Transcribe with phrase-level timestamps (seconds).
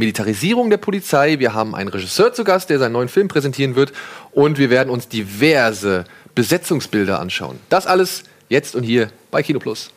[0.00, 1.38] Militarisierung der Polizei.
[1.38, 3.92] Wir haben einen Regisseur zu Gast, der seinen neuen Film präsentieren wird.
[4.32, 7.60] Und wir werden uns diverse Besetzungsbilder anschauen.
[7.68, 9.92] Das alles jetzt und hier bei Kino Plus.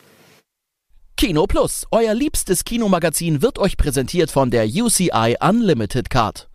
[1.18, 6.50] Kino Plus, euer liebstes Kinomagazin, wird euch präsentiert von der UCI Unlimited Card.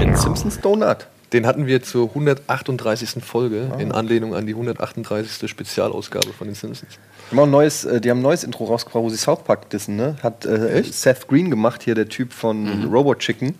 [0.00, 1.06] Den Simpsons Donut.
[1.32, 3.22] Den hatten wir zur 138.
[3.24, 5.50] Folge in Anlehnung an die 138.
[5.50, 6.98] Spezialausgabe von den Simpsons.
[7.32, 9.96] Die haben, neues, äh, die haben ein neues Intro rausgebracht, wo sie South Park dissen,
[9.96, 10.16] ne?
[10.22, 13.56] Hat äh, Seth Green gemacht, hier der Typ von Robot Chicken,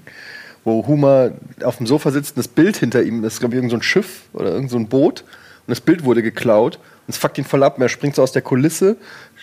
[0.65, 1.33] wo Homer
[1.65, 3.77] auf dem Sofa sitzt und das Bild hinter ihm, das ist glaube ich irgendein so
[3.79, 7.39] ein Schiff oder irgendein so ein Boot und das Bild wurde geklaut und es fuckt
[7.39, 7.77] ihn voll ab.
[7.77, 8.97] Und Er springt so aus der Kulisse,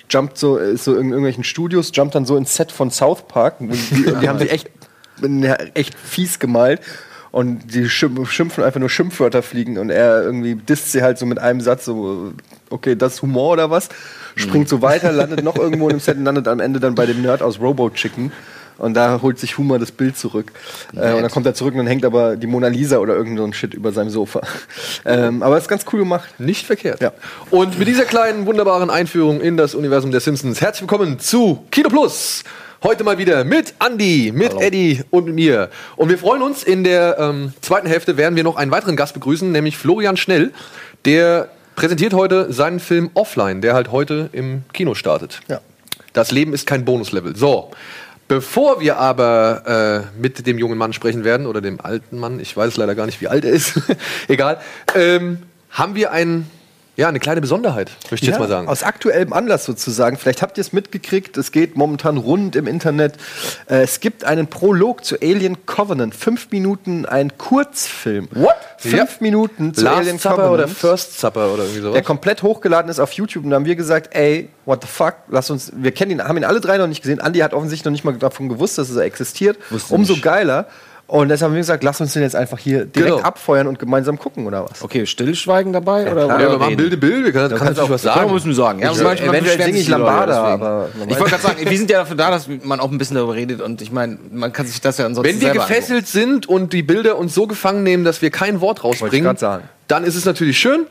[0.09, 3.27] jumpt so, äh, ist so in irgendwelchen Studios, jumpt dann so ins Set von South
[3.27, 3.59] Park.
[3.59, 4.69] Und Die, die haben sie echt,
[5.73, 6.81] echt fies gemalt.
[7.33, 11.25] Und die schimpf- schimpfen einfach nur Schimpfwörter fliegen und er irgendwie disst sie halt so
[11.25, 12.31] mit einem Satz so,
[12.69, 13.89] okay, das ist Humor oder was?
[14.35, 17.23] Springt so weiter, landet noch irgendwo im Set und landet am Ende dann bei dem
[17.23, 18.31] Nerd aus Robot Chicken.
[18.77, 20.51] Und da holt sich Humor das Bild zurück.
[20.95, 23.39] Äh, und dann kommt er zurück und dann hängt aber die Mona Lisa oder irgend
[23.39, 24.41] so ein Shit über seinem Sofa.
[25.05, 26.39] ähm, aber ist ganz cool gemacht.
[26.39, 27.01] Nicht verkehrt.
[27.01, 27.13] Ja.
[27.49, 31.89] Und mit dieser kleinen, wunderbaren Einführung in das Universum der Simpsons, herzlich willkommen zu Kino
[31.89, 32.43] Plus.
[32.83, 35.69] Heute mal wieder mit Andy, mit Eddie und mit mir.
[35.95, 39.13] Und wir freuen uns, in der ähm, zweiten Hälfte werden wir noch einen weiteren Gast
[39.13, 40.51] begrüßen, nämlich Florian Schnell.
[41.05, 45.39] Der präsentiert heute seinen Film Offline, der halt heute im Kino startet.
[45.47, 45.61] Ja.
[46.11, 47.37] Das Leben ist kein Bonuslevel.
[47.37, 47.71] So,
[48.27, 52.55] bevor wir aber äh, mit dem jungen Mann sprechen werden, oder dem alten Mann, ich
[52.57, 53.79] weiß leider gar nicht, wie alt er ist,
[54.27, 54.59] egal,
[54.93, 55.37] ähm,
[55.71, 56.51] haben wir ein,
[56.95, 58.67] ja, eine kleine Besonderheit, möchte ich jetzt mal sagen.
[58.67, 60.17] Aus aktuellem Anlass sozusagen.
[60.17, 61.37] Vielleicht habt ihr es mitgekriegt.
[61.37, 63.15] Es geht momentan rund im Internet.
[63.67, 66.13] Äh, es gibt einen Prolog zu Alien Covenant.
[66.13, 68.27] Fünf Minuten, ein Kurzfilm.
[68.35, 68.53] What?
[68.77, 69.07] Fünf Ja.
[69.21, 70.77] Minuten zu Alien Last Supper oder Covenant.
[70.77, 71.93] First Supper oder irgendwie sowas?
[71.93, 73.43] der komplett hochgeladen ist auf YouTube.
[73.45, 76.37] Und da haben wir gesagt, ey, what the fuck, lass uns, wir kennen ihn, haben
[76.37, 77.19] ihn alle drei noch nicht gesehen.
[77.19, 79.57] Andy hat offensichtlich noch nicht mal davon gewusst, dass er existiert.
[79.71, 80.23] Wusste Umso nicht.
[80.23, 80.67] geiler.
[81.13, 83.23] Und deshalb haben wir gesagt, lass uns den jetzt einfach hier direkt Genau.
[83.23, 84.81] abfeuern und gemeinsam gucken, oder was?
[84.81, 86.11] Okay, Stillschweigen dabei?
[86.11, 86.25] oder, klar.
[86.37, 86.75] oder ja, wir machen?
[86.75, 88.33] Bilde, Bilde, wir können, natürlich auch- was Ja, sagen.
[88.33, 88.79] müssen wir sagen.
[88.79, 91.99] Ja, Ich- manchmal eventuell singe ich Lambada, aber- Ich wollte gerade sagen, wir sind ja
[91.99, 94.81] dafür da, dass man auch ein bisschen darüber redet und ich meine, man kann sich
[94.81, 98.23] das ja ansonsten Wenn wir gefesselt sind und die Bilder uns so gefangen nehmen, dass
[98.23, 99.37] wir kein Wort rausbringen,
[99.87, 100.87] dann ist es natürlich schön.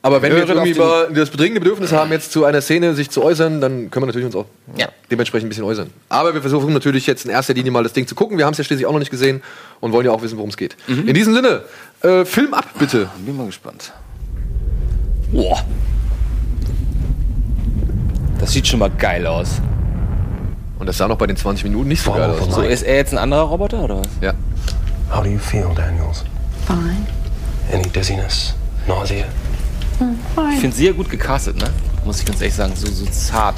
[0.00, 3.22] Aber wenn wir irgendwie mal das bedrängende Bedürfnis haben, jetzt zu einer Szene sich zu
[3.22, 4.88] äußern, dann können wir natürlich uns auch Ja.
[5.10, 5.90] dementsprechend ein bisschen äußern.
[6.08, 8.38] Aber wir versuchen natürlich jetzt in erster Linie mal das Ding zu gucken.
[8.38, 9.42] Wir haben es ja schließlich auch noch nicht gesehen
[9.80, 10.76] und wollen ja auch wissen, worum es geht.
[10.86, 11.08] Mhm.
[11.08, 11.62] In diesem Sinne,
[12.02, 13.08] äh, Film ab, bitte.
[13.26, 13.92] Bin mal gespannt.
[15.32, 15.64] Boah.
[18.38, 19.60] Das sieht schon mal geil aus.
[20.78, 22.54] Und das sah noch bei den 20 Minuten nicht so geil aus.
[22.54, 24.06] So, ist er jetzt ein anderer Roboter oder was?
[24.20, 24.32] Ja.
[25.12, 26.24] How do you feel, Daniels?
[26.66, 27.04] Fine.
[27.72, 28.54] Any dizziness?
[28.86, 29.24] Nausea?
[30.00, 31.68] Ich finde sie ja gut gecastet, ne?
[32.04, 33.56] Muss ich ganz ehrlich sagen, so, so zart.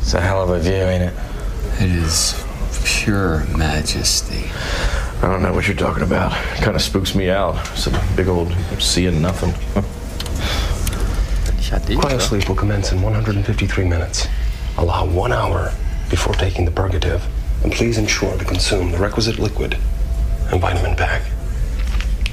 [0.00, 1.12] It's a hell of a view, ain't it?
[1.80, 2.34] It is
[2.84, 4.44] pure majesty.
[5.22, 6.32] I don't know what you're talking about.
[6.56, 7.56] It Kind of spooks me out.
[7.72, 9.52] It's a big old sea of nothing.
[11.58, 14.28] Ich sleep will commence in 153 minutes.
[14.78, 15.72] Allow one hour
[16.08, 17.26] before taking the purgative,
[17.64, 19.76] and please ensure to consume the requisite liquid
[20.52, 21.22] and vitamin pack.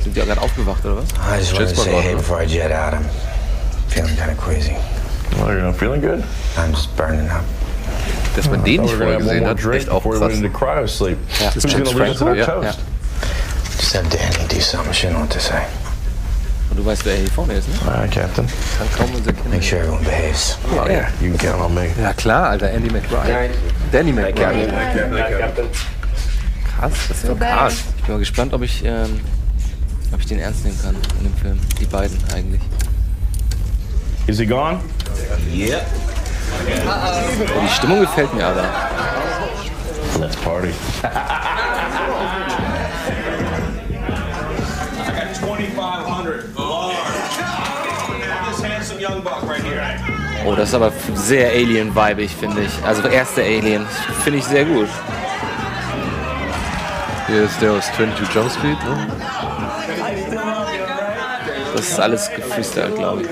[0.03, 1.05] Sind die auch gerade aufgewacht oder was?
[1.11, 2.93] I just wanted to say hey before I jet out.
[2.93, 3.05] I'm
[3.87, 4.75] feeling kind of queasy.
[5.39, 6.23] Oh, you're not feeling good?
[6.57, 7.43] I'm just burning up.
[8.35, 10.33] Dass man den nicht vorher gesehen hat, echt auch before we krass.
[10.33, 11.17] went into cryosleep.
[11.53, 12.39] Who's James gonna lead us to Franco?
[12.39, 12.45] Ja.
[12.45, 12.79] toast?
[13.79, 15.63] Just have Danny do something she don't know what to say.
[16.69, 17.75] Und du weißt, wer hier vorne ist, ne?
[17.85, 18.47] All right, Captain.
[18.77, 19.51] Kann kaum unser Kind.
[19.51, 20.57] Make sure everyone behaves.
[20.71, 21.11] Oh, yeah.
[21.21, 21.87] You can count on me.
[22.01, 23.51] Ja klar, Alter, Andy McBride.
[23.91, 24.73] Danny McBride.
[26.75, 27.75] Krass, das ist ja krass.
[27.97, 29.19] Ich bin mal gespannt, ob ich, ähm,
[30.13, 31.59] ob ich den ernst nehmen kann in dem Film.
[31.79, 32.61] Die beiden eigentlich.
[34.27, 34.79] Is he gone?
[37.55, 38.63] Oh, die Stimmung gefällt mir aber.
[40.19, 40.73] Let's party.
[45.39, 46.95] 2500 large.
[48.47, 49.83] This handsome young buck right here.
[50.45, 52.71] Oh, das ist aber sehr Alien-vibig, finde ich.
[52.85, 53.85] Also erste Alien.
[54.23, 54.89] Finde ich sehr gut.
[57.27, 59.07] Hier ist der aus 22 Jump Street, ne?
[61.83, 63.27] Das ist alles gefreestylt, glaube ich.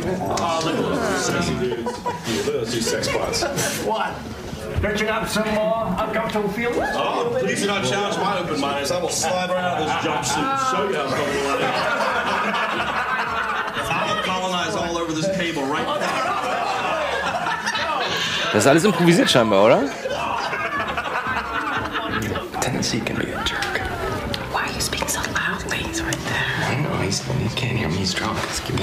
[18.52, 19.82] Das ist alles improvisiert scheinbar, oder?
[22.62, 23.18] Why are you speaking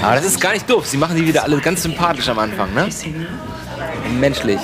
[0.01, 0.85] Aber das ist gar nicht doof.
[0.87, 2.89] Sie machen die wieder alle ganz sympathisch am Anfang, ne?
[4.19, 4.59] Menschlich.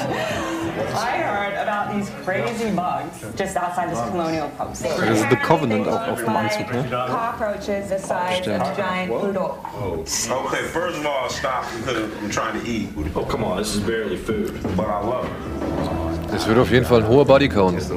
[0.95, 4.83] I heard about these crazy bugs just outside this colonial post.
[4.83, 6.86] They Das ist The Covenant auch auf dem Anzug, ne?
[6.89, 9.57] cockroaches the size of a giant poodle.
[9.81, 12.89] Okay, first of all, stop because I'm trying to eat.
[13.13, 14.54] Oh, come on, this is barely food.
[14.75, 16.31] But I love it.
[16.31, 17.81] Das wird auf jeden Fall ein hoher Bodycount.
[17.81, 17.94] the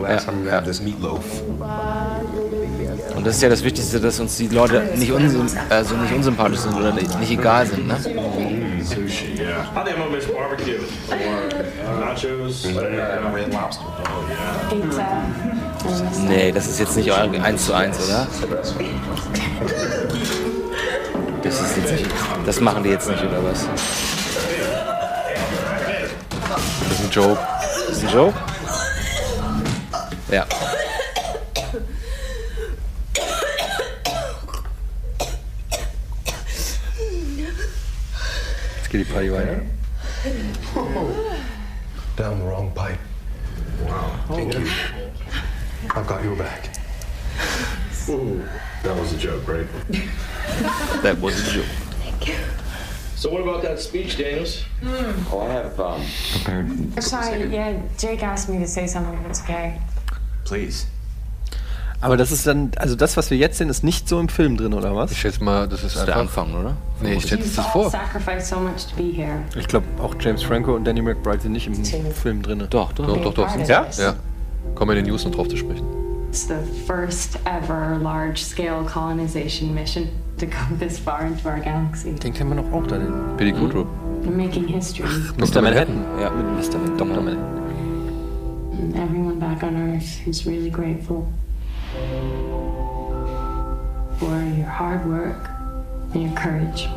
[3.19, 6.61] Und das ist ja das Wichtigste, dass uns die Leute nicht, unsym also nicht unsympathisch
[6.61, 7.97] sind oder nicht, nicht egal sind, ne?
[16.29, 18.29] Nee, das ist jetzt nicht euer 1 zu 1, oder?
[21.43, 22.07] Das ist jetzt nicht,
[22.47, 23.67] das machen die jetzt nicht, oder was?
[26.89, 27.39] Das ist ein Joke.
[27.89, 28.35] Das ist ein Joke?
[30.31, 30.47] Ja.
[38.91, 39.61] Jetzt geht die Party weiter.
[42.17, 42.99] Down the wrong pipe.
[43.85, 44.13] Wow.
[44.29, 44.67] Thank you.
[45.95, 46.71] I've got your back.
[48.09, 48.43] Ooh,
[48.83, 49.67] That was a joke, right?
[51.03, 51.67] That was a joke.
[52.03, 52.35] Thank you.
[53.15, 54.65] So what about that speech, Daniels?
[55.31, 56.03] Oh, I have um,
[57.01, 59.81] Sorry, yeah, Jake asked me to say something if it's okay.
[60.45, 60.87] Please.
[62.01, 64.57] Aber das ist dann, also das, was wir jetzt sehen, ist nicht so im Film
[64.57, 65.11] drin, oder was?
[65.11, 66.17] Ich schätze mal, das ist Das ist der.
[66.17, 66.77] Anfang, oder?
[67.03, 67.91] Nee, ich schätze das vor.
[67.91, 69.41] sacrificed so much to be here.
[69.57, 71.75] Ich glaube, auch James Franco und Danny McBride sind nicht im
[72.13, 72.63] Film drin.
[72.71, 73.07] Doch, doch.
[73.07, 73.69] Doch, doch, doch.
[73.69, 73.87] Ja?
[73.99, 74.15] Ja.
[74.77, 75.85] Kommen wir in den News noch drauf zu sprechen.
[76.29, 76.55] It's the
[76.87, 80.09] first ever large-scale colonization mission
[80.39, 82.13] to go this far into our galaxy.
[82.13, 83.87] Den kennen wir noch auch da, den Billy Kudrow.
[84.23, 85.09] We're making history.
[85.37, 85.63] Mr.
[85.63, 86.05] Manhattan.
[86.21, 86.31] Ja.
[86.31, 86.79] Mit Mr.
[86.79, 86.97] Manhattan.
[86.99, 87.23] Dr.
[87.23, 87.59] Manhattan.
[88.73, 91.27] And everyone back on Earth is really grateful
[94.19, 95.49] for your hard work
[96.15, 96.89] and your courage.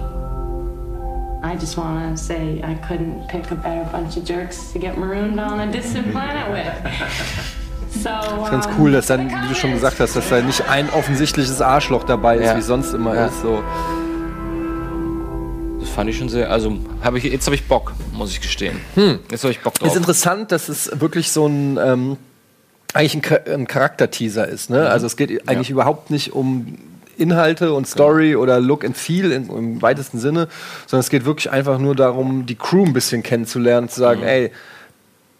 [1.43, 4.97] I just want to say I couldn't pick a better bunch of jerks to get
[4.97, 8.03] marooned on a distant planet with.
[8.03, 8.09] So,
[8.49, 11.61] Ganz um, cool, dass dann, wie du schon gesagt hast, dass da nicht ein offensichtliches
[11.61, 12.57] Arschloch dabei ist, Ja.
[12.57, 13.25] wie sonst immer Ja.
[13.25, 13.41] ist.
[13.41, 13.61] So.
[15.79, 16.49] Das fand ich schon sehr.
[16.49, 18.79] Also, hab ich, jetzt habe ich Bock, muss ich gestehen.
[19.29, 19.95] Jetzt habe ich Bock Ist drauf.
[19.97, 22.17] interessant, dass es wirklich so ein ähm,
[22.93, 23.15] eigentlich
[23.47, 24.69] ein, ein Charakterteaser ist.
[24.69, 24.89] Ne?
[24.89, 26.77] Also es geht eigentlich überhaupt nicht um
[27.17, 30.47] Inhalte und Story oder Look and Feel in, im weitesten Sinne,
[30.87, 34.51] sondern es geht wirklich einfach nur darum, die Crew ein bisschen kennenzulernen, zu sagen, ey,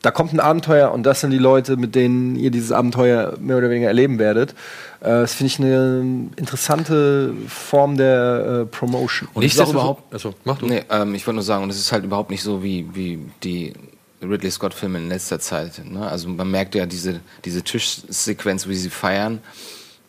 [0.01, 3.57] da kommt ein Abenteuer und das sind die Leute, mit denen ihr dieses Abenteuer mehr
[3.57, 4.51] oder weniger erleben werdet.
[4.99, 9.29] Äh, das finde ich eine interessante Form der äh, Promotion.
[9.33, 10.13] Und auch Nichtsdestotrotz- überhaupt.
[10.13, 10.65] Also, mach du.
[10.65, 13.19] Nee, ähm, ich wollte nur sagen, und es ist halt überhaupt nicht so wie, wie
[13.43, 13.73] die
[14.21, 15.83] Ridley Scott-Filme in letzter Zeit.
[15.85, 16.07] Ne?
[16.07, 19.41] Also man merkt ja diese, diese Tischsequenz, wie sie feiern,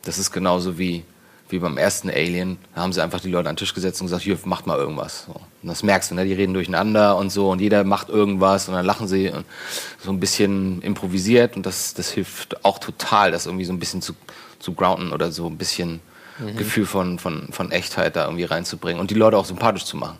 [0.02, 1.04] das ist genauso wie,
[1.48, 2.58] wie beim ersten Alien.
[2.74, 4.78] Da haben sie einfach die Leute an den Tisch gesetzt und gesagt, hier, macht mal
[4.78, 5.24] irgendwas.
[5.26, 5.32] So.
[5.32, 6.24] Und das merkst du, ne?
[6.24, 9.46] die reden durcheinander und so und jeder macht irgendwas und dann lachen sie und
[10.02, 14.02] so ein bisschen improvisiert und das, das hilft auch total, das irgendwie so ein bisschen
[14.02, 14.14] zu,
[14.58, 16.00] zu grounden oder so ein bisschen
[16.56, 20.18] Gefühl von, von, von Echtheit da irgendwie reinzubringen und die Leute auch sympathisch zu machen.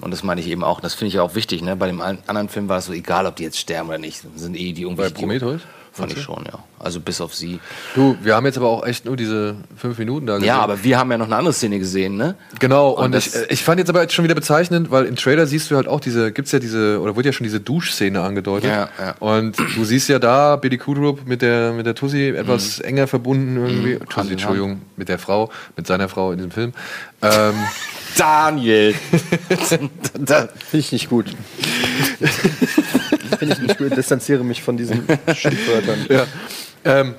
[0.00, 0.80] Und das meine ich eben auch.
[0.80, 1.62] Das finde ich auch wichtig.
[1.62, 1.76] Ne?
[1.76, 4.24] Bei dem anderen Film war es so egal, ob die jetzt sterben oder nicht.
[4.24, 5.02] Das sind eh die irgendwie.
[5.02, 5.60] Bei Prometheus?
[5.94, 6.58] Fand ich schon, ja.
[6.80, 7.60] Also bis auf sie.
[7.94, 10.48] Du, wir haben jetzt aber auch echt nur diese fünf Minuten da gesehen.
[10.48, 12.34] Ja, aber wir haben ja noch eine andere Szene gesehen, ne?
[12.58, 15.14] Genau, Und und, ich, äh, ich fand jetzt aber jetzt schon wieder bezeichnend, weil im
[15.14, 18.20] Trailer siehst du halt auch diese, gibt's ja diese, oder wurde ja schon diese Duschszene
[18.20, 18.70] angedeutet.
[18.70, 19.14] Ja, ja.
[19.20, 23.56] Und du siehst ja da Billy Kudrow mit der, mit der Tussi etwas enger verbunden
[23.56, 23.94] irgendwie.
[23.94, 24.08] Mhm.
[24.08, 26.72] Tussi, Entschuldigung, mit der Frau, mit seiner Frau in diesem Film.
[27.22, 27.54] Ähm,
[28.16, 28.94] Daniel!
[29.58, 29.90] Finde
[30.72, 31.26] ich nicht gut.
[33.38, 33.96] Finde ich nicht gut.
[33.96, 35.04] Distanziere mich von diesen
[35.34, 36.06] Schimpfwörtern.
[36.08, 36.26] ja.
[36.84, 37.14] Ähm,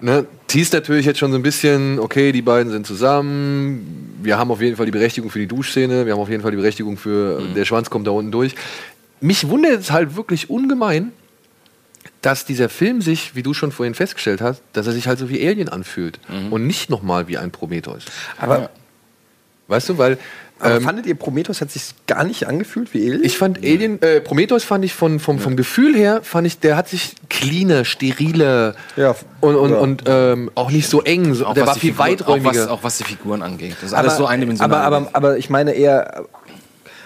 [0.00, 4.50] ne, teast natürlich jetzt schon so ein bisschen, okay, die beiden sind zusammen, wir haben
[4.50, 6.96] auf jeden Fall die Berechtigung für die Duschszene, wir haben auf jeden Fall die Berechtigung
[6.96, 8.54] für, der Schwanz kommt da unten durch.
[9.20, 11.12] Mich wundert es halt wirklich ungemein,
[12.22, 15.30] dass dieser Film sich, wie du schon vorhin festgestellt hast, dass er sich halt so
[15.30, 16.18] wie Alien anfühlt
[16.50, 18.04] und nicht nochmal wie ein Prometheus.
[18.38, 18.70] Aber,
[19.70, 20.18] Weißt du, weil
[20.62, 23.24] aber ähm, fandet ihr, Prometheus hat sich gar nicht angefühlt wie Alien?
[23.24, 26.76] ich fand Alien, äh, Prometheus fand ich von, vom, vom Gefühl her, fand ich, der
[26.76, 29.78] hat sich cleaner, steriler Ja, und, und, ja.
[29.78, 31.32] und ähm, auch nicht so eng.
[31.32, 32.50] So, Auch der war viel Figur- weiträumiger.
[32.50, 33.76] Auch was, auch was die Figuren angeht.
[33.80, 34.82] Das ist alles so eindimensional.
[34.82, 36.24] Aber, aber, aber ich meine eher,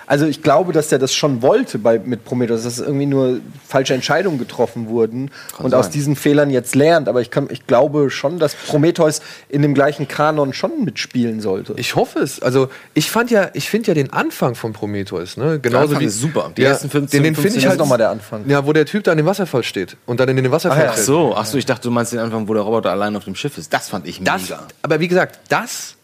[0.06, 3.94] also ich glaube, dass er das schon wollte bei, mit Prometheus, dass irgendwie nur falsche
[3.94, 5.80] Entscheidungen getroffen wurden und sein.
[5.80, 7.08] aus diesen Fehlern jetzt lernt.
[7.08, 11.74] Aber ich, kann, ich glaube schon, dass Prometheus in dem gleichen Kanon schon mitspielen sollte.
[11.76, 12.40] Ich hoffe es.
[12.42, 16.04] Also ich fand ja, ich finde ja den Anfang von Prometheus, ne, genauso Anfang wie
[16.06, 16.50] ist super.
[16.56, 18.48] Die ja, ersten 15, den, den finde 15 ich halt ist noch mal der Anfang.
[18.48, 20.84] Ja, wo der Typ da an dem Wasserfall steht und dann in den Wasserfall Ach
[20.84, 20.90] ja.
[20.94, 23.24] Ach so, ach so, ich dachte, du meinst den Anfang, wo der Roboter allein auf
[23.24, 23.72] dem Schiff ist.
[23.72, 24.66] Das fand ich Das, mega.
[24.82, 25.96] aber wie gesagt, das,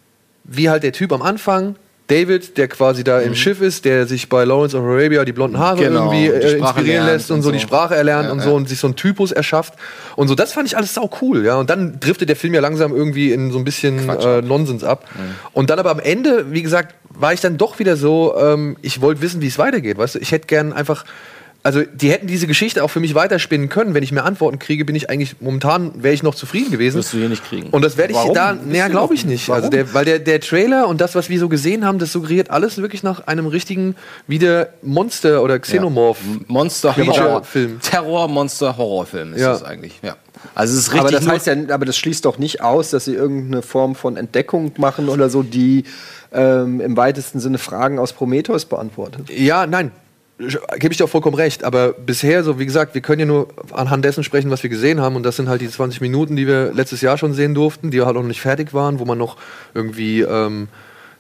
[0.45, 1.77] wie halt der Typ am Anfang,
[2.11, 5.59] David, der quasi da im Schiff ist, der sich bei Lawrence of Arabia die blonden
[5.59, 7.61] Haare Genau, irgendwie äh, inspirieren lässt und und so, die.
[7.61, 8.45] Sprache erlernt Ja, und ja.
[8.45, 9.75] so und sich so einen Typus erschafft
[10.17, 10.35] und so.
[10.35, 11.57] Das fand ich alles sau cool, ja.
[11.57, 15.05] Und dann driftet der Film ja langsam irgendwie in so ein bisschen äh, Nonsens ab.
[15.53, 19.01] Und dann aber am Ende, wie gesagt, war ich dann doch wieder so, ähm, ich
[19.01, 20.19] wollte wissen, wie es weitergeht, weißt du?
[20.19, 21.05] Ich hätte gern einfach
[21.63, 23.93] also die hätten diese Geschichte auch für mich weiterspinnen können.
[23.93, 26.97] Wenn ich mehr Antworten kriege, bin ich eigentlich momentan wäre ich noch zufrieden gewesen.
[26.97, 27.69] Wirst du hier nicht kriegen.
[27.71, 28.35] Und das werde ich Warum?
[28.35, 29.51] da, naja, glaube ich nicht?
[29.51, 29.71] Also Warum?
[29.71, 32.79] der, weil der, der Trailer und das, was wir so gesehen haben, das suggeriert alles
[32.79, 33.95] wirklich nach einem richtigen
[34.27, 36.19] wieder Monster oder Xenomorph.
[36.47, 37.81] Monster Creature Horror Film.
[37.83, 39.53] Terror Monster Horrorfilm ist Ja.
[39.53, 40.01] das eigentlich.
[40.03, 40.17] Ja.
[40.55, 43.05] Also es ist richtig Aber das heißt ja, aber das schließt doch nicht aus, dass
[43.05, 45.85] sie irgendeine Form von Entdeckung machen oder so, die
[46.33, 49.29] ähm, im weitesten Sinne Fragen aus Prometheus beantwortet.
[49.29, 49.91] Ja, nein.
[50.79, 51.65] Gebe ich dir auch vollkommen recht.
[51.65, 55.01] Aber bisher, so wie gesagt, wir können ja nur anhand dessen sprechen, was wir gesehen
[55.01, 55.17] haben.
[55.17, 58.01] Und das sind halt die 20 Minuten, die wir letztes Jahr schon sehen durften, die
[58.01, 59.37] halt auch noch nicht fertig waren, wo man noch
[59.75, 60.69] irgendwie, ähm,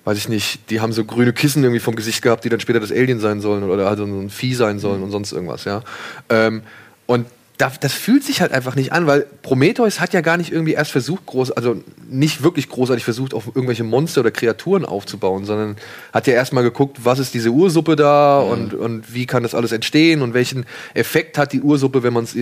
[0.05, 2.81] weiß ich nicht, die haben so grüne Kissen irgendwie vom Gesicht gehabt, die dann später
[2.81, 5.83] das Alien sein sollen oder also so ein Vieh sein sollen und sonst irgendwas, ja.
[6.31, 6.63] Ähm,
[7.07, 7.27] und
[7.61, 10.91] das fühlt sich halt einfach nicht an, weil Prometheus hat ja gar nicht irgendwie erst
[10.91, 15.77] versucht, groß, also nicht wirklich großartig versucht, auf irgendwelche Monster oder Kreaturen aufzubauen, sondern
[16.13, 19.73] hat ja erstmal geguckt, was ist diese Ursuppe da und, und wie kann das alles
[19.73, 20.65] entstehen und welchen
[20.95, 22.41] Effekt hat die Ursuppe, wenn man sie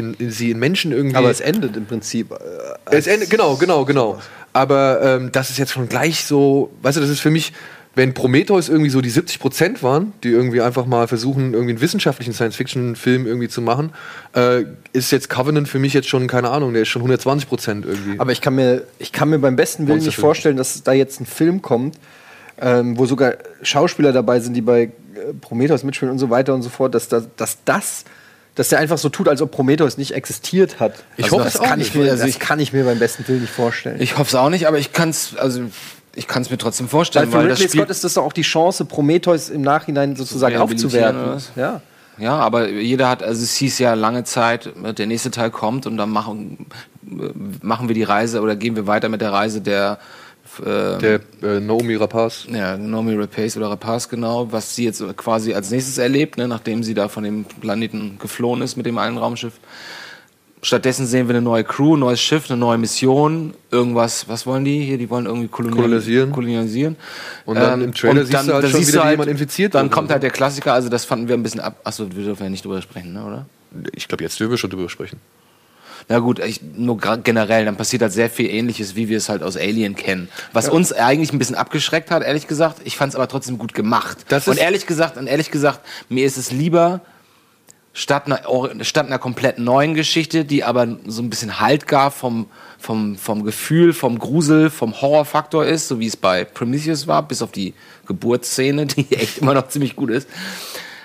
[0.51, 1.17] in Menschen irgendwie.
[1.17, 2.33] Aber es endet im Prinzip.
[2.33, 4.19] Äh, Es endet, genau, genau, genau.
[4.53, 7.53] Aber ähm, das ist jetzt schon gleich so, weißt du, das ist für mich,
[7.95, 11.81] wenn Prometheus irgendwie so die 70 Prozent waren, die irgendwie einfach mal versuchen, irgendwie einen
[11.81, 13.93] wissenschaftlichen Science-Fiction-Film irgendwie zu machen,
[14.35, 17.87] äh, ist jetzt Covenant für mich jetzt schon, keine Ahnung, der ist schon 120 Prozent
[17.87, 18.21] irgendwie.
[18.21, 21.21] Aber ich kann mir, ich kann mir beim besten Willen nicht vorstellen, dass da jetzt
[21.21, 21.97] ein Film kommt,
[22.61, 24.91] ähm, wo sogar Schauspieler dabei sind, die bei äh,
[25.41, 28.05] Prometheus mitspielen und so weiter und so fort, dass, da, dass das,
[28.55, 30.95] dass der einfach so tut, als ob Prometheus nicht existiert hat.
[31.17, 31.89] Ich Also hoffe das es auch kann nicht.
[31.89, 34.01] ich mir, Also das ich- kann ich mir beim besten Willen nicht vorstellen.
[34.01, 35.63] ich hoffe es auch nicht, aber ich kann es also
[36.19, 38.33] ich kann es mir trotzdem weil vorstellen, für weil, Ridley Scott ist das doch auch
[38.33, 41.43] die Chance, Prometheus im Nachhinein sozusagen aufzuwerten.
[41.57, 41.81] Ja.
[42.19, 45.97] Ja, aber jeder hat, also es hieß ja lange Zeit, der nächste Teil kommt und
[45.97, 46.67] dann machen,
[47.63, 50.01] machen wir die Reise oder gehen wir weiter mit der Reise der,
[50.61, 52.47] äh, der äh, Naomi Rapaz.
[52.51, 56.83] ja, Naomi Rapace oder Rapaz genau, was sie jetzt quasi als nächstes erlebt, ne, nachdem
[56.83, 59.55] sie da von dem Planeten geflohen ist mit dem einen Raumschiff.
[60.63, 64.65] Stattdessen sehen wir eine neue Crew, ein neues Schiff, eine neue Mission, irgendwas, was wollen
[64.65, 64.99] die hier?
[64.99, 66.33] Die wollen irgendwie Kolonisieren.
[66.33, 66.97] kolonialisieren.
[67.45, 70.15] Und dann im Trailer siehst du halt schon wieder, wie jemand infiziert Dann kommt so.
[70.15, 71.81] halt der Klassiker, also das fanden wir ein bisschen ab.
[71.85, 73.47] Achso, wir dürfen ja nicht drüber sprechen, ne, oder?
[73.95, 75.21] Ich glaube, jetzt dürfen wir schon drüber sprechen.
[76.09, 79.43] Na gut, ich, nur generell, dann passiert halt sehr viel Ähnliches, wie wir es halt
[79.43, 80.29] aus Alien kennen.
[80.53, 82.81] Was uns eigentlich ein bisschen abgeschreckt hat, ehrlich gesagt.
[82.85, 84.25] Ich fand es aber trotzdem gut gemacht.
[84.29, 87.03] Das und ehrlich gesagt, und ehrlich gesagt, mir ist es lieber
[87.93, 92.47] statt einer, statt einer komplett neuen Geschichte, die aber so ein bisschen Halt gab vom,
[92.79, 97.43] vom, vom Gefühl, vom Grusel, vom Horrorfaktor ist, so wie es bei Prometheus war, bis
[97.43, 97.75] auf die
[98.07, 100.29] Geburtsszene, die echt immer noch ziemlich gut ist,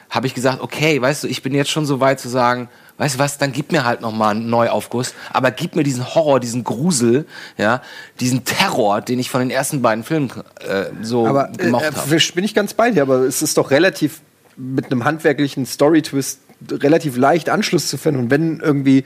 [0.10, 3.16] habe ich gesagt, okay, weißt du, ich bin jetzt schon so weit zu sagen, weißt
[3.16, 6.40] du was, dann gib mir halt noch mal einen Neuaufguss, aber gib mir diesen Horror,
[6.40, 7.26] diesen Grusel,
[7.58, 7.82] ja,
[8.20, 11.92] diesen Terror, den ich von den ersten beiden Filmen äh, so Aber äh, gemocht äh,
[11.92, 12.20] habe.
[12.36, 14.22] bin ich ganz bei dir, aber es ist doch relativ
[14.56, 18.20] mit einem handwerklichen Story-Twist relativ leicht Anschluss zu finden.
[18.22, 19.04] Und wenn irgendwie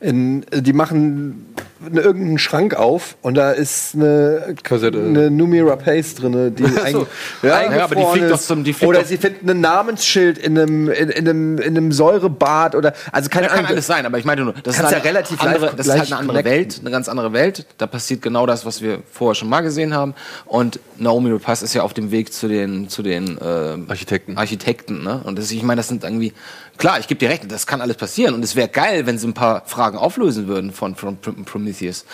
[0.00, 1.46] in, die machen
[1.84, 4.96] eine, irgendeinen Schrank auf und da ist eine, Kassette.
[5.00, 6.94] eine Numira Pace drin, die ein,
[7.42, 8.46] Ja, eingefroren ja, aber die fliegt doch ist.
[8.46, 11.90] zum- die fliegt Oder sie finden ein Namensschild in einem, in, in einem, in einem
[11.90, 13.70] Säurebad oder also keine Ja, kann Ahnung.
[13.72, 15.92] alles sein, aber ich meine nur, das ist halt ja relativ andere, leicht das ist
[15.98, 16.52] halt eine andere connecten.
[16.52, 17.66] Welt, eine ganz andere Welt.
[17.78, 20.14] Da passiert genau das, was wir vorher schon mal gesehen haben.
[20.46, 23.44] Und Naomi Rapace ist ja auf dem Weg zu den, zu den äh,
[23.88, 24.38] Architekten.
[24.38, 25.22] Architekten, ne?
[25.24, 26.32] Und das, ich meine, das sind irgendwie
[26.78, 26.98] klar.
[26.98, 28.34] Ich gebe dir recht, das kann alles passieren.
[28.34, 32.04] Und es wäre geil, wenn sie ein paar Fragen auflösen würden von, von Pr- Prometheus.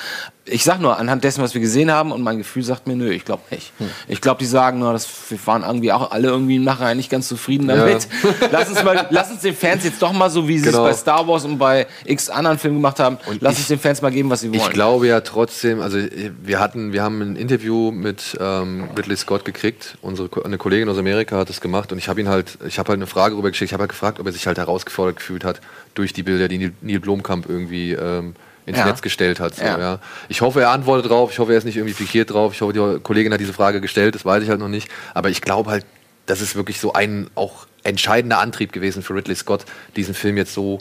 [0.47, 3.11] Ich sag nur, anhand dessen, was wir gesehen haben, und mein Gefühl sagt mir, nö,
[3.11, 3.73] ich glaube nicht.
[3.79, 3.89] Hm.
[4.09, 7.09] Ich glaube, die sagen nur, das, wir waren irgendwie auch alle irgendwie im Nachhinein nicht
[7.09, 8.07] ganz zufrieden damit.
[8.51, 10.87] lass, uns mal, lass uns den Fans jetzt doch mal so, wie sie Genau.
[10.87, 13.79] es bei Star Wars und bei x anderen Filmen gemacht haben, lass ich- uns den
[13.79, 14.61] Fans mal geben, was sie wollen.
[14.61, 15.97] Ich glaube ja trotzdem, also
[16.43, 19.97] wir hatten, wir haben ein Interview mit ähm, Ridley Scott gekriegt.
[20.03, 22.91] Unsere eine Kollegin aus Amerika hat es gemacht und ich habe ihn halt, ich habe
[22.91, 23.71] halt eine Frage rübergeschickt.
[23.71, 25.63] Ich habe halt gefragt, ob er sich halt herausgefordert gefühlt hat
[25.95, 28.35] durch die Bilder, die Neil- Neil Blomkamp irgendwie ähm,
[28.67, 28.87] ins Ja.
[28.87, 29.55] Netz gestellt hat.
[29.57, 29.79] So, Ja.
[29.79, 29.99] ja.
[30.29, 31.31] Ich hoffe, er antwortet drauf.
[31.33, 32.53] Ich hoffe, er ist nicht irgendwie pikiert drauf.
[32.55, 34.15] Ich hoffe, die Kollegin hat diese Frage gestellt.
[34.15, 34.89] Das weiß ich halt noch nicht.
[35.15, 35.85] Aber ich glaube halt,
[36.27, 39.65] das ist wirklich so ein auch entscheidender Antrieb gewesen für Ridley Scott,
[39.97, 40.79] diesen Film jetzt so,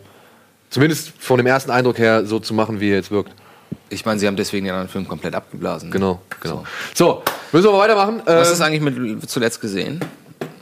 [0.70, 3.32] zumindest von dem ersten Eindruck her, so zu machen, wie er jetzt wirkt.
[3.90, 5.92] Ich meine, sie haben deswegen den anderen Film komplett abgeblasen.
[5.92, 6.63] Genau, genau.
[6.94, 8.22] So, müssen wir mal weitermachen.
[8.25, 10.00] Was Ähm, ist eigentlich mit zuletzt gesehen?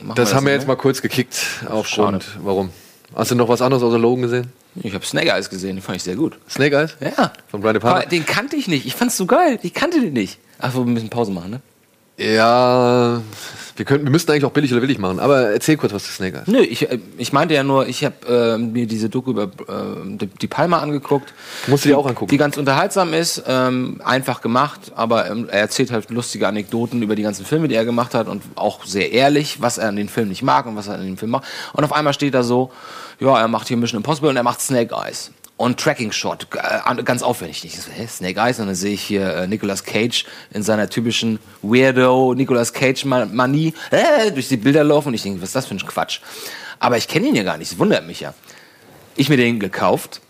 [0.02, 1.36] Machen das haben wir jetzt mal kurz gekickt
[1.68, 2.24] aufgrund.
[2.24, 2.38] Schade.
[2.42, 2.70] Warum?
[3.14, 4.52] Hast du noch was anderes außer Logan gesehen?
[4.76, 6.38] Ich habe Snake Eyes gesehen, den fand ich sehr gut.
[6.48, 6.96] Snake Eyes?
[7.00, 7.32] Ja.
[7.50, 8.06] Von Brian De Aber Palma?
[8.08, 8.86] den kannte ich nicht.
[8.86, 9.58] Ich fand's so geil.
[9.62, 10.38] Ich kannte den nicht.
[10.58, 11.60] Ach, wir müssen Pause machen, ne?
[12.18, 13.20] Ja,
[13.76, 16.12] Wir, könnten, wir müssten eigentlich auch billig oder willig machen, aber erzähl kurz was zu
[16.12, 16.46] Snake Eyes.
[16.46, 19.48] Nö, ich, äh, ich meinte ja nur, ich habe äh, mir diese Doku über äh,
[20.04, 21.32] die, die Palma angeguckt.
[21.66, 22.30] Musst du dir auch angucken.
[22.30, 27.16] Die ganz unterhaltsam ist, ähm, einfach gemacht, aber ähm, er erzählt halt lustige Anekdoten über
[27.16, 30.08] die ganzen Filme, die er gemacht hat und auch sehr ehrlich, was er an den
[30.08, 31.44] Filmen nicht mag und was er an den Filmen macht.
[31.72, 32.70] Und auf einmal steht da so,
[33.20, 35.30] ja, er macht hier Mission Impossible und er macht Snake Eyes.
[35.62, 37.64] Und Tracking Shot, äh, ganz aufwendig.
[37.64, 38.58] Ich so, hä, Snake Eyes?
[38.58, 43.72] Und dann sehe ich hier äh, Nicolas Cage in seiner typischen Weirdo Nicolas Cage Manie
[43.92, 46.18] äh, durch die Bilder laufen und ich denke, was ist das für ein Quatsch?
[46.80, 48.34] Aber ich kenne ihn ja gar nicht, das wundert mich ja.
[49.14, 50.20] Ich mir den gekauft,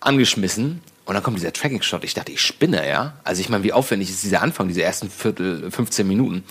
[0.00, 2.04] angeschmissen und dann kommt dieser Tracking-Shot.
[2.04, 3.14] Ich dachte, ich spinne, ja.
[3.24, 6.44] Also ich meine, wie aufwendig ist dieser Anfang, diese ersten Viertel, 15 Minuten.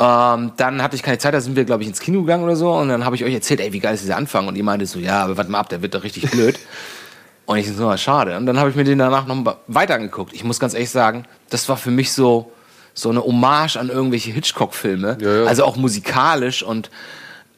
[0.00, 2.56] Ähm, dann hatte ich keine Zeit, da sind wir, glaube ich, ins Kino gegangen oder
[2.56, 2.72] so.
[2.72, 4.48] Und dann habe ich euch erzählt, ey, wie geil ist dieser Anfang?
[4.48, 6.58] Und ihr meinte so, ja, aber warte mal ab, der wird doch richtig blöd.
[7.46, 8.36] und ich so, schade.
[8.36, 10.32] Und dann habe ich mir den danach noch weiter angeguckt.
[10.32, 12.50] Ich muss ganz ehrlich sagen, das war für mich so,
[12.94, 15.18] so eine Hommage an irgendwelche Hitchcock-Filme.
[15.20, 15.44] Ja, ja.
[15.44, 16.90] Also auch musikalisch und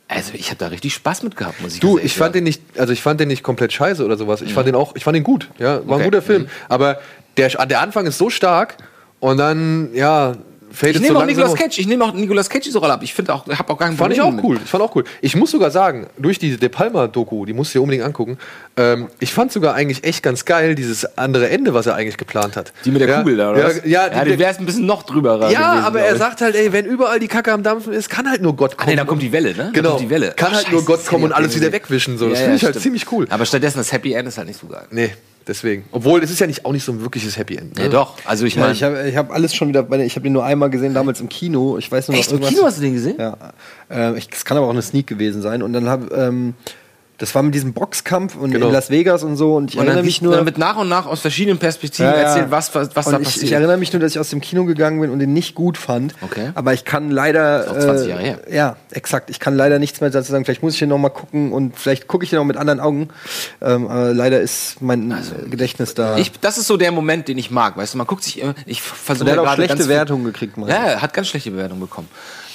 [0.08, 2.60] also ich habe da richtig Spaß mit gehabt, muss ich Du, ich fand den nicht,
[2.76, 4.42] also ich fand den nicht komplett scheiße oder sowas.
[4.42, 5.48] Ich fand den auch, ich fand den gut.
[5.58, 6.04] Ja, war ein Okay.
[6.04, 6.48] guter Film.
[6.68, 6.98] Aber
[7.38, 8.76] der, der Anfang ist so stark
[9.20, 10.34] und dann, ja,
[10.72, 11.54] fadet Ich so nehme auch Nicolas.
[11.54, 11.78] Cage.
[11.78, 13.00] Ich nehme auch Nicolas Cage diese Rolle ab.
[13.02, 14.58] Ich finde auch, habe auch gar kein Fand ich auch cool.
[14.64, 15.04] Ich fand auch cool.
[15.20, 18.38] Ich muss sogar sagen, durch diese De Palma-Doku, die musst du dir unbedingt angucken,
[18.76, 22.56] ähm, ich fand sogar eigentlich echt ganz geil, dieses andere Ende, was er eigentlich geplant
[22.56, 22.72] hat.
[22.84, 23.60] Die mit der ja, Kugel da, oder?
[23.60, 23.76] Ja, was?
[23.84, 26.54] ja, ja die, du wärst ein bisschen noch drüber ja gewesen, aber er sagt halt,
[26.54, 28.90] ey, wenn überall die Kacke am Dampfen ist, kann halt nur Gott Ah, kommen.
[28.90, 29.56] nee, dann kommt die Welle, ne?
[29.56, 29.90] Dann Genau.
[29.90, 30.32] kommt die Welle.
[30.36, 32.16] Kann Ach, halt nur scheiße, Gott das kommen und alles wieder wegwischen.
[32.18, 32.28] So.
[32.30, 33.26] Das Ja, finde ich halt ziemlich cool.
[33.30, 34.86] Aber stattdessen das Happy End ist halt nicht so geil.
[34.90, 35.10] Nee,
[35.46, 35.84] deswegen.
[35.92, 37.76] Obwohl, es ist ja nicht, auch nicht so ein wirkliches Happy End.
[37.76, 37.84] Ne?
[37.84, 38.16] Ja, doch.
[38.24, 40.44] Also ich Ja, meine, ich habe ich hab alles schon wieder, ich habe den nur
[40.44, 41.78] einmal gesehen, damals im Kino.
[41.78, 42.54] Ich weiß nur noch echt im irgendwas.
[42.54, 43.16] Kino hast du den gesehen?
[43.18, 43.36] Ja,
[43.90, 45.62] äh, ich, das kann aber auch eine Sneak gewesen sein.
[45.62, 46.54] Und dann habe, ähm,
[47.22, 48.66] das war mit diesem Boxkampf und Genau.
[48.66, 49.54] in Las Vegas und so.
[49.54, 50.34] Und ich Und erinnere mich nur.
[50.34, 52.22] dann wird nach und nach aus verschiedenen Perspektiven Ja, ja.
[52.22, 53.44] erzählt, was, was, was da ich, passiert.
[53.44, 55.78] ich erinnere mich nur, dass ich aus dem Kino gegangen bin und den nicht gut
[55.78, 56.16] fand.
[56.20, 56.50] Okay.
[56.56, 57.60] Aber ich kann leider.
[57.62, 58.38] Ist auch 20 Jahre her.
[58.50, 59.30] Ja, exakt.
[59.30, 60.44] Ich kann leider nichts mehr dazu sagen.
[60.44, 62.80] Vielleicht muss ich den noch mal gucken und vielleicht gucke ich den auch mit anderen
[62.80, 63.08] Augen.
[63.60, 66.16] Ähm, aber leider ist mein äh, Gedächtnis da.
[66.18, 67.76] ich, das ist so der Moment, den ich mag.
[67.76, 70.56] Weißt du, man guckt sich immer, ich versuche der hat auch gerade schlechte Wertungen gekriegt,
[70.56, 70.68] Mann.
[70.68, 72.08] Ja, er hat ganz schlechte Bewertungen bekommen.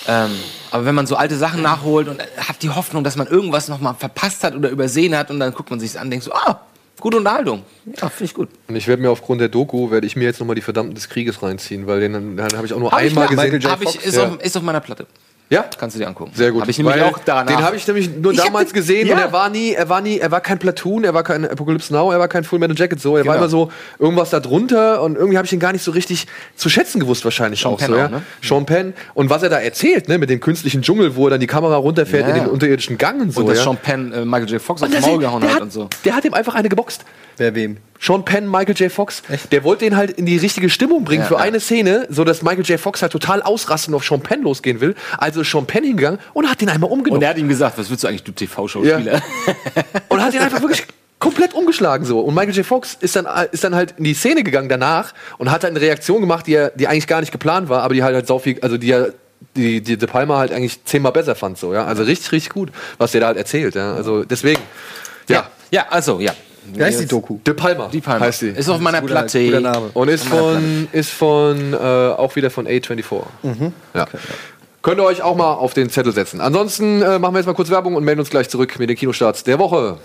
[0.07, 0.31] Ähm,
[0.71, 3.79] aber wenn man so alte Sachen nachholt und hat die Hoffnung, dass man irgendwas noch
[3.79, 6.33] mal verpasst hat oder übersehen hat und dann guckt man sich an und denkt so,
[6.33, 6.61] ah,
[6.99, 7.63] gute Unterhaltung.
[7.85, 8.49] Ja, finde ich gut.
[8.67, 11.09] Und ich werde mir aufgrund der Doku, werde ich mir jetzt nochmal die Verdammten des
[11.09, 13.43] Krieges reinziehen, weil den, den habe ich auch nur Hab einmal gesehen.
[13.43, 13.71] Michael J.
[13.71, 14.27] Hab ich, Fox, ist, ja.
[14.27, 15.07] auf, ist auf meiner Platte.
[15.49, 15.63] Ja?
[15.77, 16.31] Kannst du dir angucken.
[16.35, 16.61] Sehr gut.
[16.61, 17.45] Habe ich nämlich auch danach.
[17.45, 19.23] Den habe ich nämlich nur Ich hab damals den- gesehen und Ja.
[19.25, 22.11] er war nie, er war nie, er war kein Platoon, er war kein Apocalypse Now,
[22.11, 23.45] er war kein Full Metal Jacket so, er war Genau.
[23.45, 26.67] immer so irgendwas da drunter und irgendwie habe ich ihn gar nicht so richtig zu
[26.69, 28.09] schätzen gewusst wahrscheinlich Sean auch Penn so, auch, ja.
[28.09, 28.21] ne?
[28.43, 31.39] Sean Penn und was er da erzählt, ne, mit dem künstlichen Dschungel, wo er dann
[31.39, 33.63] die Kamera runterfährt Ja, in den unterirdischen Gang und so, und dass ja.
[33.63, 34.61] Sean Penn äh, Michael J.
[34.61, 35.87] Fox Und aufs Maul gehauen der hat hat und so.
[36.03, 37.05] Der hat ihm einfach eine geboxt.
[37.37, 37.77] Wer wem?
[37.99, 38.91] Sean Penn, Michael J.
[38.91, 41.39] Fox, der wollte ihn halt in die richtige Stimmung bringen Ja, für ja.
[41.41, 42.79] eine Szene, so dass Michael J.
[42.79, 44.95] Fox halt total ausrasten und auf Sean Penn losgehen will.
[45.17, 47.23] Also ist Sean Penn hingegangen und hat den einmal Und umgenommen.
[47.23, 49.21] er hat ihm gesagt, was willst du eigentlich, du TV-Schauspieler?
[50.09, 50.85] Und hat ihn einfach wirklich
[51.19, 52.19] komplett umgeschlagen so.
[52.19, 52.65] Und Michael J.
[52.65, 55.81] Fox ist dann, ist dann halt in die Szene gegangen danach und hat halt eine
[55.81, 58.39] Reaktion gemacht, die, er, die eigentlich gar nicht geplant war, aber die halt halt sau
[58.39, 59.13] viel, also die er
[59.55, 61.85] die, die De Palma halt eigentlich zehnmal besser fand so, ja.
[61.85, 63.93] Also richtig, richtig gut, was der da halt erzählt, ja.
[63.93, 64.61] Also deswegen,
[65.29, 65.49] ja.
[65.71, 66.33] Ja, also, ja.
[66.73, 67.39] Wie heißt die Doku?
[67.45, 68.25] De Palma, Die Palma.
[68.25, 68.47] heißt die.
[68.49, 69.43] Ist auf meiner Platte.
[69.45, 69.89] guter Name.
[69.93, 73.21] Und ist von, ist von äh, auch wieder von A24.
[73.93, 74.05] Ja.
[74.81, 76.39] Könnt ihr euch auch mal auf den Zettel setzen.
[76.39, 78.95] Ansonsten äh, machen wir jetzt mal kurz Werbung und melden uns gleich zurück mit den
[78.95, 79.97] Kinostarts der Woche.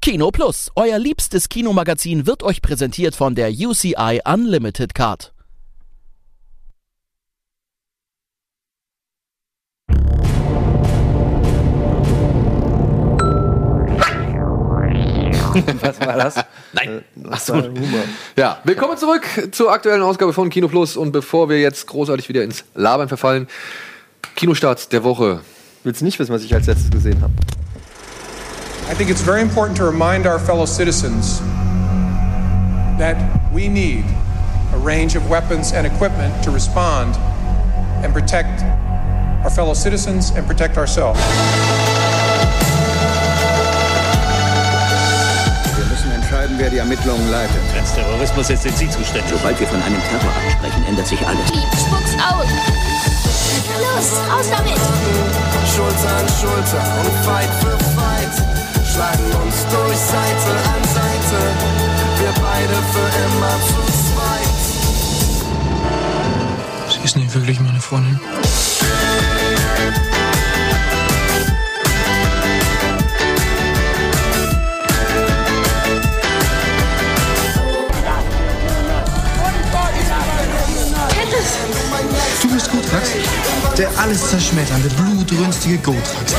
[0.00, 5.33] Kino Plus, euer liebstes Kinomagazin wird euch präsentiert von der UCI Unlimited Card.
[15.80, 16.34] Was war das?
[16.72, 17.04] Nein.
[17.30, 17.54] Achso.
[17.54, 18.02] Humor.
[18.36, 20.96] Ja, willkommen zurück zur aktuellen Ausgabe von Kino Plus.
[20.96, 23.46] Und bevor wir jetzt großartig wieder ins Labern verfallen,
[24.34, 25.40] Kinostarts der Woche.
[25.84, 27.32] Willst du nicht wissen, was ich als letztes gesehen habe?
[28.90, 31.40] I think it's very important to remind our fellow citizens
[32.98, 33.16] that
[33.52, 34.04] we need
[34.74, 37.16] a range of weapons and equipment to respond
[38.02, 38.62] and protect
[39.44, 41.20] our fellow citizens and protect ourselves.
[46.54, 47.60] Entscheiden, wer die Ermittlungen leitet.
[47.76, 49.30] Als Terrorismus jetzt sind Sie zuständig.
[49.30, 51.48] Sobald wir von einem Terrorakt sprechen, ändert sich alles.
[51.48, 52.46] Spuck's aus!
[53.80, 54.80] Los, raus damit!
[55.74, 58.34] Schulter an Schulter und Fight für Fight.
[58.86, 61.40] Schlagen uns durch Seite an Seite.
[62.20, 63.80] Wir beide für immer zu
[64.12, 64.54] zweit.
[66.90, 68.20] Sie ist nicht wirklich meine Freundin.
[83.76, 86.34] Der alles zerschmetternde, blutrünstige Gotrat.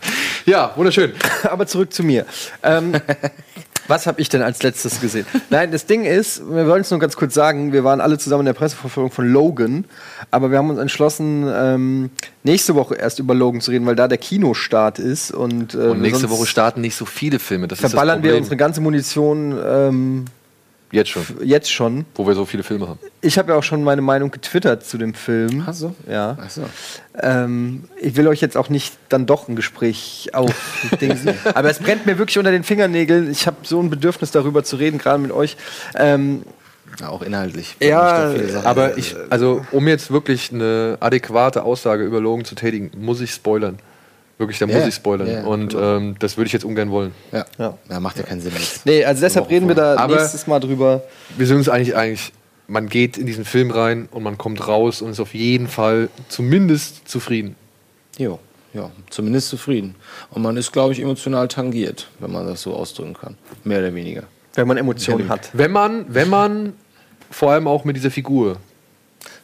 [0.50, 1.12] Ja, wunderschön.
[1.44, 2.26] Aber zurück zu mir.
[2.64, 2.92] Ähm,
[3.86, 5.24] was habe ich denn als letztes gesehen?
[5.48, 8.40] Nein, das Ding ist, wir wollen es nur ganz kurz sagen, wir waren alle zusammen
[8.40, 9.84] in der Presseverführung von Logan,
[10.32, 12.10] aber wir haben uns entschlossen, ähm,
[12.42, 15.30] nächste Woche erst über Logan zu reden, weil da der Kinostart ist.
[15.30, 17.68] Und, äh, Und nächste Woche starten nicht so viele Filme.
[17.68, 20.24] Das verballern wir unsere ganze Munition ähm,
[20.92, 21.24] Jetzt schon.
[21.42, 22.04] jetzt schon.
[22.14, 22.98] Wo wir so viele Filme haben.
[23.20, 25.64] Ich habe ja auch schon meine Meinung getwittert zu dem Film.
[25.66, 25.94] Ach so.
[26.08, 26.36] Ja.
[26.40, 26.62] Ach so.
[27.20, 31.34] Ähm, ich will euch jetzt auch nicht dann doch ein Gespräch aufdingsen.
[31.54, 33.30] Aber es brennt mir wirklich unter den Fingernägeln.
[33.30, 35.56] Ich habe so ein Bedürfnis darüber zu reden, gerade mit euch.
[35.94, 36.42] Ähm,
[36.98, 37.76] Ja, auch inhaltlich.
[37.80, 38.34] Ja.
[38.64, 43.30] Aber ich, also um jetzt wirklich eine adäquate Aussage über Logan zu tätigen, muss ich
[43.30, 43.78] spoilern.
[44.40, 45.28] Wirklich, da Ja, muss ich spoilern.
[45.28, 45.96] ja, Und genau.
[45.98, 47.12] ähm, das würde ich jetzt ungern wollen.
[47.30, 47.44] Ja.
[47.58, 47.76] Ja.
[47.90, 48.86] ja, macht ja keinen Sinn jetzt.
[48.86, 51.02] nee, also deshalb reden wir da Aber- nächstes Mal drüber.
[51.36, 52.32] Wir sind uns eigentlich eigentlich,
[52.66, 56.08] man geht in diesen Film rein und man kommt raus und ist auf jeden Fall
[56.30, 57.54] zumindest zufrieden.
[58.16, 58.38] Jo,
[58.72, 59.94] ja, zumindest zufrieden.
[60.30, 63.36] Und man ist, glaube ich, emotional tangiert, wenn man das so ausdrücken kann.
[63.64, 64.22] Mehr oder weniger.
[64.54, 65.50] Wenn man Emotionen hat.
[65.52, 66.72] Wenn man, wenn man
[67.30, 68.56] vor allem auch mit dieser Figur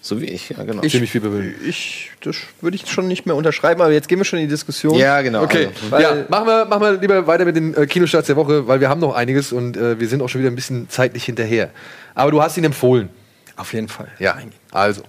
[0.07, 0.83] So wie ich, ja, genau.
[0.83, 1.61] ziemlich viel bewegt.
[1.67, 4.51] Ich, das würde ich schon nicht mehr unterschreiben, aber jetzt gehen wir schon in die
[4.51, 4.95] Diskussion.
[4.97, 5.43] ja, genau.
[5.43, 8.37] Okay, Also, Weil- ja, machen wir, machen wir lieber weiter mit den äh, Kinostarts der
[8.37, 10.89] Woche, weil wir haben noch einiges und äh, wir sind auch schon wieder ein bisschen
[10.89, 11.71] zeitlich hinterher.
[12.15, 13.09] Aber du hast ihn empfohlen.
[13.57, 14.07] Auf jeden Fall.
[14.21, 14.39] Ja,
[14.71, 15.03] also.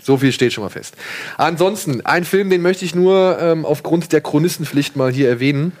[0.00, 0.94] So viel steht schon mal fest.
[1.36, 5.72] Ansonsten, ein Film, den möchte ich nur ähm, aufgrund der Chronistenpflicht mal hier erwähnen.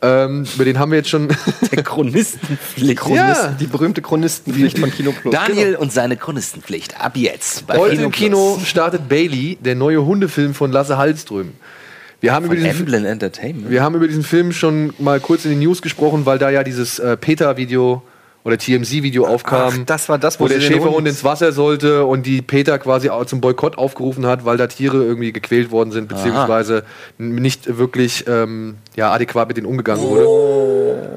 [0.00, 1.28] Ähm, über den haben wir jetzt schon.
[1.72, 3.08] der Chronistenpflicht.
[3.08, 3.56] Ja.
[3.58, 5.34] Die berühmte Chronistenpflicht von Kino Plus.
[5.34, 7.00] Daniel und seine Chronistenpflicht.
[7.00, 7.66] Ab jetzt.
[7.66, 8.68] Bei Heute Kino im Kino Plus.
[8.68, 11.52] startet Bailey, der neue Hundefilm von Lasse Hallström.
[12.20, 13.70] Wir haben, über diesen, Emblem Entertainment.
[13.70, 16.64] wir haben über diesen Film schon mal kurz in den News gesprochen, weil da ja
[16.64, 18.02] dieses äh, PETA-Video
[18.44, 19.72] oder TMZ-Video aufkam.
[19.80, 22.78] Ach, das war das, wo wo der Schäferhund Hund- ins Wasser sollte und die PETA
[22.78, 26.84] quasi zum Boykott aufgerufen hat, weil da Tiere irgendwie gequält worden sind, beziehungsweise
[27.18, 31.14] n- nicht wirklich ähm, ja, adäquat mit denen umgegangen wurde.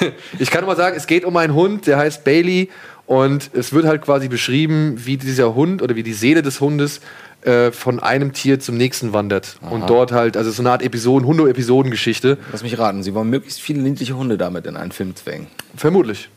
[0.38, 2.70] ich kann nur mal sagen, es geht um einen Hund, der heißt Bailey
[3.06, 7.00] und es wird halt quasi beschrieben, wie dieser Hund oder wie die Seele des Hundes
[7.44, 9.56] äh, von einem Tier zum nächsten wandert.
[9.70, 12.38] Und dort halt, also so eine Art Episoden, Hunde-Episodengeschichte.
[12.52, 15.46] Lass mich raten, Sie wollen möglichst viele niedliche Hunde damit in einen Film zwängen.
[15.76, 16.30] Vermutlich.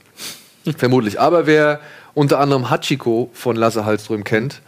[0.77, 1.19] Vermutlich.
[1.19, 1.79] Aber wer
[2.13, 4.61] unter anderem Hachiko von Lasse Hallström kennt,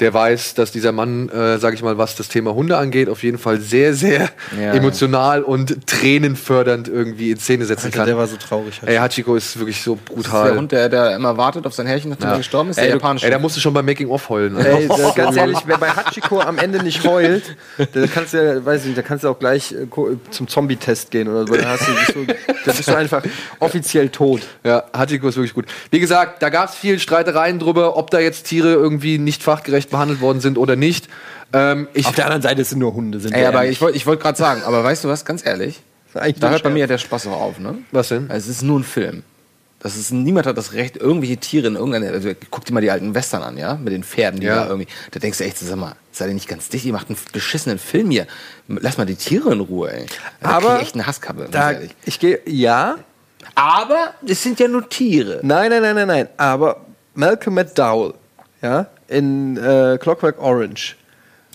[0.00, 3.22] der weiß, dass dieser Mann, äh, sag ich mal, was das Thema Hunde angeht, auf
[3.22, 8.06] jeden Fall sehr, sehr Ja, emotional und tränenfördernd irgendwie in Szene setzen Alter, kann.
[8.06, 8.80] der war so traurig.
[8.84, 10.56] Ey, Hachiko ist wirklich so Das ist der brutal.
[10.56, 12.32] Hund, der, der immer wartet auf sein Herrchen, nachdem Ja.
[12.32, 13.26] er gestorben ist, ey, der japanische.
[13.26, 14.56] ey, da musst du schon beim Making-of heulen.
[14.56, 17.42] Ey, da, ganz ehrlich, wer bei Hachiko am Ende nicht heult,
[17.78, 19.86] da kannst du ja, weiß ich nicht, da kannst du auch gleich äh,
[20.30, 21.54] zum Zombie-Test gehen oder so.
[21.54, 22.26] Da, hast du, bist du,
[22.64, 23.22] da bist du einfach
[23.58, 24.42] offiziell tot.
[24.64, 25.66] Ja, Hachiko ist wirklich gut.
[25.90, 29.89] Wie gesagt, da gab es viel Streitereien drüber, ob da jetzt Tiere irgendwie nicht fachgerecht
[29.90, 31.08] behandelt worden sind oder nicht.
[31.52, 33.20] Ähm, ich, Auf der anderen Seite sind nur Hunde.
[33.20, 33.72] Sind Ey, aber ehrlich.
[33.72, 35.80] ich wollte ich wollt gerade sagen, aber weißt du was, ganz ehrlich,
[36.12, 37.78] da hört bei mir der Spaß auch auf, ne?
[37.92, 38.28] was denn?
[38.30, 39.22] Es ist nur ein Film.
[39.82, 42.08] Das ist, niemand hat das Recht, irgendwelche Tiere in irgendeiner.
[42.08, 43.76] Also, guck dir mal die alten Western an, ja?
[43.76, 44.56] Mit den Pferden, die Ja.
[44.56, 44.86] da irgendwie.
[45.10, 46.84] Da denkst du echt, sag mal, seid ihr nicht ganz dicht?
[46.84, 48.26] Ihr macht einen beschissenen Film hier.
[48.68, 50.06] Lass mal die Tiere in Ruhe, ey.
[50.42, 51.92] Da Aber ich echt eine Hasskappe, ganz Da, ehrlich.
[52.04, 52.96] ich gehe, ja,
[53.54, 55.40] Aber es sind ja nur Tiere.
[55.42, 58.12] nein, nein, nein, nein, nein, aber Malcolm McDowell,
[58.60, 60.96] ja, in äh, Clockwork Orange,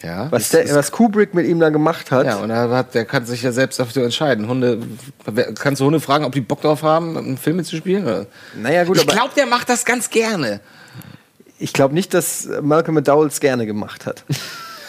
[0.04, 0.28] Ja.
[0.32, 3.26] was, der, was Kubrick mit ihm da gemacht hat, Ja, und er hat, der kann
[3.26, 4.48] sich ja selbst dafür entscheiden.
[4.48, 4.80] Hunde,
[5.58, 8.04] kannst du Hunde fragen, ob die Bock drauf haben, einen Film mitzuspielen?
[8.04, 8.26] Oder?
[8.56, 10.60] naja gut, Ich glaube, der macht das ganz gerne.
[11.58, 14.24] ich glaube nicht, dass Malcolm McDowell es gerne gemacht hat.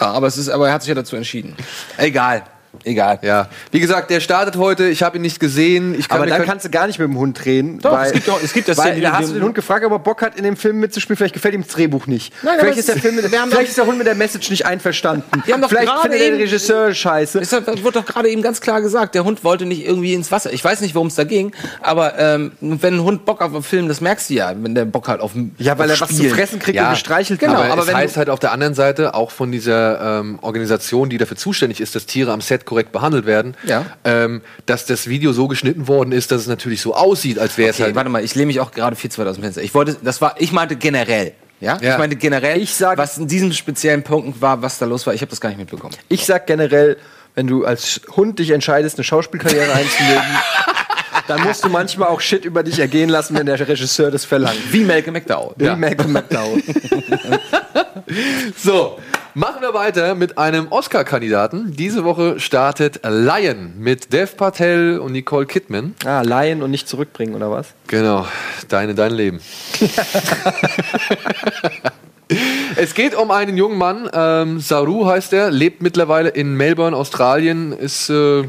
[0.00, 1.54] Ja, aber es ist, aber er hat sich ja dazu entschieden.
[1.96, 2.42] Egal,
[2.84, 3.18] egal.
[3.22, 4.86] Ja, wie gesagt, der startet heute.
[4.88, 5.94] Ich habe ihn nicht gesehen.
[5.98, 7.78] Ich kann aber kein- kannst du gar nicht mit dem Hund reden.
[7.80, 9.84] Doch, weil, es gibt doch- es gibt das weil, da hast du den Hund gefragt,
[9.84, 11.16] ob er Bock hat, in dem Film mitzuspielen.
[11.16, 12.32] Vielleicht gefällt ihm das Drehbuch nicht.
[12.42, 14.66] Nein, vielleicht, ist der ist- Film mit, vielleicht ist der Hund mit der Message nicht
[14.66, 15.24] einverstanden.
[15.44, 17.38] Wir haben doch vielleicht findet eben- Regisseur scheiße.
[17.40, 20.52] Deshalb wird doch gerade eben ganz klar gesagt, der Hund wollte nicht irgendwie ins Wasser.
[20.52, 23.62] Ich weiß nicht, worum es da ging, aber ähm, wenn ein Hund Bock auf einen
[23.62, 26.16] Film, das merkst du ja, wenn der Bock hat auf Ja, weil auf er was
[26.16, 27.62] zu fressen kriegt Ja, und gestreichelt genau, wird.
[27.64, 30.38] aber, aber es wenn heißt du- halt auf der anderen Seite auch von dieser ähm,
[30.42, 33.86] Organisation, die dafür zuständig ist, dass Tiere am Set korrekt behandelt werden, Ja.
[34.04, 37.70] ähm, dass das Video so geschnitten worden ist, dass es natürlich so aussieht, als wäre
[37.70, 37.94] es Okay, halt.
[37.94, 39.62] warte mal, ich lehne mich auch gerade viel zu weit aus dem Fenster.
[39.62, 41.32] Ich wollte, das war, ich meinte generell.
[41.60, 41.78] Ja?
[41.80, 41.92] Ja.
[41.92, 45.14] Ich meinte generell, Ich sag- was in diesem speziellen Punkt war, was da los war,
[45.14, 45.94] ich habe das gar nicht mitbekommen.
[46.08, 46.98] Ich sag generell,
[47.34, 50.22] wenn du als Hund dich entscheidest, eine Schauspielkarriere einzulegen,
[51.28, 54.58] dann musst du manchmal auch Shit über dich ergehen lassen, wenn der Regisseur das verlangt.
[54.70, 55.54] Wie Malcolm McDowell.
[55.56, 56.62] Wie Malcolm McDowell.
[58.56, 58.98] So,
[59.36, 61.72] machen wir weiter mit einem Oscar-Kandidaten.
[61.76, 65.94] Diese Woche startet Lion mit Dev Patel und Nicole Kidman.
[66.06, 67.74] Ah, Laien und nicht zurückbringen, oder was?
[67.86, 68.26] Genau,
[68.68, 69.40] deine, dein Leben.
[72.76, 77.72] es geht um einen jungen Mann, ähm, Saru heißt er, lebt mittlerweile in Melbourne, Australien,
[77.72, 78.44] ist äh,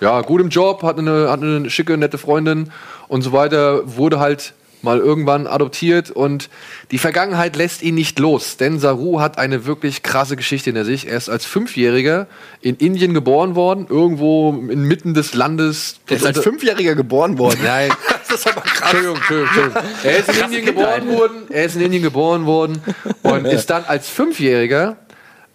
[0.00, 2.72] ja gut im Job, hat eine, hat eine schicke, nette Freundin
[3.08, 6.48] und so weiter, wurde halt mal irgendwann adoptiert und
[6.90, 11.06] die Vergangenheit lässt ihn nicht los, denn Saru hat eine wirklich krasse Geschichte hinter sich.
[11.06, 12.26] Er ist als Fünfjähriger
[12.60, 16.00] in Indien geboren worden, irgendwo inmitten des Landes.
[16.08, 17.60] Der ist als Fünfjähriger geboren worden.
[17.64, 17.90] Nein.
[18.30, 18.92] Das ist aber krass.
[18.92, 19.82] Entschuldigung, Entschuldigung, Entschuldigung.
[20.04, 22.82] Er ist in Indien geboren worden, er ist in Indien geboren worden
[23.22, 24.98] und ist dann als Fünfjähriger,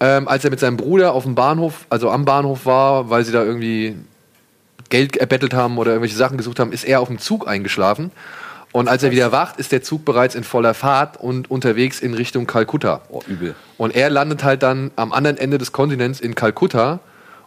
[0.01, 3.31] ähm, als er mit seinem Bruder auf dem Bahnhof, also am Bahnhof war, weil sie
[3.31, 3.95] da irgendwie
[4.89, 8.11] Geld erbettelt haben oder irgendwelche Sachen gesucht haben, ist er auf dem Zug eingeschlafen.
[8.75, 12.13] Und als er wieder wacht, ist der Zug bereits in voller Fahrt und unterwegs in
[12.13, 13.03] Richtung Kalkutta.
[13.07, 13.55] Oh, übel.
[13.77, 16.99] Und er landet halt dann am anderen Ende des Kontinents in Kalkutta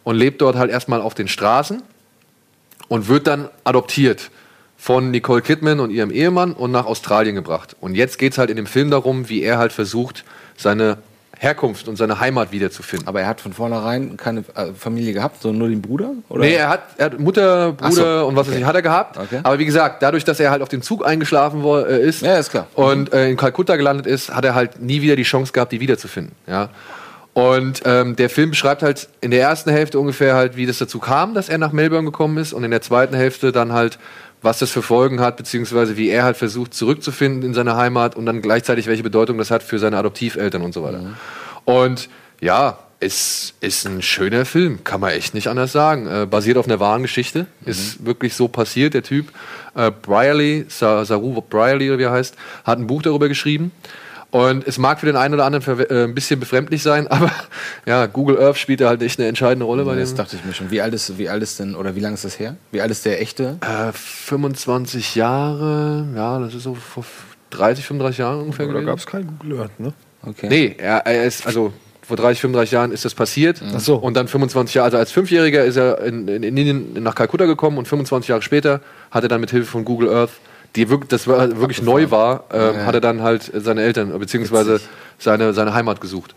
[0.04, 1.82] und lebt dort halt erstmal auf den Straßen
[2.88, 4.30] und wird dann adoptiert
[4.78, 7.76] von Nicole Kidman und ihrem Ehemann und nach Australien gebracht.
[7.78, 10.24] Und jetzt geht es halt in dem Film darum, wie er halt versucht,
[10.56, 10.96] seine
[11.40, 13.06] Herkunft und seine Heimat wiederzufinden.
[13.06, 16.10] Aber er hat von vornherein keine äh, Familie gehabt, sondern nur den Bruder?
[16.28, 16.40] Oder?
[16.40, 18.62] Nee, er hat, er hat Mutter, Bruder so, und was weiß okay.
[18.62, 19.16] ich, hat er gehabt.
[19.16, 19.40] Okay.
[19.44, 22.52] Aber wie gesagt, dadurch, dass er halt auf dem Zug eingeschlafen äh, ist, Ja, ist
[22.74, 25.80] und äh, in Kalkutta gelandet ist, hat er halt nie wieder die Chance gehabt, die
[25.80, 26.34] wiederzufinden.
[26.48, 26.70] Ja.
[27.34, 30.98] Und ähm, der Film beschreibt halt in der ersten Hälfte ungefähr halt, wie das dazu
[30.98, 34.00] kam, dass er nach Melbourne gekommen ist, und in der zweiten Hälfte dann halt,
[34.42, 38.26] was das für Folgen hat, beziehungsweise wie er halt versucht zurückzufinden in seine Heimat und
[38.26, 41.02] dann gleichzeitig welche Bedeutung das hat für seine Adoptiveltern und so weiter.
[41.64, 42.08] Und
[42.40, 46.06] ja, es ist ein schöner Film, kann man echt nicht anders sagen.
[46.06, 48.94] Äh, basiert auf einer wahren Geschichte, ist wirklich so passiert.
[48.94, 49.28] Der Typ,
[49.74, 53.70] äh, Brierley, Sa Saru Brierley oder wie er heißt, hat ein Buch darüber geschrieben.
[54.30, 57.30] Und es mag für den einen oder anderen äh, ein bisschen befremdlich sein, aber
[57.86, 60.52] ja, Google Earth spielt da halt echt eine entscheidende Rolle bei das dachte ich mir
[60.52, 60.70] schon.
[60.70, 62.56] Wie alt ist, wie alt ist denn, oder wie lange ist das her?
[62.70, 63.56] Wie alt ist der echte?
[63.60, 67.04] Äh, 25 Jahre, ja, das ist so vor
[67.50, 68.66] 30, 35 Jahren ungefähr.
[68.66, 68.86] Da gewesen.
[68.86, 69.92] gab es kein Google Earth, ne?
[70.22, 70.48] Okay.
[70.48, 71.72] Nee, er, er ist, also
[72.08, 73.62] vor 30, 35 Jahren ist das passiert.
[73.74, 73.96] Ach so.
[73.96, 77.78] Und dann 25 Jahre, also als Fünfjähriger ist er in, in Indien nach Kalkutta gekommen
[77.78, 80.32] und 25 Jahre später hat er dann mit Hilfe von Google Earth,
[80.76, 82.86] die wirklich, das war, wirklich neu war, ähm, Ja.
[82.86, 84.80] hat er dann halt seine Eltern, beziehungsweise
[85.18, 86.34] seine, seine Heimat gesucht.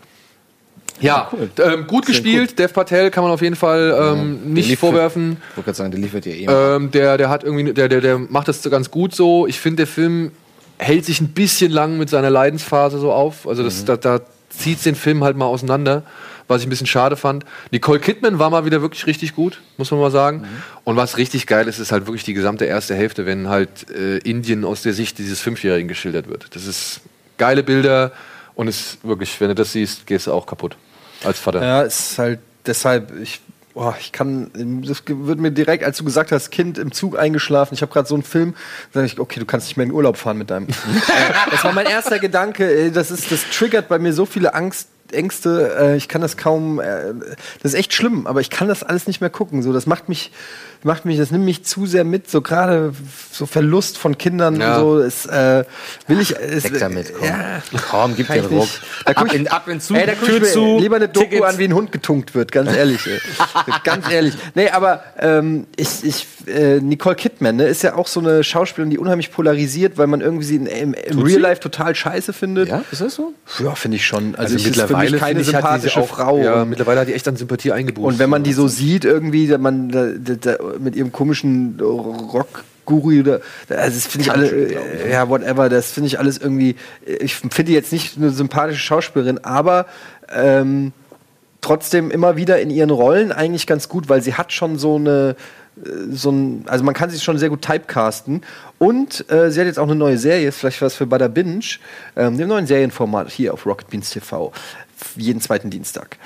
[1.00, 2.58] Ja, ähm, gut gespielt.
[2.58, 5.36] Dev Patel kann man auf jeden Fall ähm, Der nicht vorwerfen.
[5.50, 6.46] Ich wollte gerade sagen, der liefert ja eh.
[6.76, 9.46] Ähm, der, der hat irgendwie, der, der, der macht das ganz gut so.
[9.46, 10.30] Ich finde, der Film
[10.78, 13.48] hält sich ein bisschen lang mit seiner Leidensphase so auf.
[13.48, 16.02] Also das, da, da zieht den Film halt mal auseinander,
[16.48, 17.44] was ich ein bisschen schade fand.
[17.70, 20.46] Nicole Kidman war mal wieder wirklich richtig gut, muss man mal sagen.
[20.84, 24.18] Und was richtig geil ist, ist halt wirklich die gesamte erste Hälfte, wenn halt äh,
[24.18, 26.54] Indien aus der Sicht dieses Fünfjährigen geschildert wird.
[26.54, 27.00] Das ist
[27.38, 28.12] geile Bilder
[28.54, 30.76] und ist wirklich, wenn du das siehst, gehst du auch kaputt
[31.24, 31.62] als Vater.
[31.62, 33.40] Ja, es ist halt deshalb, ich,
[33.74, 34.50] boah, ich kann,
[34.86, 38.08] das wird mir direkt, als du gesagt hast, Kind im Zug eingeschlafen, ich habe gerade
[38.08, 38.54] so einen Film,
[38.92, 40.68] da sag ich, okay, du kannst nicht mehr in den Urlaub fahren mit deinem.
[41.12, 44.54] Äh, das war mein erster Gedanke, ey, das ist, das triggert bei mir so viele
[44.54, 44.88] Angst.
[45.12, 47.14] Ängste, äh, ich kann das kaum, äh,
[47.62, 49.62] das ist echt schlimm, aber ich kann das alles nicht mehr gucken.
[49.62, 50.32] So, das macht mich,
[50.84, 52.30] macht mich, das nimmt mich zu sehr mit.
[52.30, 52.92] So gerade
[53.30, 54.78] so Verlust von Kindern, Ja.
[54.78, 55.64] so, ist, äh,
[56.08, 56.34] will ich.
[56.38, 57.26] Es, Weg damit, komm.
[57.28, 58.68] Ja, Komm, gib ich Ruck.
[59.04, 60.78] Da Ab in, ab in zu, Ey, da guck ich zu.
[60.78, 61.46] lieber eine Doku Tickets.
[61.46, 63.06] an, wie ein Hund getunkt wird, ganz ehrlich.
[63.06, 63.18] ey.
[63.84, 64.34] ganz ehrlich.
[64.54, 68.90] Nee, aber ähm, ich, ich, äh, Nicole Kidman ne, ist ja auch so eine Schauspielerin,
[68.90, 71.36] die unheimlich polarisiert, weil man irgendwie sie in, im, im Real sie?
[71.38, 72.68] Life total scheiße findet.
[72.68, 73.32] Ja, ist das so?
[73.58, 74.34] Ja, finde ich schon.
[74.34, 76.38] Also, Also ich ist für keine sympathische auch- Frau.
[76.38, 78.06] Ja, mittlerweile hat die echt an Sympathie eingebußt.
[78.06, 83.40] und wenn man die so sieht, irgendwie, man da, da, mit ihrem komischen Rock-Guru oder
[83.68, 87.72] also das finde ich alle, äh, ja, whatever, das finde ich alles irgendwie, ich finde
[87.72, 89.86] jetzt nicht eine sympathische Schauspielerin, aber
[90.32, 90.92] ähm,
[91.60, 95.36] trotzdem immer wieder in ihren Rollen eigentlich ganz gut, weil sie hat schon so eine
[95.76, 98.42] äh, so ein, also man kann sie schon sehr gut typecasten
[98.78, 101.64] und äh, sie hat jetzt auch eine neue Serie, ist vielleicht was für Bada Binge,
[102.16, 104.52] ähm, dem neuen Serienformat hier auf Rocket Beans TV,
[105.16, 106.18] jeden zweiten Dienstag.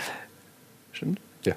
[0.92, 1.20] Stimmt?
[1.44, 1.54] Ja.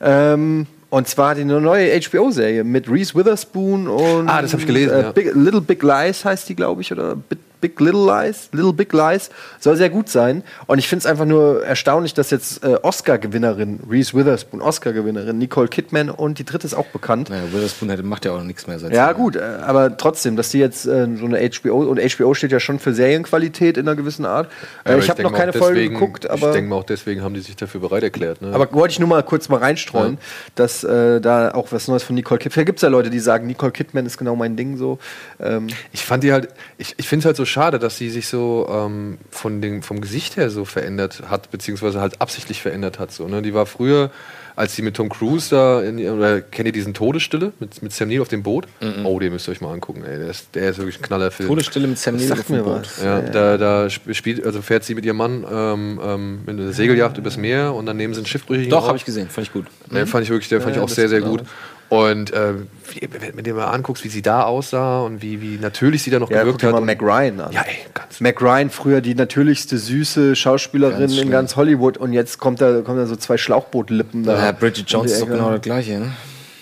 [0.00, 4.94] Ähm, und zwar die neue HBO-Serie mit Reese Witherspoon und Ah, das hab ich gelesen,
[4.94, 5.12] äh, ja.
[5.12, 8.92] Big, Little Big Lies heißt die, glaube ich, oder Bit, Big Little Lies, Little Big
[8.92, 10.42] Lies, soll sehr gut sein.
[10.66, 15.68] Und ich finde es einfach nur erstaunlich, dass jetzt äh, Oscar-Gewinnerin, Reese Witherspoon, Oscar-Gewinnerin, Nicole
[15.68, 17.30] Kidman und die dritte ist auch bekannt.
[17.30, 20.50] Naja, Witherspoon hätte, macht ja auch nichts mehr seit Ja, gut, äh, aber trotzdem, dass
[20.50, 23.96] die jetzt äh, so eine HBO und HBO steht ja schon für Serienqualität in einer
[23.96, 24.50] gewissen Art.
[24.84, 26.48] Äh, Aber ich habe denke noch keine auch Folge deswegen- geguckt, aber.
[26.48, 28.42] Ich denke mal auch deswegen haben die sich dafür bereit erklärt.
[28.42, 28.52] Ne?
[28.52, 30.18] Aber wollte ich nur mal kurz mal reinstreuen,
[30.56, 32.52] dass äh, da auch was Neues von Nicole Kidman.
[32.52, 34.98] Vielleicht gibt es ja Leute, die sagen, Nicole Kidman ist genau mein Ding so.
[35.40, 36.48] Ähm, Ich fand die halt,
[36.78, 40.00] ich, ich finde es halt so schade, dass sie sich so ähm, von dem, vom
[40.00, 43.12] Gesicht her so verändert hat, beziehungsweise halt absichtlich verändert hat.
[43.12, 43.42] So, ne?
[43.42, 44.10] Die war früher,
[44.56, 48.08] als sie mit Tom Cruise da, in, oder kennt ihr diesen Todesstille mit, mit Sam
[48.08, 48.66] Neill auf dem Boot?
[49.04, 50.18] Oh, den müsst ihr euch mal angucken, ey.
[50.18, 51.48] Der ist, der ist wirklich ein Knallerfilm.
[51.48, 52.80] Todesstille mit Sam Neill sagt auf dem mir Boot.
[52.82, 53.02] was.
[53.02, 53.30] Ja, Ja.
[53.30, 57.16] da, da sp- spielt, also fährt sie mit ihrem Mann ähm, ähm, mit einer Segeljacht
[57.18, 59.66] übers Meer und dann nehmen sie einen Schiffbrüchigen Doch, habe ich gesehen, fand ich gut.
[59.90, 61.42] Den fand ich wirklich, der fand Ja, ich auch sehr, sehr ist gut.
[61.92, 62.54] Und äh,
[63.20, 66.20] wenn du dir mal anguckst, wie sie da aussah und wie, wie natürlich sie da
[66.20, 66.72] noch ja, gewirkt hat.
[66.72, 67.52] mal Mac Ryan an.
[67.52, 68.18] Ja, ey, ganz.
[68.18, 72.80] Mac Ryan, früher die natürlichste, süße Schauspielerin Ganz in ganz Hollywood und jetzt kommt da,
[72.80, 74.42] kommen da so zwei Schlauchbootlippen da.
[74.42, 76.12] Ja, Bridget Jones ist doch genau das gleiche, ne?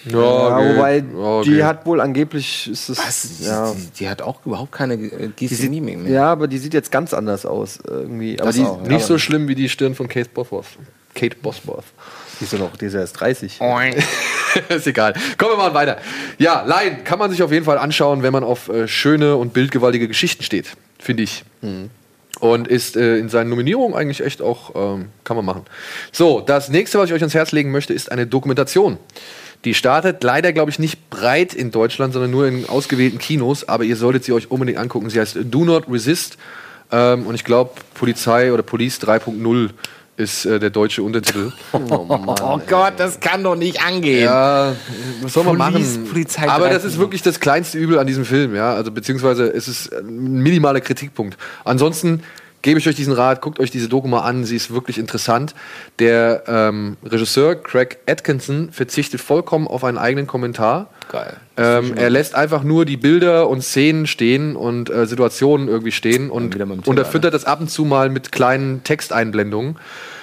[0.06, 0.74] Ja, okay.
[0.74, 1.62] wobei Ja, die okay.
[1.62, 3.38] hat wohl angeblich ist es Was?
[3.38, 3.72] Die, ja.
[3.72, 6.10] die, die hat auch überhaupt keine äh, Die Gestik mehr.
[6.10, 8.40] ja, aber die sieht jetzt ganz anders aus irgendwie.
[8.40, 8.88] Aber Das die, auch, ja.
[8.88, 10.66] Nicht so schlimm wie die Stirn von Kate Bosworth.
[11.14, 11.84] Kate Bosworth.
[12.40, 13.60] Die ist ja noch, die ist ja erst 30.
[14.68, 15.12] ist egal.
[15.36, 15.98] Kommen wir mal weiter.
[16.38, 19.52] Ja, Lion kann man sich auf jeden Fall anschauen, wenn man auf äh, schöne und
[19.52, 20.66] bildgewaltige Geschichten steht,
[20.98, 21.44] finde ich.
[22.40, 25.66] Und ist äh, in seinen Nominierungen eigentlich echt auch, ähm, kann man machen.
[26.12, 28.96] So, das nächste, was ich euch ans Herz legen möchte, ist eine Dokumentation.
[29.66, 33.84] Die startet leider, glaube ich, nicht breit in Deutschland, sondern nur in ausgewählten Kinos, aber
[33.84, 35.10] ihr solltet sie euch unbedingt angucken.
[35.10, 36.38] Sie heißt Do Not Resist
[36.90, 39.70] ähm, und ich glaube, Polizei oder Police 3.0
[40.20, 41.52] ist äh, der deutsche Untertitel.
[41.72, 44.24] Oh Gott, das kann doch nicht angehen.
[44.24, 44.74] Ja,
[45.22, 46.06] was soll man machen?
[46.08, 46.70] Polizei Aber 3.0.
[46.70, 48.74] das ist wirklich das kleinste Übel an diesem Film, ja.
[48.74, 51.36] Also beziehungsweise es ist ein minimaler Kritikpunkt.
[51.64, 52.22] Ansonsten
[52.62, 55.54] gebe ich euch diesen Rat, guckt euch diese Doku mal an, sie ist wirklich interessant.
[55.98, 60.88] Der ähm, Regisseur Craig Atkinson verzichtet vollkommen auf einen eigenen Kommentar.
[61.10, 61.36] Geil.
[61.56, 66.30] Ähm, er lässt einfach nur die Bilder und Szenen stehen und äh, Situationen irgendwie stehen
[66.30, 69.76] und wieder beim Thema, unterfüttert das ab und zu mal mit kleinen Texteinblendungen.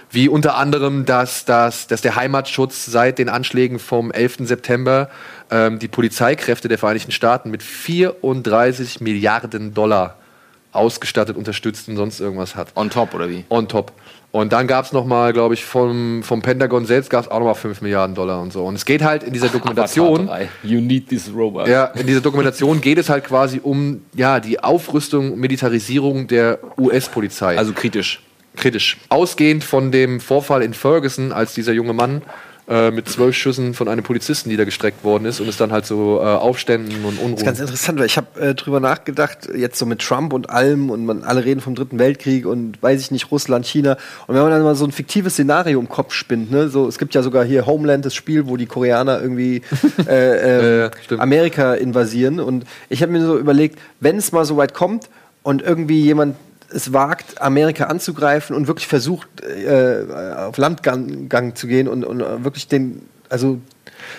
[0.10, 4.38] Wie unter anderem, dass, dass, dass der Heimatschutz seit den Anschlägen vom 11.
[4.44, 5.10] September
[5.52, 10.16] ähm, die Polizeikräfte der Vereinigten Staaten mit 34 Milliarden Dollar
[10.72, 12.70] ausgestattet, unterstützt und sonst irgendwas hat.
[12.76, 13.46] On top, oder wie?
[13.50, 13.92] On top.
[14.32, 17.56] Und dann gab es nochmal, glaube ich, vom, vom Pentagon selbst gab es auch nochmal
[17.56, 18.66] 5 Milliarden Dollar und so.
[18.66, 20.30] Und es geht halt in dieser Dokumentation.
[20.30, 20.50] Avatar 3.
[20.64, 21.68] You need this robot.
[21.68, 27.58] Ja, in dieser Dokumentation geht es halt quasi um ja, die Aufrüstung, Militarisierung der US-Polizei.
[27.58, 28.22] Also kritisch.
[28.56, 28.98] kritisch.
[29.10, 32.22] Ausgehend von dem Vorfall in Ferguson, als dieser junge Mann
[32.70, 36.18] äh, mit zwölf Schüssen von einem Polizisten niedergestreckt worden ist und es dann halt so
[36.20, 37.62] äh, Aufständen und Das ist ganz Unruhen.
[37.62, 41.24] interessant, weil ich habe äh, drüber nachgedacht, jetzt so mit Trump und allem und man
[41.24, 43.98] alle reden vom Dritten Weltkrieg und weiß ich nicht, Russland, China.
[44.28, 46.98] Und wenn man dann mal so ein fiktives Szenario im Kopf spinnt, ne, so es
[46.98, 49.62] gibt ja sogar hier Homeland, das Spiel, wo die Koreaner irgendwie
[50.08, 51.20] äh, ähm, Ja.
[51.20, 52.40] Amerika invasieren.
[52.42, 55.10] Und ich habe mir so überlegt, wenn es mal so weit kommt
[55.44, 56.36] und irgendwie jemand
[56.74, 60.04] es wagt, Amerika anzugreifen und wirklich versucht, äh,
[60.38, 63.60] auf Landgang Gang zu gehen und, und wirklich den, also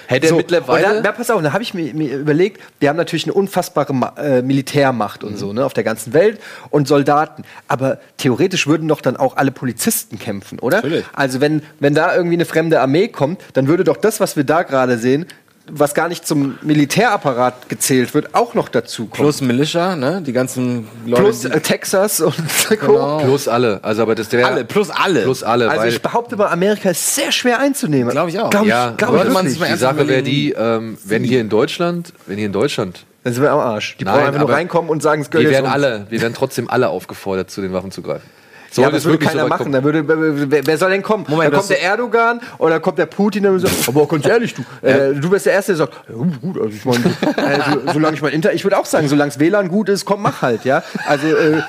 [0.07, 2.97] Hätte er mittlerweile- Und na, pass auf, da habe ich mir, mir überlegt, wir haben
[2.97, 7.45] natürlich eine unfassbare Ma äh, Militärmacht und so, ne, auf der ganzen Welt und Soldaten.
[7.69, 10.79] Aber theoretisch würden doch dann auch alle Polizisten kämpfen, oder?
[10.79, 11.05] Natürlich.
[11.13, 14.45] Also wenn, wenn da irgendwie eine fremde Armee kommt, dann würde doch das, was wir
[14.45, 15.27] da gerade sehen,
[15.71, 19.25] was gar nicht zum Militärapparat gezählt wird, auch noch dazu kommen.
[19.25, 20.23] Plus Militia, ne?
[20.25, 21.23] Die ganzen Leute.
[21.23, 22.35] Plus äh, Texas und
[22.69, 23.19] Genau.
[23.19, 23.81] Plus alle.
[23.83, 25.23] Also, aber das der, alle, plus alle.
[25.23, 25.69] Plus alle.
[25.69, 28.11] Also weil, ich behaupte mal, Amerika ist sehr schwer einzunehmen.
[28.11, 28.51] Glaub ich auch.
[28.51, 31.49] Glaub ich, ja, glaub aber ich man die Sache wäre die, ähm, wenn hier in
[31.49, 33.97] Deutschland, wenn hier in Deutschland, Dann sind wir am Arsch.
[33.99, 35.75] Die Nein, brauchen einfach nur reinkommen und sagen, es gehört wir werden uns.
[35.75, 38.29] alle, wir werden trotzdem alle aufgefordert, zu den Waffen zu greifen.
[38.77, 39.59] Ja, aber es das würde keiner so machen.
[39.59, 39.73] kommen.
[39.73, 41.25] Da würde, wer, wer soll denn kommen?
[41.29, 44.55] Moment, da das kommt der Erdogan oder kommt der Putin und sagt, aber ganz ehrlich,
[44.55, 47.93] du, äh, du bist der Erste, der sagt, ja, gut, also ich meine, äh, so,
[47.95, 50.43] solange ich mein Inter, ich würde auch sagen, solange es WLAN gut ist, komm, mach
[50.43, 50.83] halt, ja.
[51.07, 51.63] Also äh,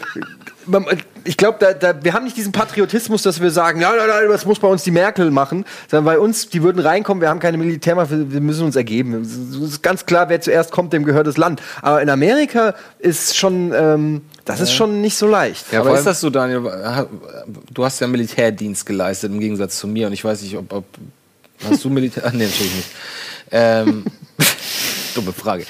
[1.24, 4.30] ich glaube, da, da, wir haben nicht diesen Patriotismus, dass wir sagen, ja, nein, nein,
[4.30, 7.40] das muss bei uns die Merkel machen, sondern bei uns, die würden reinkommen, wir haben
[7.40, 9.22] keine Militärmacht, wir wir müssen uns ergeben.
[9.22, 11.62] Es ist ganz klar, wer zuerst kommt, dem gehört das Land.
[11.82, 15.66] Aber in Amerika ist schon, ähm, das ist schon nicht so leicht.
[15.72, 17.08] Ja, Aber ist das so, Daniel?
[17.72, 20.72] Du hast ja Militärdienst geleistet im Gegensatz zu mir und ich weiß nicht, ob.
[20.74, 20.86] ob
[21.70, 22.24] hast du Militär?
[22.26, 22.90] Ach, nee, natürlich nicht.
[23.52, 24.06] Ähm,
[25.16, 25.66] dumme Frage.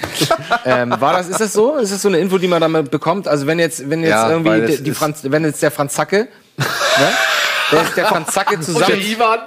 [0.65, 1.77] ähm, war das, ist das so?
[1.77, 3.27] Ist das so eine Info, die man damit bekommt?
[3.27, 6.27] Also wenn jetzt, wenn jetzt Ja, irgendwie die, die ist- Franz, wenn jetzt der Franzacke,
[6.57, 6.67] ne?
[7.71, 8.99] Wenn jetzt der Franzacke zusammen.
[9.01, 9.39] Ivan?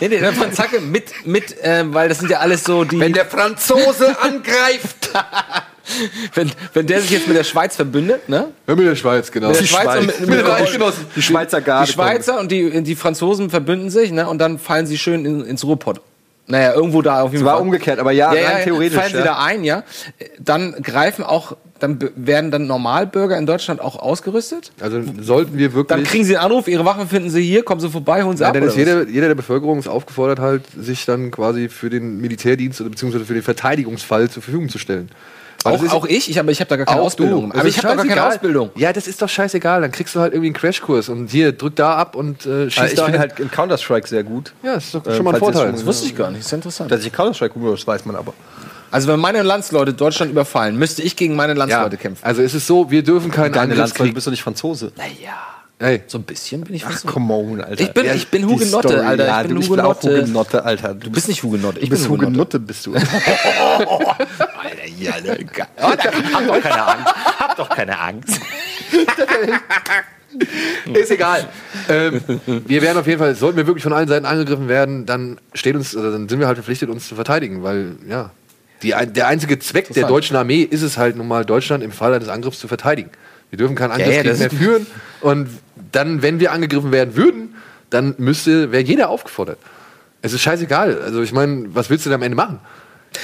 [0.00, 2.98] Nee, nee, der Franzacke mit, mit, äh, weil das sind ja alles so die.
[2.98, 5.10] Wenn der Franzose angreift.
[6.34, 8.48] wenn, wenn der sich jetzt mit der Schweiz verbündet, ne?
[8.66, 9.48] Ja, mit der Schweiz, genau.
[9.48, 11.06] Mit der Schweiz, und mit, mit, Mit mit Eidgenossen.
[11.14, 11.86] Die Schweizer Garde.
[11.86, 14.28] Die Schweizer und die, die Franzosen verbünden sich, ne?
[14.28, 16.00] Und dann fallen sie schön in, ins Ruhrpott.
[16.48, 17.62] Naja, irgendwo da auf jeden Es war Fall.
[17.62, 19.24] umgekehrt, aber ja, rein theoretisch, Fallen sie ja.
[19.24, 19.82] da ein, ja.
[20.38, 24.70] Dann greifen auch, dann werden dann Normalbürger in Deutschland auch ausgerüstet.
[24.80, 25.88] Also sollten wir wirklich.
[25.88, 28.44] Dann kriegen sie einen Anruf, ihre Waffe finden sie hier, kommen sie vorbei, holen sie
[28.44, 28.54] Ja, ab.
[28.54, 32.20] dann oder ist jeder, jeder der Bevölkerung ist aufgefordert, halt, sich dann quasi für den
[32.20, 35.10] Militärdienst oder beziehungsweise für den Verteidigungsfall zur Verfügung zu stellen.
[35.74, 37.50] Auch, ist- auch ich, ich, aber ich habe da gar keine Ausbildung.
[37.50, 37.58] du.
[37.58, 38.26] Aber ich habe da gar keine.
[38.26, 38.70] Ausbildung.
[38.76, 39.80] Ja, das ist doch scheißegal.
[39.80, 42.82] Dann kriegst du halt irgendwie einen Crashkurs und hier, drück da ab und äh, schieß
[42.82, 43.20] Ah, ich da bin hin.
[43.20, 44.52] halt in Counter-Strike sehr gut.
[44.62, 45.72] Ja, das ist doch Äh, schon mal ein Vorteil.
[45.72, 46.90] Das wusste ich gar nicht, das ist interessant.
[46.90, 48.32] Dass ich Counter-Strike gut bin, das weiß man aber.
[48.90, 52.24] Also wenn meine Landsleute Deutschland überfallen, müsste ich gegen meine ja, Landsleute kämpfen.
[52.24, 54.14] also es ist so, wir dürfen keinen Deine Landsleute Angriffskrieg.
[54.14, 54.92] bist du nicht Franzose.
[54.96, 55.32] Naja,
[55.78, 57.06] Hey, so ein bisschen bin ich Ach, so.
[57.08, 57.82] come on, Alter.
[57.84, 60.22] Ich bin- ich bin Hugenotte, Story, Alter, ich Ja, bin du bist auch Hugenotte.
[60.22, 60.94] Hugenotte, Alter.
[60.94, 62.26] Du bist nicht Hugenotte, ich bin Hugenotte.
[62.28, 62.94] Hugenotte, bist du.
[62.94, 64.16] Alter,
[64.98, 65.38] Jalle.
[65.76, 67.14] Oh, da, hab doch keine Angst.
[67.38, 68.40] Hab doch keine Angst.
[70.94, 71.46] ist egal.
[71.88, 72.20] ähm,
[72.66, 75.76] wir werden auf jeden Fall, sollten wir wirklich von allen Seiten angegriffen werden, dann steht
[75.76, 78.30] uns, also dann sind wir halt verpflichtet, uns zu verteidigen, weil ja,
[78.82, 82.14] die, der einzige Zweck der deutschen Armee ist es halt nun mal, Deutschland im Fall
[82.14, 83.10] eines Angriffs zu verteidigen.
[83.50, 84.86] Wir dürfen keinen ja, Angriffskrieg das mehr führen
[85.20, 85.48] und
[85.92, 87.54] dann, wenn wir angegriffen werden würden,
[87.90, 89.58] dann müsste, wäre jeder aufgefordert.
[90.22, 91.00] Es ist scheißegal.
[91.02, 92.60] Also ich meine, was willst du denn am Ende machen?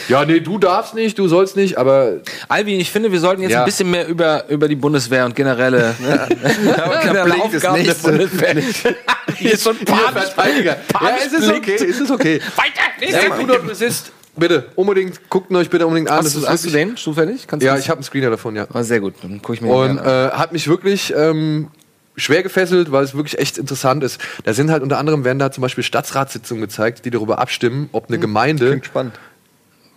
[0.08, 3.52] Ja, nee, du darfst nicht, du sollst nicht, aber Albin, ich finde, wir sollten jetzt
[3.52, 3.60] Ja.
[3.60, 7.94] ein bisschen mehr über, über die Bundeswehr und generelle, generelle blinkt das Aufgaben der.
[7.94, 8.54] Bundeswehr.
[9.36, 10.76] Hier ist so ein panisch, Verteidiger.
[11.00, 12.40] Ja, es ist okay, es ist okay.
[12.56, 13.10] Weiter!
[13.26, 16.24] Ja, Food Not Resist, bitte, unbedingt, guckt euch bitte unbedingt an.
[16.24, 17.46] Hast, du, hast du den zufällig?
[17.46, 18.66] Kannst Ja, ich habe einen Screener davon, ja.
[18.72, 20.30] Ah, sehr gut, dann gucke ich mir Und den an.
[20.30, 21.68] äh, hat mich wirklich ähm,
[22.16, 24.20] schwer gefesselt, weil es wirklich echt interessant ist.
[24.44, 28.08] Da sind halt unter anderem werden da zum Beispiel Stadtratssitzungen gezeigt, die darüber abstimmen, ob
[28.08, 29.14] eine Gemeinde Klingt spannend.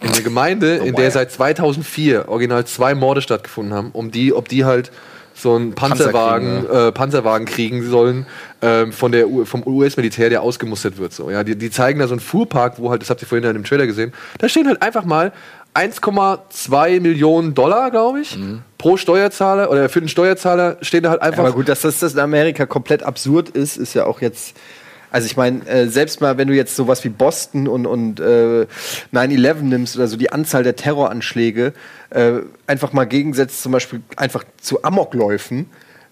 [0.02, 4.48] in der Gemeinde, in der seit 2004 original zwei Morde stattgefunden haben, um die, ob
[4.50, 4.92] die halt
[5.36, 8.26] so einen Panzerwagen, äh, Panzerwagen kriegen sollen
[8.62, 11.14] ähm, von der U vom US-Militär, der ausgemustert wird.
[11.14, 13.48] So, ja, die, die zeigen da so einen Fuhrpark, wo halt, das habt ihr vorhin
[13.48, 15.34] in dem Trailer gesehen, da stehen halt einfach mal
[15.76, 18.38] 1,2 Millionen Dollar, glaube ich,
[18.78, 21.40] pro Steuerzahler oder für den Steuerzahler stehen da halt einfach.
[21.40, 24.56] Aber gut, dass das, das in Amerika komplett absurd ist, ist ja auch jetzt.
[25.16, 28.68] Also ich meine, äh, selbst mal, wenn du jetzt sowas wie Boston und, und äh,
[29.14, 31.72] 9-11 nimmst oder so, die Anzahl der Terroranschläge,
[32.10, 32.34] äh,
[32.68, 35.70] einfach mal gegensetzt zum Beispiel einfach zu Amokläufen,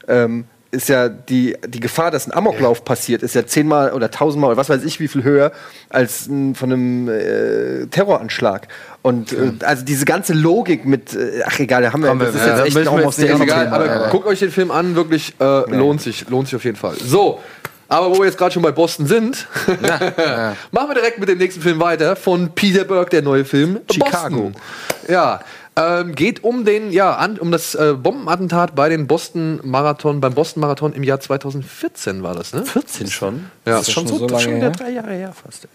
[0.08, 4.52] ähm, ist ja die, die Gefahr, dass ein Amoklauf passiert, ist ja zehnmal oder tausendmal
[4.52, 5.52] oder was weiß ich wie viel höher
[5.90, 8.70] als ein, von einem äh, Terroranschlag.
[9.02, 12.36] Und äh, also diese ganze Logik mit, äh, ach egal, da haben wir, Komm, das
[12.36, 14.10] ist ja, jetzt echt aus jetzt der egal, Thema, aber ja.
[14.12, 16.96] guckt euch den Film an, wirklich äh, lohnt sich, lohnt sich auf jeden Fall.
[17.04, 17.42] So,
[17.94, 19.48] aber wo wir jetzt gerade schon bei Boston sind,
[20.72, 24.52] machen wir direkt mit dem nächsten Film weiter von Peter Burke, der neue Film Chicago.
[24.52, 24.56] Boston.
[25.08, 25.42] Ja,
[25.76, 30.34] ähm, geht um den, ja, an, um das äh, Bombenattentat bei den Boston Marathon, beim
[30.34, 32.66] Boston Marathon im Jahr 2014 war das, ne?
[32.66, 33.52] 14 schon?
[33.66, 34.58] Ja, Das ist schon so lange schon her?
[34.62, 35.66] wieder drei Jahre her fast.
[35.66, 35.70] Ey.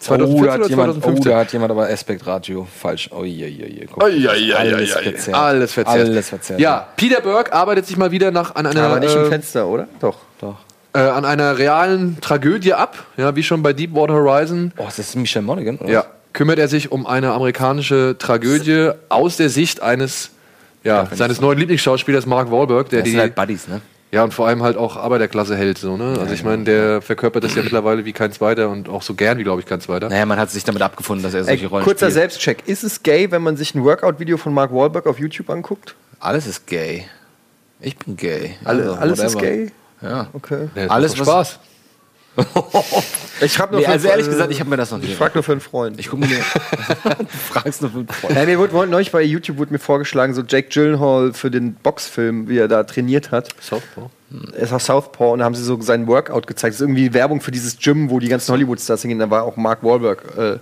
[0.00, 1.26] 2014 oh, da hat oder jemand, 2015?
[1.26, 3.08] Oh, da hat jemand aber Aspektratio falsch.
[3.12, 3.86] Oh, je, je, je.
[3.86, 5.36] Guck, Ai, ai, ai, alles verzerrt.
[5.36, 5.98] Alles verzerrt.
[6.00, 6.60] Alles verzerrt.
[6.60, 9.68] Ja, Peter Burke arbeitet sich mal wieder nach an einer Aber nicht äh, im Fenster,
[9.68, 9.86] oder?
[10.00, 10.16] Doch.
[10.40, 10.56] Doch.
[10.94, 14.72] Äh, an einer realen Tragödie ab, ja, wie schon bei Deepwater Horizon.
[14.76, 15.78] Oh, ist das Michelle Monaghan?
[15.78, 15.90] Oder?
[15.90, 20.30] Ja, kümmert er sich um eine amerikanische Tragödie aus der Sicht eines
[20.84, 23.80] ja, wenn seines neuen Lieblingsschauspielers Mark Wahlberg, der Das die sind halt Buddies, ne?
[24.10, 26.16] ja und vor allem halt auch Arbeiterklasse hält so, ne?
[26.20, 29.38] Also ich meine, der verkörpert das ja mittlerweile wie kein zweiter und auch so gern
[29.38, 30.08] wie glaube ich kein zweiter.
[30.08, 32.14] Naja, man hat sich damit abgefunden, dass er solche Ey, Rollen kurzer spielt.
[32.14, 32.62] Selbstcheck.
[32.66, 35.94] Ist es gay, wenn man sich ein Workout-Video von Mark Wahlberg auf YouTube anguckt?
[36.18, 37.06] Alles ist gay.
[37.80, 38.56] Ich bin gay.
[38.64, 39.50] Alle, Also, alles ist whatever.
[39.50, 39.70] gay?
[40.02, 40.26] Ja.
[40.32, 40.68] Okay.
[40.74, 41.58] Ja, Alles, was- Spaß.
[43.42, 45.34] Ich frag nur Nee, also ehrlich gesagt, ich habe mir das noch nicht Ich frag
[45.34, 45.98] nur für einen Freund.
[46.00, 46.36] Ich gucke mir
[47.04, 48.36] du fragst nur für einen Freund.
[48.36, 52.48] Ja, mir wurde neulich bei YouTube wurde mir vorgeschlagen, so Jake Gyllenhaal für den Boxfilm,
[52.48, 53.48] wie er da trainiert hat.
[53.60, 54.08] Southpaw.
[54.52, 56.74] Er ist aus Southpaw und da haben sie so seinen Workout gezeigt.
[56.74, 59.18] Das ist irgendwie Werbung für dieses Gym, wo die ganzen Hollywood-Stars hingehen.
[59.18, 60.22] Da war auch Mark Wahlberg.
[60.36, 60.58] Äh,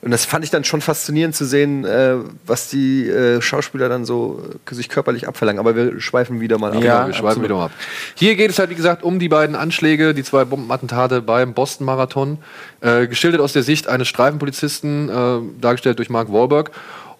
[0.00, 4.04] und das fand ich dann schon faszinierend zu sehen, äh, was die äh, Schauspieler dann
[4.04, 5.58] so sich körperlich abverlangen.
[5.58, 6.82] Aber wir schweifen wieder mal ab.
[6.82, 7.72] Ja, wir schweifen wieder mal ab.
[8.14, 12.38] Hier geht es halt, wie gesagt, um die beiden Anschläge, die zwei Bombenattentate beim Boston-Marathon.
[12.80, 16.70] Geschildert aus der Sicht eines Streifenpolizisten, dargestellt durch Mark Wahlberg.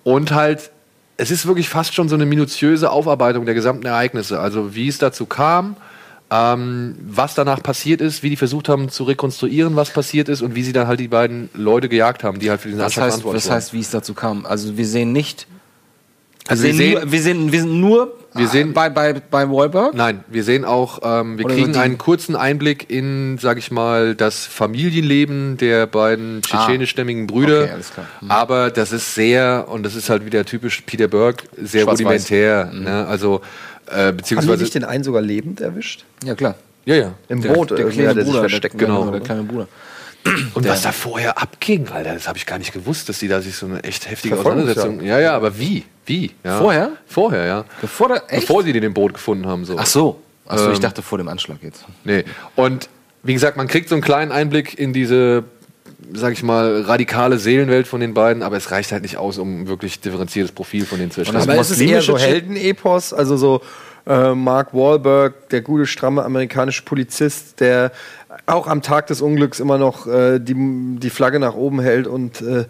[0.04, 0.70] Und halt,
[1.18, 4.40] es ist wirklich fast schon so eine minutiöse Aufarbeitung der gesamten Ereignisse.
[4.40, 5.76] Also, wie es dazu kam,
[6.30, 10.54] ähm, was danach passiert ist, wie die versucht haben zu rekonstruieren, was passiert ist und
[10.54, 13.04] wie sie dann halt die beiden Leute gejagt haben, die halt für diesen Was Anschlag
[13.06, 14.46] heißt, verantwortlich was heißt, wie es dazu kam?
[14.46, 15.46] Also wir sehen nicht
[16.48, 19.12] Also wir, wir sehen sehen- nur, wir, sehen, wir sind nur Wir sehen- bei, bei,
[19.30, 19.94] bei Wahlberg.
[19.94, 24.14] Nein, wir sehen auch, ähm, wir Oder kriegen einen kurzen Einblick in, sag ich mal,
[24.14, 27.60] das Familienleben der beiden tschetschenischstämmigen Brüder.
[27.60, 27.64] Ah.
[27.64, 28.06] Okay, alles klar.
[28.20, 28.30] Mhm.
[28.30, 32.70] Aber das ist sehr, und das ist halt wieder typisch Peter Burke, sehr rudimentär.
[32.72, 32.84] Mhm.
[32.84, 33.06] Ne?
[33.06, 33.40] Also,
[33.86, 34.62] äh, Haben die beziehungsweise.
[34.62, 36.04] nicht den einen sogar lebend erwischt?
[36.24, 36.54] Ja, klar.
[36.84, 37.12] ja, ja.
[37.28, 38.80] Im Der- Boot Der irgendwie kleine hat er sich Bruder, versteckt.
[38.80, 39.10] der, genau.
[39.10, 39.68] der kleine Bruder.
[40.54, 43.28] Und Der- was da vorher abging, Alter, das habe ich gar nicht gewusst, dass die
[43.28, 44.38] da sich so eine echt heftige.
[44.38, 45.02] Auseinandersetzung.
[45.02, 45.84] Ja, ja, aber wie?
[46.06, 46.32] Wie?
[46.44, 46.58] Ja.
[46.58, 46.92] Vorher?
[47.06, 47.64] Vorher, ja.
[47.80, 48.42] Bevor der, echt?
[48.42, 49.64] Bevor sie den im Boot gefunden haben.
[49.64, 49.76] So.
[49.78, 50.20] Ach so.
[50.46, 51.84] Ach so, ich Ähm, dachte vor dem Anschlag jetzt.
[52.04, 52.24] Nee.
[52.56, 52.88] Und
[53.22, 55.44] wie gesagt, man kriegt so einen kleinen Einblick in diese,
[56.12, 59.62] sag ich mal, radikale Seelenwelt von den beiden, aber es reicht halt nicht aus, um
[59.62, 61.42] ein wirklich differenziertes Profil von denen zu erstellen.
[61.42, 63.60] Aber ist es eher so Heldenepos, also so
[64.08, 67.92] äh, Mark Wahlberg, der gute, stramme amerikanische Polizist, der
[68.46, 70.54] auch am Tag des Unglücks immer noch äh, die,
[70.98, 72.64] die Flagge nach oben hält und äh,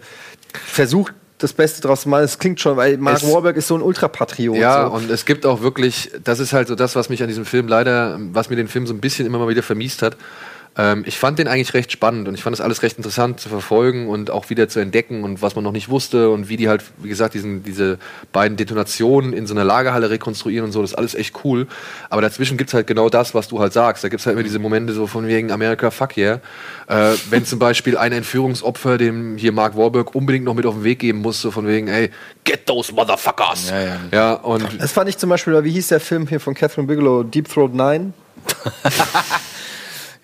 [0.53, 2.23] versucht, das Beste draus zu machen.
[2.25, 4.57] Es klingt schon, weil Mark Es- Wahlberg ist so ein Ultrapatriot.
[4.57, 4.93] Ja, so.
[4.95, 7.67] und es gibt auch wirklich, das ist halt so das, was mich an diesem Film
[7.69, 10.17] leider, was mir den Film so ein bisschen immer mal wieder vermiest hat.
[10.79, 13.49] Ähm, ich fand den eigentlich recht spannend und ich fand das alles recht interessant zu
[13.49, 16.69] verfolgen und auch wieder zu entdecken und was man noch nicht wusste und wie die
[16.69, 17.97] halt, wie gesagt, diesen, diese
[18.31, 21.67] beiden Detonationen in so einer Lagerhalle rekonstruieren und so, das ist alles echt cool.
[22.09, 24.05] Aber dazwischen gibt's halt genau das, was du halt sagst.
[24.05, 26.39] Da gibt's halt immer diese Momente so von wegen America, fuck yeah.
[26.87, 30.85] Äh, wenn zum Beispiel ein Entführungsopfer dem hier Mark Warburg unbedingt noch mit auf den
[30.85, 32.09] Weg geben muss, so von wegen, ey,
[32.45, 33.69] get those motherfuckers.
[33.69, 33.97] Ja, ja.
[34.13, 37.23] Ja, und Das fand ich zum Beispiel, wie hieß der Film hier von Catherine Bigelow,
[37.23, 38.13] Deep Throat 9?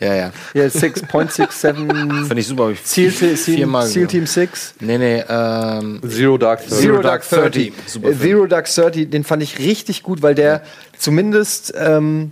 [0.06, 0.32] Ja, ja.
[0.53, 1.74] Ja, 6.67.
[2.28, 2.72] Finde ich super.
[2.72, 4.08] ich viermal gesehen.
[4.08, 4.76] Team 6.
[4.80, 6.76] Nee, nee, ähm, Zero Dark Thirty.
[6.76, 7.74] Zero Dark 30.
[7.88, 8.14] Super.
[8.20, 10.62] Zero Dark 30, den fand ich richtig gut, weil der
[10.97, 12.32] zumindest ähm,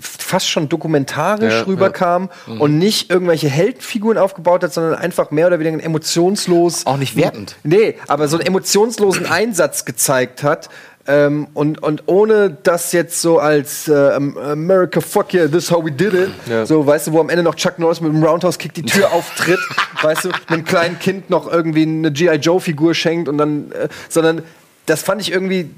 [0.00, 5.58] fast schon dokumentarisch Ja, rüberkam und nicht irgendwelche Heldenfiguren aufgebaut hat, sondern einfach mehr oder
[5.58, 6.86] weniger emotionslos.
[6.86, 7.56] Auch nicht wertend.
[7.62, 10.68] Nee, aber so einen emotionslosen Einsatz gezeigt hat.
[11.08, 15.84] Ähm, und, und ohne das jetzt so als äh, America fuck yeah, this is how
[15.84, 16.66] we did it, Ja.
[16.66, 19.12] so weißt du, wo am Ende noch Chuck Norris mit dem Roundhouse Kick die Tür
[19.12, 19.60] auftritt,
[20.02, 22.36] weißt du, einem kleinen Kind noch irgendwie eine G.I.
[22.36, 24.42] Joe Figur schenkt und dann, äh, sondern
[24.86, 25.70] das fand ich irgendwie,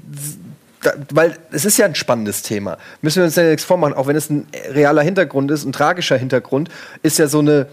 [0.81, 2.77] da, weil es ist ja ein spannendes Thema.
[3.01, 6.17] Müssen wir uns ja nichts vormachen, auch wenn es ein realer Hintergrund ist, ein tragischer
[6.17, 6.69] Hintergrund,
[7.03, 7.67] ist ja so eine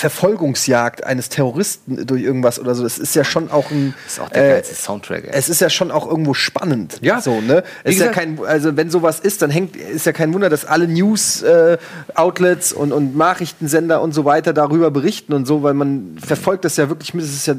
[0.00, 2.82] Verfolgungsjagd eines Terroristen durch irgendwas oder so.
[2.82, 3.94] Das ist ja schon auch ein.
[4.04, 5.30] Das ist auch der geilste Soundtrack, ey.
[5.32, 6.98] Es ist ja schon auch irgendwo spannend.
[7.02, 7.20] Ja.
[7.20, 7.62] so ne.
[7.84, 10.64] Es ist ja kein, also wenn sowas ist, dann hängt, ist ja kein Wunder, dass
[10.64, 11.76] alle News äh,
[12.16, 16.88] und, und Nachrichtensender und so weiter darüber berichten und so, weil man verfolgt das ja
[16.88, 17.24] wirklich mit.
[17.24, 17.54] Das ist ja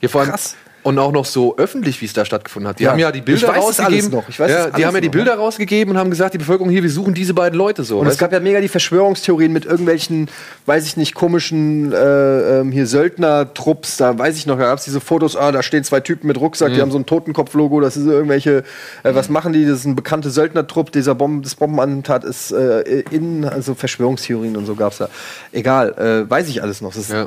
[0.00, 0.56] Ja, krass.
[0.86, 2.78] Und auch noch so öffentlich, wie es da stattgefunden hat.
[2.78, 2.92] Die Ja.
[2.92, 4.10] haben ja die Bilder rausgegeben.
[4.12, 4.28] noch.
[4.28, 5.38] Ich weiß ja, die haben ja die noch, Bilder ja.
[5.38, 7.98] rausgegeben und haben gesagt, die Bevölkerung hier, wir suchen diese beiden Leute so.
[7.98, 10.28] Und es gab ja mega die Verschwörungstheorien mit irgendwelchen,
[10.66, 13.96] weiß ich nicht, komischen äh, ähm, hier Söldner-Trupps.
[13.96, 16.38] Da weiß ich noch, da gab es diese Fotos, ah, da stehen zwei Typen mit
[16.40, 16.74] Rucksack, Mhm.
[16.74, 18.58] die haben so ein Totenkopf-Logo, das ist irgendwelche,
[19.02, 19.64] äh, was machen die?
[19.66, 24.66] Das ist ein bekannter Söldnertrupp, dieser Bomben, das Bombenattentat ist äh, in, also Verschwörungstheorien und
[24.66, 25.08] so gab's da.
[25.50, 25.94] Egal,
[26.26, 26.94] äh, weiß ich alles noch.
[26.94, 27.26] Ja.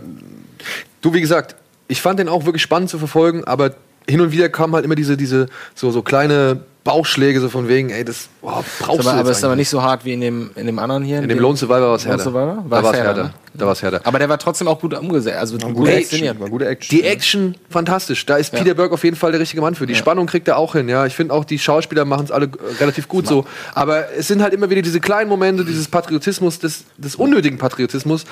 [1.02, 1.56] Du, wie gesagt,
[1.90, 3.76] ich fand den auch wirklich spannend zu verfolgen, aber
[4.08, 7.90] hin und wieder kamen halt immer diese, diese so, so kleine Bauchschläge, so von wegen,
[7.90, 8.48] ey, das oh,
[8.80, 11.04] brauchst aber, du aber ist aber nicht so hart wie in dem, in dem anderen
[11.04, 11.22] hier.
[11.22, 12.24] In dem Lone Survivor war es härter.
[12.24, 12.64] Survivor?
[12.70, 13.34] Da war es härter, ne?
[13.54, 14.02] Da war es härter.
[14.06, 15.38] Aber der war trotzdem auch gut umgesetzt.
[15.38, 15.94] Also gut gute.
[15.94, 16.98] Action, war gute Action.
[16.98, 18.26] Die Action, fantastisch.
[18.26, 18.60] Da ist Ja.
[18.60, 19.86] Peter Burke auf jeden Fall der richtige Mann für.
[19.88, 20.88] Die Spannung kriegt er auch hin.
[20.88, 22.50] Ja, ich finde auch, die Schauspieler machen es alle äh,
[22.80, 23.46] relativ gut so.
[23.76, 28.24] Aber es sind halt immer wieder diese kleinen Momente, dieses Patriotismus, des, des unnötigen Patriotismus,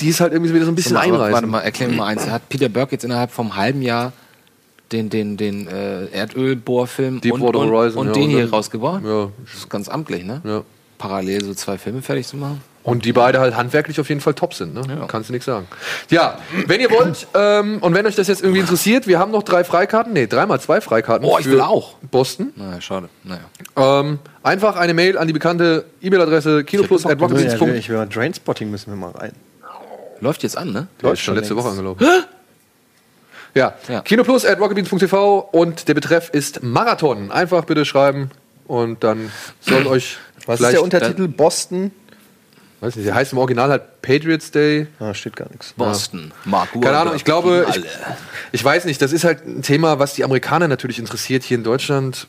[0.00, 1.32] die es halt irgendwie wieder so ein bisschen einreißen.
[1.32, 2.28] Warte mal, erklär mir mal eins.
[2.28, 4.12] Hat Peter Burke jetzt innerhalb vom halben Jahr
[4.92, 9.02] den, den, den äh, Erdölbohrfilm und, und, Horizon, und ja, den und hier dann- rausgebracht?
[9.04, 9.28] Ja.
[9.44, 10.40] Das ist ganz amtlich, ne?
[10.44, 10.62] Ja.
[10.98, 12.62] Parallel so zwei Filme fertig zu machen.
[12.84, 14.82] Und die beide halt handwerklich auf jeden Fall top sind, ne?
[14.88, 15.06] Ja.
[15.06, 15.66] Kannst du nichts sagen.
[16.10, 19.44] Ja, wenn ihr wollt, ähm, und wenn euch das jetzt irgendwie interessiert, wir haben noch
[19.44, 21.26] drei Freikarten, nee, dreimal zwei Freikarten.
[21.28, 21.94] Oh, ich für will auch.
[22.10, 22.52] Boston.
[22.56, 23.08] Naja, schade.
[23.22, 23.42] Naja.
[23.76, 27.78] Ähm, einfach eine Mail an die bekannte E-Mail-Adresse ja, kinoplus.rockbeats.de.
[27.78, 29.32] ich will mal Drainspotting müssen wir mal rein.
[30.20, 30.86] Läuft jetzt an, ne?
[31.02, 31.64] Ist schon letzte längst.
[31.64, 32.06] Woche angelaufen.
[33.54, 34.00] Ja, Ja.
[34.00, 37.30] Kinoplus at rocketbeans.tv und der Betreff ist Marathon.
[37.30, 38.30] Einfach bitte schreiben
[38.66, 39.30] und dann
[39.60, 41.28] soll euch Was ist der Untertitel?
[41.28, 41.92] Boston?
[42.82, 44.88] weiß nicht, der heißt im Original halt Patriots Day.
[44.98, 45.72] Ah, steht gar nichts.
[45.74, 46.32] Boston.
[46.44, 47.82] Mark Keine Ahnung, ich glaube, ich,
[48.50, 51.64] ich weiß nicht, das ist halt ein Thema, was die Amerikaner natürlich interessiert hier in
[51.64, 52.26] Deutschland.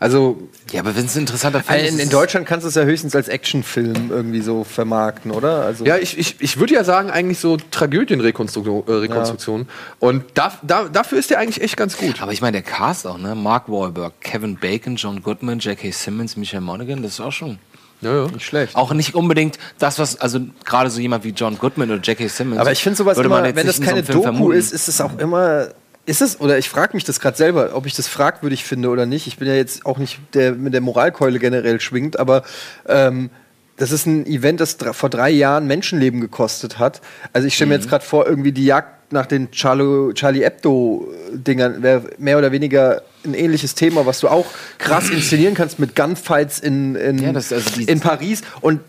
[0.00, 1.94] Also, Ja, aber wenn es ein interessanter Film ist.
[1.94, 5.62] In, in Deutschland kannst du es ja höchstens als Actionfilm irgendwie so vermarkten, oder?
[5.62, 8.84] Also ja, ich, ich, ich würde ja sagen, eigentlich so Tragödienrekonstruktion.
[8.86, 9.68] Äh, Rekonstruktion.
[9.98, 12.22] Und da, da, dafür ist der eigentlich echt ganz gut.
[12.22, 13.34] Aber ich meine, der Cast auch, ne?
[13.34, 15.90] Mark Wahlberg, Kevin Bacon, John Goodman, J.K.
[15.90, 17.58] Simmons, Michael Monaghan, das ist auch schon.
[18.00, 18.30] Ja, ja.
[18.30, 18.76] nicht schlecht.
[18.76, 22.28] Auch nicht unbedingt das, was, also gerade so jemand wie John Goodman oder J.K.
[22.28, 22.60] Simmons.
[22.60, 24.56] Aber ich finde sowas immer, wenn das in so keine Film Doku vermuten.
[24.56, 25.68] ist, ist es auch immer
[26.08, 29.04] Ist es, oder ich frage mich das gerade selber, ob ich das fragwürdig finde oder
[29.04, 29.26] nicht.
[29.26, 32.44] Ich bin ja jetzt auch nicht der mit der Moralkeule generell schwingt, aber
[32.88, 33.28] ähm,
[33.76, 37.02] das ist ein Event, das vor drei Jahren Menschenleben gekostet hat.
[37.34, 41.82] Also ich stelle mir jetzt gerade vor, irgendwie die Jagd nach den Charlo, Charlie Hebdo-Dingern
[41.82, 44.46] wäre mehr oder weniger ein ähnliches Thema, was du auch
[44.78, 47.56] krass inszenieren kannst mit Gunfights in, in, Ja, also
[47.86, 48.40] in Paris.
[48.62, 48.80] Und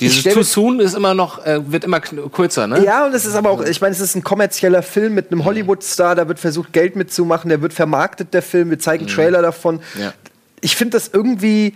[0.00, 2.84] Dieses Too Soon ist immer noch, äh, wird immer kürzer, ne?
[2.84, 5.44] ja, und es ist aber auch, ich meine, es ist ein kommerzieller Film mit einem
[5.44, 9.80] Hollywood-Star, da wird versucht, Geld mitzumachen, der wird vermarktet, der Film, wir zeigen Trailer davon.
[9.98, 10.12] Ja.
[10.60, 11.74] Ich finde das irgendwie.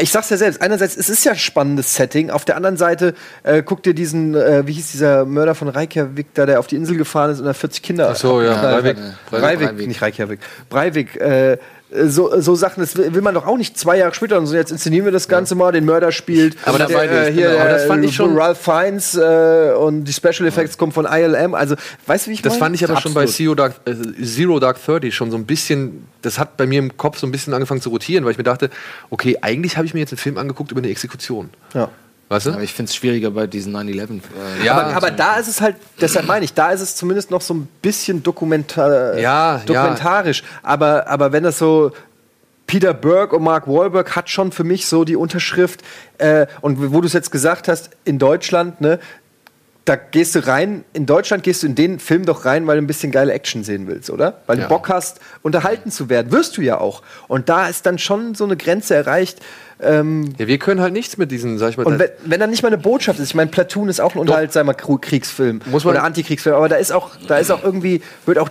[0.00, 3.14] Ich sag's ja selbst, einerseits, es ist ja ein spannendes Setting, auf der anderen Seite,
[3.42, 6.76] äh, guck dir diesen, äh, wie hieß dieser Mörder von Reykjavik, da, der auf die
[6.76, 8.08] Insel gefahren ist und da 40 Kinder.
[8.10, 8.96] Ach so, ja, Breivik.
[8.96, 9.16] Breivik.
[9.28, 9.88] Breivik, Breivik.
[9.88, 10.40] nicht Reykjavik.
[10.70, 11.58] Breivik, äh,
[12.06, 14.54] so, so Sachen, das will will man doch auch nicht zwei Jahre später und so,
[14.54, 16.56] jetzt inszenieren wir das Ganze mal, den Mörder spielt.
[16.64, 17.60] Aber der, äh, hier, genau.
[17.60, 21.06] Aber das äh, fand ich schon- Ralph Fiennes äh, und die Special Effects kommen von
[21.06, 21.74] ILM, also,
[22.06, 22.60] weißt du, wie ich Das meine?
[22.60, 23.36] fand ich aber schon bei Absolut.
[23.36, 26.96] Zero Dark, äh, Zero Dark 30 schon so ein bisschen, das hat bei mir im
[26.96, 28.70] Kopf so ein bisschen angefangen zu rotieren, weil ich mir dachte,
[29.10, 31.50] okay, eigentlich habe ich mir jetzt einen Film angeguckt über eine Exekution.
[31.74, 31.88] Ja.
[32.32, 32.52] Weißt du?
[32.52, 34.20] Aber ich finde es schwieriger bei diesen 9-11.
[34.60, 37.30] Äh, Ja, aber, aber da ist es halt, deshalb meine ich, da ist es zumindest
[37.30, 40.42] noch so ein bisschen dokumentar Ja, dokumentarisch.
[40.62, 41.92] Aber, aber wenn das so
[42.66, 45.82] Peter Berg und Mark Wahlberg hat schon für mich so die Unterschrift,
[46.16, 48.98] äh, und wo du es jetzt gesagt hast, in Deutschland, ne,
[49.84, 52.82] da gehst du rein, in Deutschland gehst du in den Film doch rein, weil du
[52.82, 54.40] ein bisschen geile Action sehen willst, oder?
[54.46, 54.64] Weil Ja.
[54.64, 56.30] du Bock hast, unterhalten zu werden.
[56.30, 57.02] Wirst du ja auch.
[57.26, 59.40] Und da ist dann schon so eine Grenze erreicht.
[59.80, 62.46] Ähm, ja, wir können halt nichts mit diesen, sag ich mal, und wenn, wenn da
[62.46, 65.94] nicht mal eine Botschaft ist, ich meine, Platoon ist auch ein unterhaltsamer Kriegsfilm Muss man-
[65.94, 68.50] oder Antikriegsfilm, aber da ist auch, da ist auch irgendwie, wird auch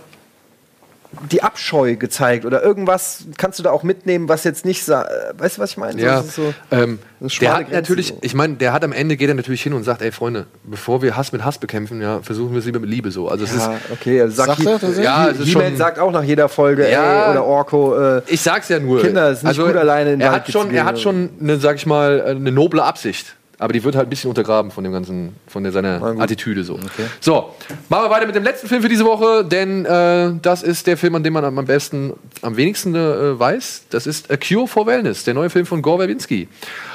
[1.30, 5.60] die Abscheu gezeigt oder irgendwas kannst du da auch mitnehmen, was jetzt nicht, weißt du,
[5.62, 6.00] was ich meine?
[6.00, 6.98] Ja, das ist so, ähm,
[7.40, 8.18] der hat natürlich, so.
[8.22, 11.02] ich meine, der hat am Ende geht er natürlich hin und sagt, ey Freunde, bevor
[11.02, 13.28] wir Hass mit Hass bekämpfen, ja, versuchen wir es lieber mit Liebe so.
[13.28, 15.04] Also es Ja, ist, okay, also sagt, Sagt er tatsächlich?
[15.04, 17.26] Ja, es ist schon- sagt auch nach jeder Folge, Ja.
[17.26, 18.96] ey, oder Orko, äh, ich sag's ja nur.
[18.96, 21.30] Also Kinder, es ist nicht gut, alleine in er Wald hat schon, er hat schon,
[21.40, 23.36] eine, sag ich mal, eine noble Absicht.
[23.62, 26.80] Aber die wird halt ein bisschen untergraben von dem ganzen, von der, seiner Attitüde so.
[27.20, 27.54] So,
[27.88, 30.96] machen wir weiter mit dem letzten Film für diese Woche, denn äh, das ist der
[30.96, 33.84] Film, an dem man am besten, am wenigsten äh, weiß.
[33.90, 36.48] Das ist A Cure for Wellness, der neue Film von Gore Verbinski.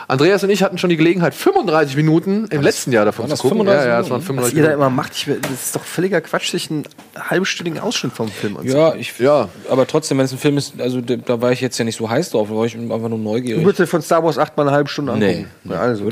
[0.09, 3.33] Andreas und ich hatten schon die Gelegenheit, 35 Minuten im letzten Jahr davon waren zu
[3.33, 3.57] das gucken.
[3.59, 4.81] 35 ja, ja, es waren was 35 ihr da Minuten.
[4.81, 6.83] immer macht, ich, will- das ist doch völliger Quatsch, sich einen
[7.17, 8.79] halbstündigen Ausschnitt vom Film anzusehen.
[8.81, 9.49] Ja, ich, Ja.
[9.69, 12.09] aber trotzdem, wenn es ein Film ist, also da, war ich jetzt ja nicht so
[12.09, 13.61] heiß drauf, da war ich einfach nur neugierig.
[13.63, 15.29] Du würdest von Star Wars 8 mal eine halbe Stunde Nee.
[15.29, 15.49] angucken.
[15.71, 16.09] Ja, also.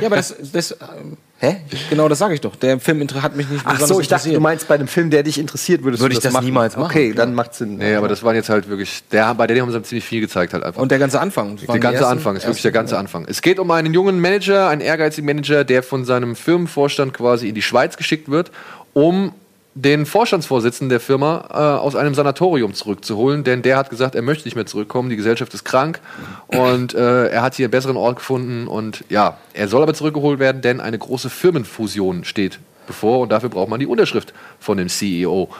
[0.00, 1.56] Ja, aber das, das ähm, hä?
[1.90, 2.56] Genau, das sage ich doch.
[2.56, 5.22] Der Film hat mich nicht Ach so, ich dachte, du meinst bei einem Film, der
[5.22, 7.76] dich interessiert, würdest Würde du ich das niemals machen, Okay, dann macht Sinn.
[7.76, 10.52] Nee, aber das waren jetzt halt wirklich, der, bei der haben sie ziemlich viel gezeigt
[10.54, 10.80] halt einfach.
[10.80, 11.56] Und der ganze Anfang.
[11.56, 13.26] das Der ganze ersten- Anfang, ist wirklich der ganze Anfang.
[13.28, 17.54] Es geht um einen jungen Manager, einen ehrgeizigen Manager, der von seinem Firmenvorstand quasi in
[17.54, 18.50] die Schweiz geschickt wird,
[18.92, 19.32] um
[19.76, 24.46] den Vorstandsvorsitzenden der Firma äh, aus einem Sanatorium zurückzuholen, denn der hat gesagt, er möchte
[24.46, 26.00] nicht mehr zurückkommen, die Gesellschaft ist krank
[26.46, 30.38] und äh, er hat hier einen besseren Ort gefunden und ja, er soll aber zurückgeholt
[30.38, 34.88] werden, denn eine große Firmenfusion steht bevor und dafür braucht man die Unterschrift von dem
[34.88, 35.50] CEO.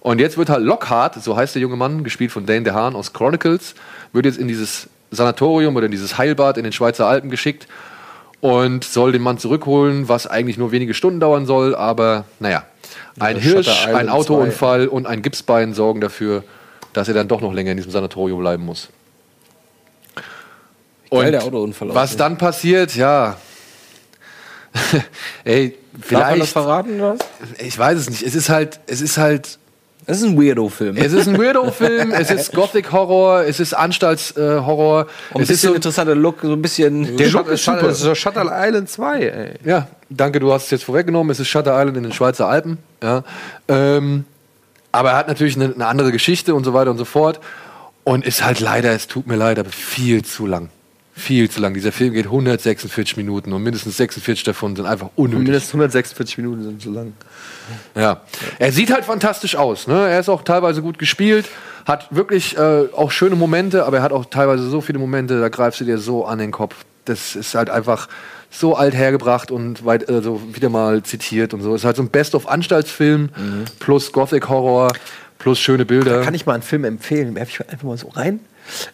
[0.00, 3.14] Und jetzt wird halt Lockhart, so heißt der junge Mann, gespielt von Dane DeHaan aus
[3.14, 3.74] Chronicles,
[4.12, 7.66] wird jetzt in dieses Sanatorium oder in dieses Heilbad in den Schweizer Alpen geschickt
[8.42, 12.64] und soll den Mann zurückholen, was eigentlich nur wenige Stunden dauern soll, aber naja,
[13.18, 16.44] ein Hirsch, ein Autounfall und ein Gipsbein sorgen dafür,
[16.92, 18.88] dass er dann doch noch länger in diesem Sanatorium bleiben muss.
[21.10, 22.20] Geil, der Autounfall was aussieht.
[22.20, 23.36] dann passiert, ja.
[25.44, 26.52] Ey, Darf man das vielleicht.
[26.52, 27.18] verraten, was?
[27.58, 28.22] Ich weiß es nicht.
[28.22, 29.58] Es ist halt, es ist halt
[30.06, 30.96] Das ist ein Weirdo-Film.
[30.96, 35.06] Es ist ein Weirdo-Film, es ist Gothic-Horror, es ist Anstalts-Horror.
[35.32, 37.16] Und ein es ist so, interessanter Look, so ein bisschen.
[37.16, 37.88] der Look ist super.
[37.88, 39.50] Das ist Shutter Island 2, ey.
[39.64, 41.30] Ja, danke, du hast es jetzt vorweggenommen.
[41.30, 42.78] Es ist Shutter Island in den Schweizer Alpen.
[43.02, 43.24] Ja.
[43.68, 44.24] Ähm,
[44.92, 47.40] aber er hat natürlich eine, eine andere Geschichte und so weiter und so fort.
[48.04, 50.68] Und ist halt leider, es tut mir leid, aber viel zu lang.
[51.16, 51.74] Viel zu lang.
[51.74, 55.44] Dieser Film geht 146 Minuten und mindestens 46 davon sind einfach Und unnötig.
[55.44, 57.12] mindestens 146 Minuten sind so lang.
[57.94, 58.22] Ja.
[58.58, 59.86] Er sieht halt fantastisch aus.
[59.86, 60.08] Ne?
[60.08, 61.46] Er ist auch teilweise gut gespielt,
[61.86, 65.48] hat wirklich äh, auch schöne Momente, aber er hat auch teilweise so viele Momente, da
[65.48, 66.74] greifst du dir so an den Kopf.
[67.04, 68.08] Das ist halt einfach
[68.50, 71.74] so alt hergebracht und weit, äh, so wieder mal zitiert und so.
[71.76, 73.28] Ist halt so ein Best-of-Anstaltsfilm
[73.78, 74.92] plus Gothic-Horror
[75.38, 76.22] plus schöne Bilder.
[76.22, 77.34] Kann ich mal einen Film empfehlen?
[77.36, 78.40] Werfe ich einfach mal so rein.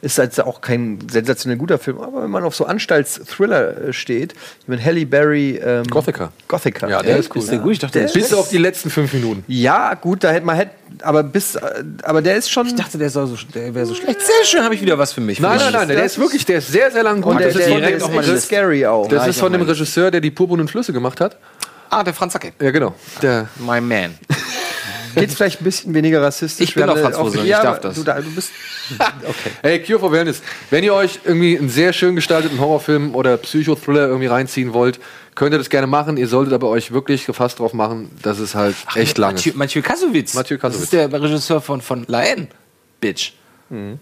[0.02, 4.34] Ist jetzt auch kein sensationell guter Film, aber wenn man auf so Anstalts-Thriller äh, steht,
[4.66, 5.60] mit Halle Berry.
[5.62, 6.32] Ähm, Gothica.
[6.48, 6.88] Gothica.
[6.88, 7.42] Ja, der ist cool.
[7.42, 7.72] Ist der gut?
[7.72, 9.44] Ich dachte, Der der ist- Bis auf die letzten fünf Minuten.
[9.48, 11.60] Ja, gut, da hätte man hätte, aber bis, äh,
[12.02, 12.66] aber der ist schon.
[12.66, 14.20] Ich dachte, der, soll so, der wäre so schlecht.
[14.20, 15.40] Sehr schön, habe ich wieder was für mich.
[15.40, 17.32] Nein, nein, nein, der ist wirklich, der ist sehr, sehr lang gut.
[17.32, 18.40] und der, das ist der, der meine echt Liste.
[18.40, 19.08] scary auch.
[19.08, 19.66] das Ja, ist von auch dem.
[19.68, 21.36] Regisseur, der die Purpurnen Flüsse gemacht hat.
[21.90, 22.52] Ah, der Franz Zacke.
[22.60, 22.94] Ja, genau.
[23.22, 24.14] Der, My man.
[25.14, 26.68] Geht's vielleicht ein bisschen weniger rassistisch?
[26.68, 27.94] Ich bin eine- Franzose, auch- ich darf das.
[27.96, 28.50] Du, da- du bist.
[28.98, 29.50] Okay.
[29.62, 30.42] Hey, Cure for Wellness.
[30.70, 34.98] Wenn ihr euch irgendwie einen sehr schön gestalteten Horrorfilm oder Psychothriller irgendwie reinziehen wollt,
[35.36, 36.16] könnt ihr das gerne machen.
[36.16, 39.46] Ihr solltet aber euch wirklich gefasst drauf machen, dass es halt echt lang ist.
[39.46, 40.34] Mathieu, Mathieu Kassowitz.
[40.34, 40.84] Mathieu Das Kassowitz.
[40.84, 42.48] ist der Regisseur von, von La Haine.
[43.00, 43.32] Bitch.
[43.68, 43.98] Mhm.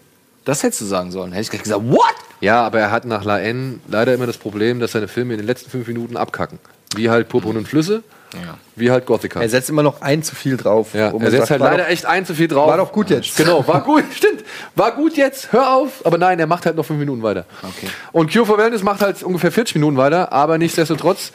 [0.46, 1.32] Das hättest du sagen sollen.
[1.32, 2.14] Hätte ich gleich gesagt, what?
[2.40, 5.38] Ja, aber er hat nach La N leider immer das Problem, dass seine Filme in
[5.40, 6.58] den letzten fünf Minuten abkacken.
[6.96, 8.02] Wie halt Purpurn und Flüsse,
[8.34, 8.58] Ja.
[8.76, 9.40] wie halt Gothica.
[9.40, 10.92] Er setzt immer noch ein zu viel drauf.
[10.94, 12.68] Ja, er setzt sagt, halt war leider doch- echt ein zu viel drauf.
[12.68, 13.36] War doch gut jetzt.
[13.36, 14.44] Genau, war gut, stimmt.
[14.74, 16.04] War gut jetzt, hör auf.
[16.04, 17.46] Aber nein, er macht halt noch fünf Minuten weiter.
[17.62, 17.88] Okay.
[18.12, 21.32] Und Cure for Wellness macht halt ungefähr 40 Minuten weiter, aber nichtsdestotrotz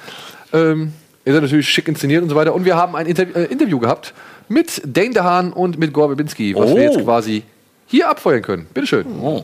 [0.54, 0.94] ähm,
[1.26, 2.54] ist er natürlich schick inszeniert und so weiter.
[2.54, 4.14] Und wir haben ein Inter äh, Interview gehabt
[4.48, 6.76] mit Dane DeHaan und mit Gore Verbinski, was Oh.
[6.76, 7.44] wir jetzt quasi
[7.88, 8.68] hier abfeuern können.
[8.74, 9.06] Bitteschön.
[9.22, 9.44] Oh.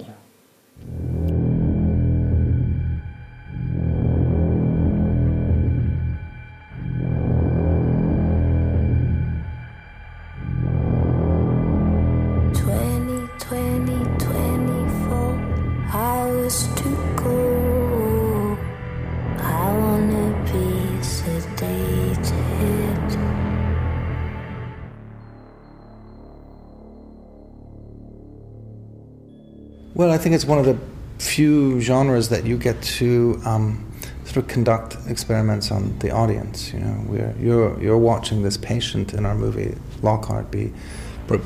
[30.00, 30.78] Well, I think it's one of the
[31.22, 33.86] few genres that you get to um,
[34.24, 36.72] sort of conduct experiments on the audience.
[36.72, 40.72] You know, we're, you're you're watching this patient in our movie Lockhart be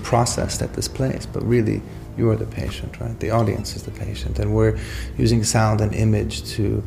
[0.03, 1.81] processed at this place, but really
[2.15, 3.19] you're the patient, right?
[3.19, 4.77] The audience is the patient, and we're
[5.17, 6.83] using sound and image to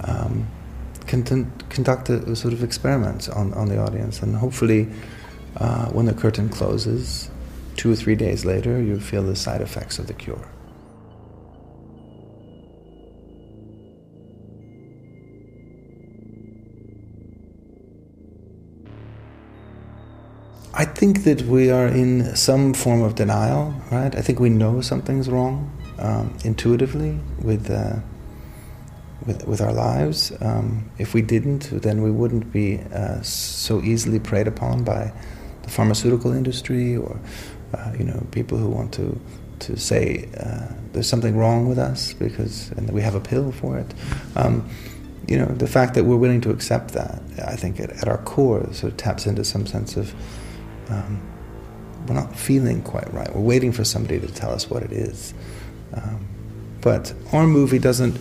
[0.00, 0.48] um,
[1.06, 4.88] con- conduct a, a sort of experiment on, on the audience, and hopefully,
[5.58, 7.30] uh, when the curtain closes,
[7.76, 10.48] two or three days later, you feel the side effects of the cure.
[20.76, 24.12] I think that we are in some form of denial, right?
[24.12, 25.70] I think we know something's wrong
[26.00, 28.00] um, intuitively with, uh,
[29.24, 30.32] with with our lives.
[30.40, 35.12] Um, if we didn't, then we wouldn't be uh, so easily preyed upon by
[35.62, 37.20] the pharmaceutical industry or
[37.72, 39.20] uh, you know people who want to
[39.60, 43.78] to say uh, there's something wrong with us because and we have a pill for
[43.78, 43.94] it.
[44.34, 44.68] Um,
[45.28, 48.18] you know, the fact that we're willing to accept that, I think at, at our
[48.18, 50.12] core, sort of taps into some sense of
[50.88, 51.20] um,
[52.06, 53.34] we're not feeling quite right.
[53.34, 55.32] We're waiting for somebody to tell us what it is.
[55.94, 56.26] Um,
[56.80, 58.18] but our movie doesn't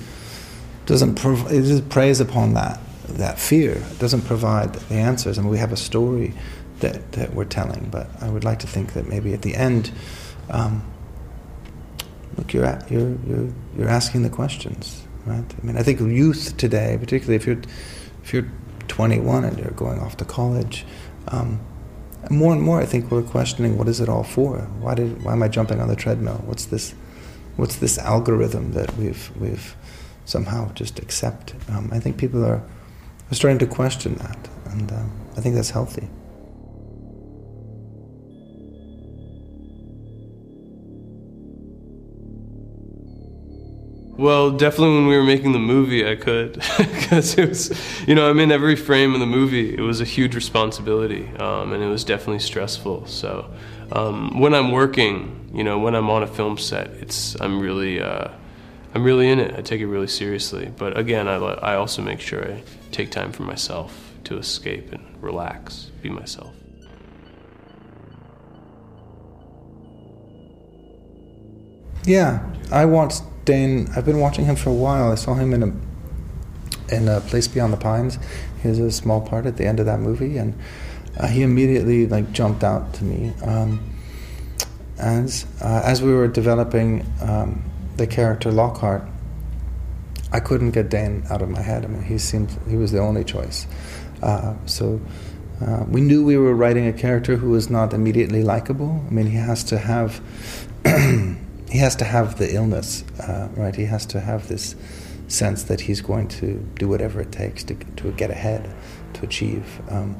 [0.85, 3.71] doesn't prov- it just preys upon that that fear.
[3.71, 5.37] It doesn't provide the answers.
[5.37, 6.33] I mean, we have a story
[6.79, 9.91] that, that we're telling, but I would like to think that maybe at the end,
[10.49, 10.83] um,
[12.37, 15.45] look, you're, at, you're you're you're asking the questions, right?
[15.61, 17.61] I mean, I think youth today, particularly if you're
[18.23, 18.49] if you're
[18.87, 20.85] 21 and you're going off to college.
[21.27, 21.59] Um,
[22.29, 24.59] more and more, I think we're questioning what is it all for?
[24.79, 26.41] Why did why am I jumping on the treadmill?
[26.45, 26.93] What's this?
[27.55, 29.75] What's this algorithm that we've we've
[30.25, 31.53] somehow just accept?
[31.69, 32.61] Um, I think people are,
[33.31, 36.07] are starting to question that, and um, I think that's healthy.
[44.15, 46.61] Well, definitely when we were making the movie, I could.
[46.77, 49.75] Because it was, you know, I'm in every frame of the movie.
[49.75, 53.05] It was a huge responsibility, um, and it was definitely stressful.
[53.07, 53.51] So
[53.91, 58.01] um, when I'm working, you know, when I'm on a film set, it's, I'm really,
[58.01, 58.29] uh,
[58.95, 59.55] I'm really in it.
[59.57, 60.71] I take it really seriously.
[60.75, 65.03] But again, I, I also make sure I take time for myself to escape and
[65.21, 66.53] relax, be myself.
[72.05, 73.87] Yeah, I watched Dane.
[73.95, 75.11] I've been watching him for a while.
[75.11, 78.17] I saw him in a in a Place Beyond the Pines.
[78.61, 80.57] He has a small part at the end of that movie, and
[81.17, 83.33] uh, he immediately like jumped out to me.
[83.43, 83.89] Um,
[84.97, 87.63] as uh, as we were developing um,
[87.97, 89.03] the character Lockhart,
[90.31, 91.83] I couldn't get Dane out of my head.
[91.83, 93.67] I mean, he seemed he was the only choice.
[94.21, 95.01] Uh, so.
[95.61, 99.01] Uh, we knew we were writing a character who was not immediately likable.
[99.07, 100.19] I mean, he has to have
[101.73, 103.75] he has to have the illness, uh, right?
[103.75, 104.75] He has to have this
[105.27, 108.69] sense that he's going to do whatever it takes to, to get ahead,
[109.15, 109.81] to achieve.
[109.89, 110.15] Um,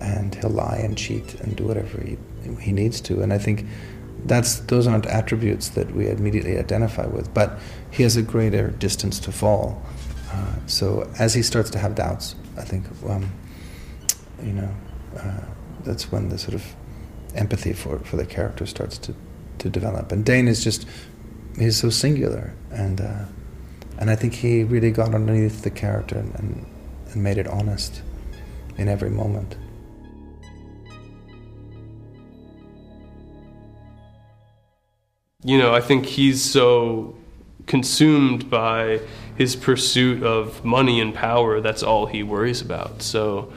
[0.00, 2.16] and he'll lie and cheat and do whatever he,
[2.58, 3.20] he needs to.
[3.20, 3.66] And I think
[4.24, 7.34] that's those aren't attributes that we immediately identify with.
[7.34, 7.58] But
[7.90, 9.82] he has a greater distance to fall.
[10.32, 13.30] Uh, so as he starts to have doubts, I think, um,
[14.42, 14.74] you know,
[15.18, 15.40] uh,
[15.84, 16.64] that's when the sort of
[17.34, 19.14] empathy for, for the character starts to
[19.58, 20.12] to develop.
[20.12, 20.86] And Dane is just
[21.58, 23.24] he's so singular, and uh,
[23.98, 26.66] and I think he really got underneath the character and,
[27.12, 28.02] and made it honest
[28.76, 29.56] in every moment.
[35.44, 37.16] You know, I think he's so
[37.66, 39.00] consumed by
[39.36, 41.60] his pursuit of money and power.
[41.60, 43.02] That's all he worries about.
[43.02, 43.52] So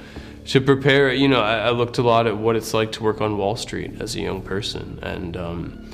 [0.45, 3.21] to prepare, you know, I, I looked a lot at what it's like to work
[3.21, 5.91] on Wall Street as a young person, and um,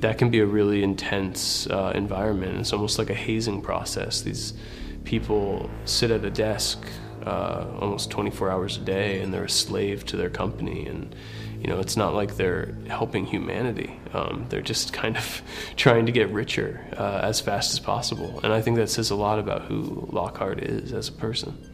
[0.00, 2.58] that can be a really intense uh, environment.
[2.58, 4.20] It's almost like a hazing process.
[4.22, 4.54] These
[5.04, 6.86] people sit at a desk
[7.24, 11.14] uh, almost 24 hours a day, and they're a slave to their company, and
[11.60, 13.98] you know, it's not like they're helping humanity.
[14.12, 15.40] Um, they're just kind of
[15.76, 18.40] trying to get richer uh, as fast as possible.
[18.42, 21.73] And I think that says a lot about who Lockhart is as a person.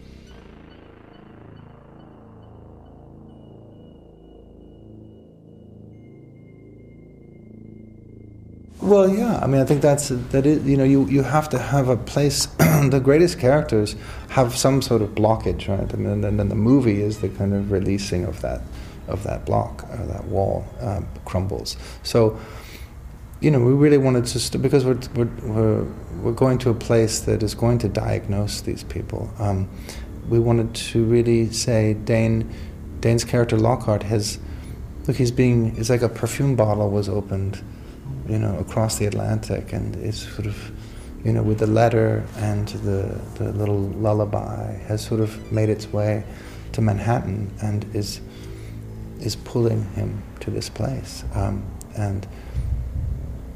[8.82, 9.38] Well, yeah.
[9.42, 10.46] I mean, I think that's that.
[10.46, 12.46] Is, you know, you, you have to have a place.
[12.58, 13.94] the greatest characters
[14.30, 15.92] have some sort of blockage, right?
[15.92, 18.62] And then, then the movie is the kind of releasing of that
[19.06, 21.76] of that block or that wall um, crumbles.
[22.02, 22.38] So,
[23.40, 25.84] you know, we really wanted to because we're, we're we're
[26.22, 29.30] we're going to a place that is going to diagnose these people.
[29.38, 29.68] Um,
[30.30, 32.50] we wanted to really say Dane
[33.00, 34.38] Dane's character Lockhart has
[35.06, 37.62] look he's being it's like a perfume bottle was opened
[38.30, 40.70] you know, across the Atlantic, and it's sort of,
[41.24, 45.92] you know, with the letter and the the little lullaby has sort of made its
[45.92, 46.24] way
[46.72, 48.20] to Manhattan and is
[49.20, 51.64] is pulling him to this place, um,
[51.96, 52.26] and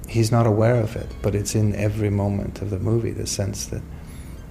[0.08, 3.12] he's not aware of it, but it's in every moment of the movie.
[3.12, 3.82] The sense that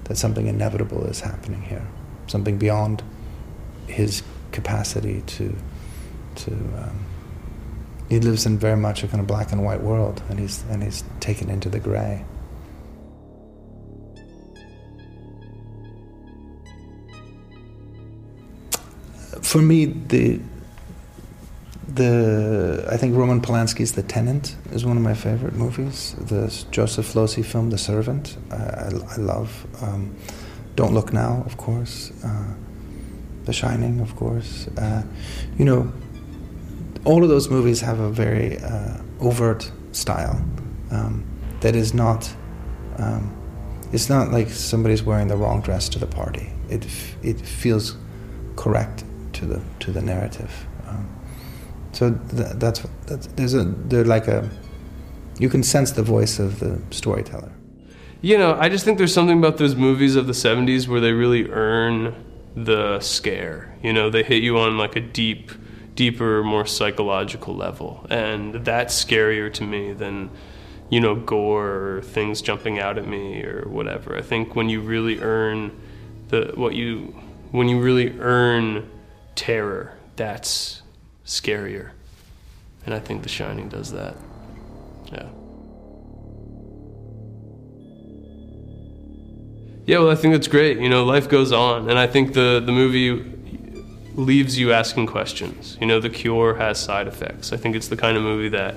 [0.05, 1.87] that something inevitable is happening here,
[2.27, 3.03] something beyond
[3.87, 5.53] his capacity to
[6.35, 7.02] to um,
[8.13, 10.83] he lives in very much a kind of black and white world, and he's and
[10.83, 12.23] he's taken into the gray.
[19.41, 20.39] For me, the
[21.87, 26.15] the I think Roman Polanski's The Tenant is one of my favorite movies.
[26.19, 29.65] The Joseph Losey film, The Servant, I, I, I love.
[29.81, 30.15] Um,
[30.75, 32.11] Don't Look Now, of course.
[32.23, 32.53] Uh,
[33.45, 34.67] the Shining, of course.
[34.77, 35.03] Uh,
[35.57, 35.91] you know,
[37.05, 40.43] all of those movies have a very uh, overt style
[40.91, 41.25] um,
[41.61, 42.33] that is not.
[42.97, 43.39] Um,
[43.91, 46.51] it's not like somebody's wearing the wrong dress to the party.
[46.69, 46.85] It
[47.21, 47.97] it feels
[48.55, 50.51] correct to the to the narrative.
[50.87, 51.09] Um,
[51.91, 54.49] so th- that's, that's there's a they're like a
[55.39, 57.51] you can sense the voice of the storyteller.
[58.21, 61.11] You know, I just think there's something about those movies of the 70s where they
[61.11, 62.15] really earn
[62.55, 63.77] the scare.
[63.83, 65.51] You know, they hit you on like a deep
[65.95, 68.05] deeper, more psychological level.
[68.09, 70.29] And that's scarier to me than,
[70.89, 74.15] you know, gore or things jumping out at me or whatever.
[74.15, 75.79] I think when you really earn
[76.29, 77.15] the what you
[77.51, 78.89] when you really earn
[79.35, 80.81] terror, that's
[81.25, 81.91] scarier.
[82.85, 84.15] And I think The Shining does that.
[85.11, 85.29] Yeah.
[89.85, 90.79] Yeah, well, I think that's great.
[90.79, 93.32] You know, life goes on, and I think the the movie
[94.15, 95.77] leaves you asking questions.
[95.79, 97.51] You know, The Cure has side effects.
[97.53, 98.75] I think it's the kind of movie that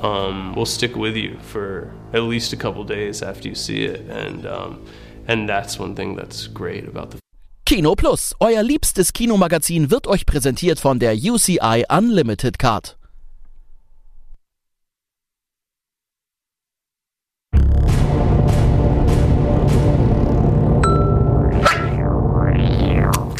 [0.00, 4.00] um, will stick with you for at least a couple days after you see it,
[4.08, 4.86] and um,
[5.28, 7.18] and that's one thing that's great about the.
[7.64, 12.95] Kino Plus, euer liebstes Kinomagazin, wird euch präsentiert von der UCI Unlimited Card.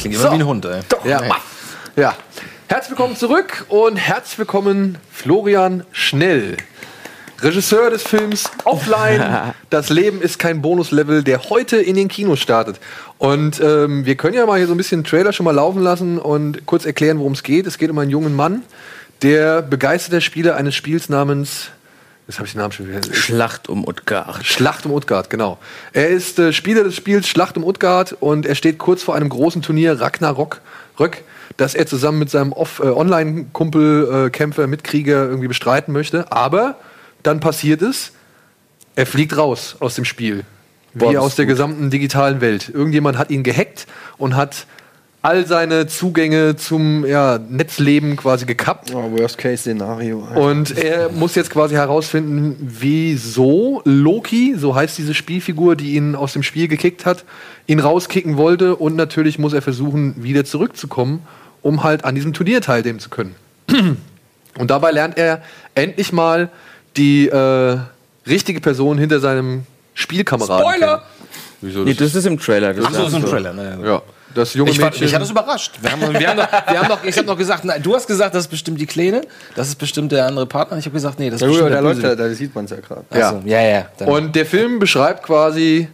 [0.07, 0.37] Klingt immer So.
[0.37, 0.79] wie ein Hund, ey.
[0.87, 1.21] Doch, ja.
[1.97, 2.15] ja.
[2.69, 6.55] Herzlich willkommen zurück und herzlich willkommen Florian Schnell.
[7.41, 12.79] Regisseur des Films Offline, das Leben ist kein Bonuslevel, der heute in den Kinos startet.
[13.17, 16.19] Und ähm, wir können ja mal hier so ein bisschen Trailer schon mal laufen lassen
[16.19, 17.67] und kurz erklären, worum es geht.
[17.67, 18.63] Es geht um einen jungen Mann,
[19.23, 21.69] der begeisterter Spieler eines Spiels namens
[22.27, 23.01] Jetzt habe ich den Namen schon wieder.
[23.13, 24.45] Schlacht um Utgard.
[24.45, 25.57] Schlacht um Utgard, genau.
[25.93, 29.29] Er ist äh, Spieler des Spiels Schlacht um Utgard und er steht kurz vor einem
[29.29, 30.59] großen Turnier Ragnarok,
[30.99, 31.23] Röck,
[31.55, 36.29] das er zusammen mit seinem Off- äh, Online-Kumpel, äh, Kämpfer, Mitkrieger irgendwie bestreiten möchte.
[36.29, 36.75] Aber
[37.23, 38.11] dann passiert es,
[38.95, 40.43] er fliegt raus aus dem Spiel.
[40.93, 41.53] Boah, wie aus der gut.
[41.53, 42.69] gesamten digitalen Welt.
[42.73, 44.65] Irgendjemand hat ihn gehackt und hat
[45.27, 48.93] all seine Zugänge zum ja, Netzleben quasi gekappt.
[48.95, 50.19] Oh, Worst-Case-Szenario.
[50.19, 56.31] Und er muss jetzt quasi herausfinden, wieso Loki, so heißt diese Spielfigur, die ihn aus
[56.31, 57.25] dem Spiel gekickt hat,
[57.65, 58.77] ihn rauskicken wollte.
[58.77, 61.27] Und natürlich muss er versuchen, wieder zurückzukommen,
[61.61, 63.35] um halt an diesem Turnier teilnehmen zu können.
[64.57, 65.41] Und dabei lernt er
[65.75, 66.49] endlich mal
[66.95, 67.77] die äh,
[68.25, 69.63] richtige Person hinter seinem
[69.93, 70.97] Spielkameraden Spoiler!
[70.99, 71.01] kennen.
[71.59, 71.83] Wieso?
[71.83, 72.73] Nee, das ist im Trailer.
[72.73, 73.77] Das ist im im Trailer, ne?
[73.83, 74.01] Ja.
[74.37, 75.03] Das junge ich, Mädchen.
[75.03, 75.79] mich hat das überrascht.
[75.81, 78.05] Wir haben, wir haben, doch, wir haben doch, ich habe noch gesagt, nein, du hast
[78.05, 79.21] gesagt, das ist bestimmt die Kleine,
[79.55, 80.77] das ist bestimmt der andere Partner.
[80.77, 82.15] Ich habe gesagt, nee, das ist Ja, bestimmt da, der läuft, Böse.
[82.15, 83.03] da, da sieht man es ja gerade.
[83.45, 83.87] Ja, ja.
[83.97, 84.07] Dann.
[84.07, 85.87] Und der Film beschreibt quasi,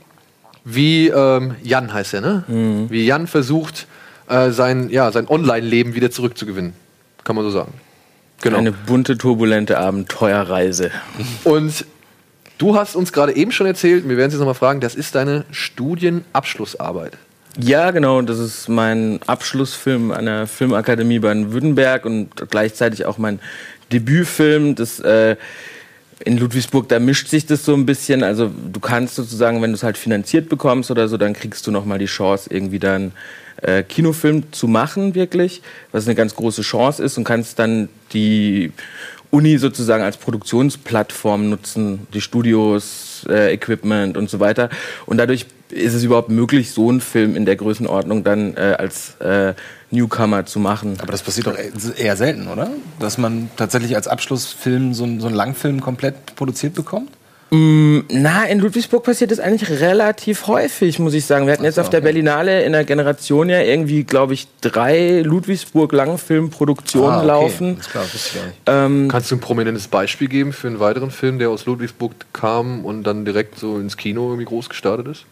[0.65, 2.43] wie ähm, Jan heißt er, ne?
[2.47, 2.89] Mhm.
[2.89, 3.87] Wie Jan versucht,
[4.27, 6.73] äh, sein, ja, sein Online-Leben wieder zurückzugewinnen.
[7.23, 7.73] Kann man so sagen.
[8.41, 8.57] Genau.
[8.57, 10.91] Eine bunte, turbulente Abenteuerreise.
[11.45, 11.85] Und
[12.57, 15.15] du hast uns gerade eben schon erzählt, wir werden es jetzt nochmal fragen, das ist
[15.15, 17.13] deine Studienabschlussarbeit.
[17.59, 18.21] Ja, genau.
[18.21, 23.39] Das ist mein Abschlussfilm an der Filmakademie Baden-Württemberg und gleichzeitig auch mein
[23.91, 24.75] Debütfilm.
[24.75, 25.35] Das äh,
[26.25, 28.23] in Ludwigsburg, da mischt sich das so ein bisschen.
[28.23, 31.71] Also du kannst sozusagen, wenn du es halt finanziert bekommst oder so, dann kriegst du
[31.71, 33.11] noch mal die Chance, irgendwie dann
[33.61, 38.71] äh, Kinofilm zu machen, wirklich, was eine ganz große Chance ist und kannst dann die
[39.29, 44.69] Uni sozusagen als Produktionsplattform nutzen, die Studios, äh, Equipment und so weiter.
[45.05, 49.15] Und dadurch ist es überhaupt möglich, so einen Film in der Größenordnung dann äh, als
[49.19, 49.53] äh,
[49.91, 50.97] Newcomer zu machen.
[51.01, 51.57] Aber das passiert doch
[51.97, 52.69] eher selten, oder?
[52.99, 57.09] Dass man tatsächlich als Abschlussfilm so, einen- so einen Langfilm komplett produziert bekommt?
[57.51, 61.45] Mm, Na, in Ludwigsburg passiert das eigentlich relativ häufig, muss ich sagen.
[61.45, 67.11] Wir hatten jetzt auf der Berlinale in der Generation ja irgendwie, glaube ich, drei Ludwigsburg-Langfilmproduktionen
[67.11, 67.27] Ah, okay.
[67.27, 67.77] laufen.
[67.79, 68.31] Ist klar, nicht.
[68.65, 72.85] Ähm, Kannst du ein prominentes Beispiel geben für einen weiteren Film, der aus Ludwigsburg kam
[72.85, 75.25] und dann direkt so ins Kino irgendwie groß gestartet ist?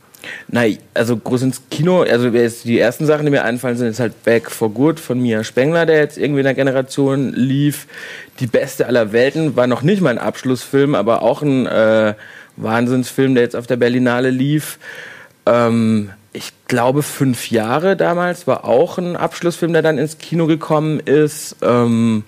[0.48, 4.24] Nein, also groß ins Kino, also die ersten Sachen, die mir einfallen, sind jetzt halt
[4.24, 7.88] Back for Good von Mia Spengler, der jetzt irgendwie in der Generation lief.
[8.40, 12.14] Die beste aller Welten war noch nicht mein Abschlussfilm, aber auch ein äh,
[12.58, 14.78] Wahnsinnsfilm, der jetzt auf der Berlinale lief.
[15.46, 21.00] Ähm, ich glaube, fünf Jahre damals war auch ein Abschlussfilm, der dann ins Kino gekommen
[21.00, 21.58] ist.
[21.62, 22.24] Ähm,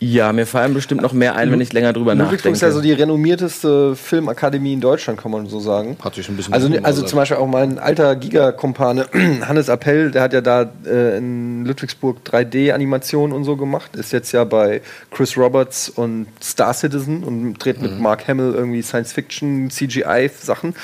[0.00, 2.56] ja, mir fallen bestimmt noch mehr ein, wenn ich länger drüber Ludwigsburg nachdenke.
[2.56, 5.96] ist ja so die renommierteste Filmakademie in Deutschland, kann man so sagen.
[6.00, 9.06] Hat sich ein bisschen Also, also zum Beispiel auch mein alter Giga-Kumpane
[9.48, 13.96] Hannes Appell, der hat ja da äh, in Ludwigsburg 3D-Animationen und so gemacht.
[13.96, 18.82] Ist jetzt ja bei Chris Roberts und Star Citizen und dreht mit Mark Hamill irgendwie
[18.82, 20.76] Science-Fiction, CGI-Sachen.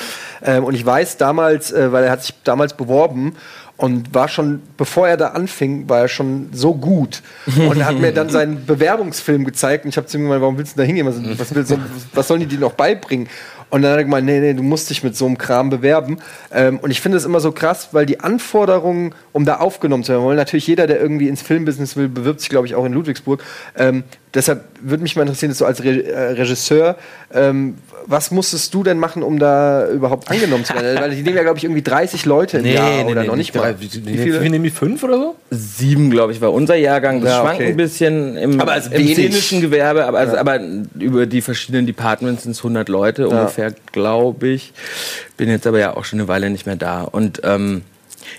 [0.42, 3.36] Ähm, und ich weiß damals, äh, weil er hat sich damals beworben
[3.76, 7.22] und war schon, bevor er da anfing, war er schon so gut.
[7.68, 10.76] Und hat mir dann seinen Bewerbungsfilm gezeigt und ich habe zu ihm gemeint, warum willst
[10.76, 11.06] du da hingehen?
[11.06, 11.78] Was, was, du,
[12.12, 13.28] was sollen die dir noch beibringen?
[13.70, 16.18] Und dann hat er gemeint, nee, nee, du musst dich mit so einem Kram bewerben.
[16.52, 20.12] Ähm, und ich finde es immer so krass, weil die Anforderungen, um da aufgenommen zu
[20.12, 22.92] werden, weil natürlich jeder, der irgendwie ins Filmbusiness will, bewirbt sich, glaube ich, auch in
[22.92, 23.42] Ludwigsburg.
[23.76, 26.96] Ähm, deshalb würde mich mal interessieren, dass du als Re äh, Regisseur,
[27.32, 30.98] ähm, was musstest du denn machen, um da überhaupt angenommen zu werden?
[31.00, 33.76] weil die nehmen ja, glaube ich, irgendwie 30 Leute im Jahr oder noch nicht mal.
[33.80, 35.36] Wie, wie, wie nehmen die fünf oder so?
[35.50, 37.20] Sieben, glaube ich, war unser Jahrgang.
[37.20, 37.70] Das Ja, schwankt okay.
[37.70, 40.60] ein bisschen im, Aber also im szenischen Gewerbe, aber, also, aber
[40.98, 44.72] über die verschiedenen Departments sind es 100 Leute ungefähr, glaube ich.
[45.36, 47.02] Bin jetzt aber ja auch schon eine Weile nicht mehr da.
[47.02, 47.82] Und ähm,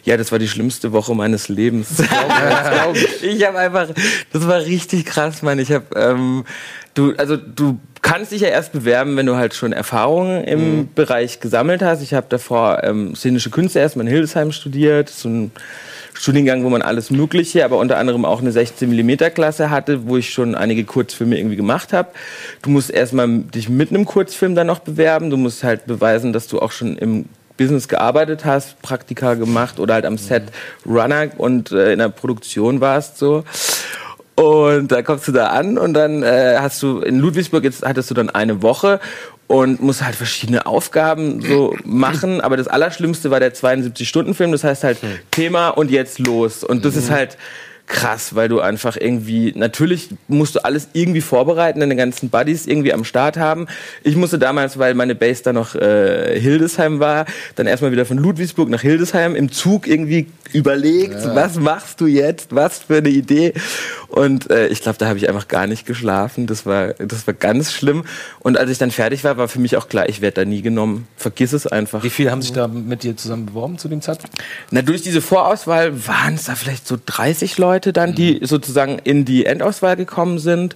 [0.03, 1.87] ja, das war die schlimmste Woche meines Lebens.
[3.21, 3.87] ich habe einfach,
[4.31, 5.59] das war richtig krass, Mann.
[5.59, 6.45] Ich habe, ähm,
[6.95, 11.39] du, also du kannst dich ja erst bewerben, wenn du halt schon Erfahrungen im Bereich
[11.39, 12.01] gesammelt hast.
[12.01, 15.51] Ich habe davor ähm, szenische Künste erstmal in Hildesheim studiert, so ein
[16.13, 20.17] Studiengang, wo man alles Mögliche, aber unter anderem auch eine 16 mm Klasse hatte, wo
[20.17, 22.09] ich schon einige Kurzfilme irgendwie gemacht habe.
[22.61, 25.29] Du musst erstmal dich mit einem Kurzfilm dann noch bewerben.
[25.29, 27.25] Du musst halt beweisen, dass du auch schon im
[27.57, 30.43] Business gearbeitet hast, Praktika gemacht oder halt am Set
[30.85, 33.43] Runner und äh, in der Produktion warst so.
[34.35, 38.09] Und da kommst du da an und dann äh, hast du in Ludwigsburg jetzt hattest
[38.09, 38.99] du dann eine Woche
[39.47, 42.41] und musst halt verschiedene Aufgaben so machen.
[42.41, 44.51] Aber das Allerschlimmste war der 72-Stunden-Film.
[44.51, 44.97] Das heißt halt
[45.31, 46.63] Thema und jetzt los.
[46.63, 47.37] Und das ist halt
[47.87, 52.93] krass, weil du einfach irgendwie, natürlich musst du alles irgendwie vorbereiten, deine ganzen Buddies irgendwie
[52.93, 53.67] am Start haben.
[54.03, 57.25] Ich musste damals, weil meine Base da noch äh, Hildesheim war,
[57.55, 62.55] dann erstmal wieder von Ludwigsburg nach Hildesheim im Zug irgendwie überlegt, was machst du jetzt,
[62.55, 63.53] was für eine Idee.
[64.07, 66.47] Und äh, ich glaube, da habe ich einfach gar nicht geschlafen.
[66.47, 68.05] Das war, das war ganz schlimm.
[68.39, 70.61] Und als ich dann fertig war, war für mich auch klar, ich werde da nie
[70.61, 71.07] genommen.
[71.17, 72.03] Vergiss es einfach.
[72.03, 74.37] Wie viele haben sich da mit dir zusammen beworben zu dem Zeitpunkt?
[74.71, 79.25] Na, durch diese Vorauswahl waren es da vielleicht so 30 Leute dann, die sozusagen in
[79.25, 80.75] die Endauswahl gekommen sind.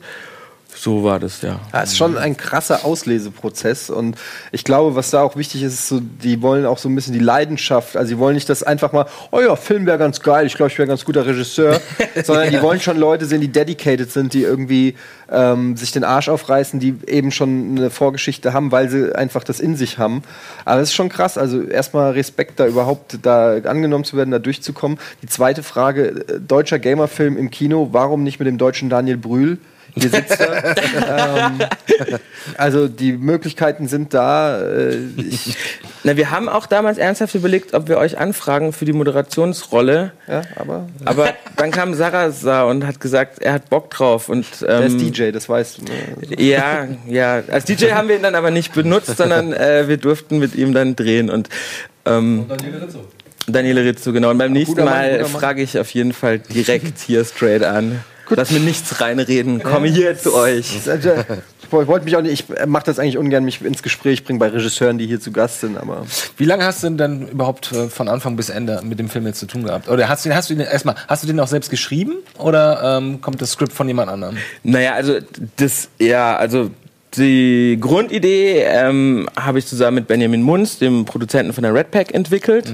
[0.81, 1.59] So war das, ja.
[1.73, 4.15] Ja, es ist schon ein krasser Ausleseprozess und
[4.53, 7.11] ich glaube, was da auch wichtig ist, ist so, die wollen auch so ein bisschen
[7.11, 7.97] die Leidenschaft.
[7.97, 10.71] Also, die wollen nicht das einfach mal, oh ja, Film wäre ganz geil, ich glaube,
[10.71, 11.81] ich wäre ein ganz guter Regisseur,
[12.23, 14.95] sondern die wollen schon Leute sehen, die dedicated sind, die irgendwie
[15.29, 19.59] ähm, sich den Arsch aufreißen, die eben schon eine Vorgeschichte haben, weil sie einfach das
[19.59, 20.23] in sich haben.
[20.63, 21.37] Aber es ist schon krass.
[21.37, 24.97] Also, erstmal Respekt, da überhaupt da angenommen zu werden, da durchzukommen.
[25.23, 29.57] Die zweite Frage: äh, deutscher Gamerfilm im Kino, warum nicht mit dem deutschen Daniel Brühl?
[29.95, 30.75] Hier sitzt er.
[31.47, 31.59] ähm,
[32.57, 34.61] also die Möglichkeiten sind da.
[34.61, 35.57] Äh, ich,
[36.03, 40.11] Na, wir haben auch damals ernsthaft überlegt, ob wir euch anfragen für die Moderationsrolle.
[40.27, 44.29] ja, aber Aber dann kam Sarasa und hat gesagt, er hat Bock drauf.
[44.29, 45.83] Und, der ist ähm, DJ, das weißt du.
[45.83, 46.41] Ne?
[46.41, 47.43] Ja, ja.
[47.49, 50.73] Als DJ haben wir ihn dann aber nicht benutzt, sondern äh, wir durften mit ihm
[50.73, 51.29] dann drehen.
[51.29, 51.49] Und
[52.05, 52.45] ähm,
[53.51, 54.29] Daniele Rizzo, genau.
[54.29, 58.03] Und beim nächsten Mal frage ich auf jeden Fall direkt hier straight an.
[58.29, 59.61] Lass mir nichts reinreden.
[59.63, 60.79] Komme hier zu euch.
[61.71, 64.47] Ich wollte mich auch nicht, ich mache das eigentlich ungern, mich ins Gespräch bringen bei
[64.47, 66.05] Regisseuren, die hier zu Gast sind, aber
[66.37, 69.27] Wie lange hast du denn dann überhaupt äh, von Anfang bis Ende mit dem Film
[69.27, 69.87] jetzt zu tun gehabt?
[69.87, 73.21] Oder hast du, hast du den erstmal, hast du den auch selbst geschrieben oder ähm,
[73.21, 74.37] kommt das Skript von jemand anderem?
[74.63, 75.19] Naja, also
[75.57, 76.71] das, ja, also
[77.17, 82.13] die Grundidee ähm, habe ich zusammen mit Benjamin Munz, dem Produzenten von der Red Pack,
[82.13, 82.73] entwickelt.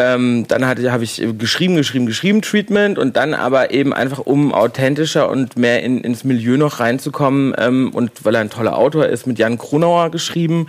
[0.00, 5.28] Ähm, dann habe ich geschrieben, geschrieben, geschrieben, Treatment und dann aber eben einfach, um authentischer
[5.28, 9.26] und mehr in, ins Milieu noch reinzukommen ähm, und weil er ein toller Autor ist,
[9.26, 10.68] mit Jan Kronauer geschrieben.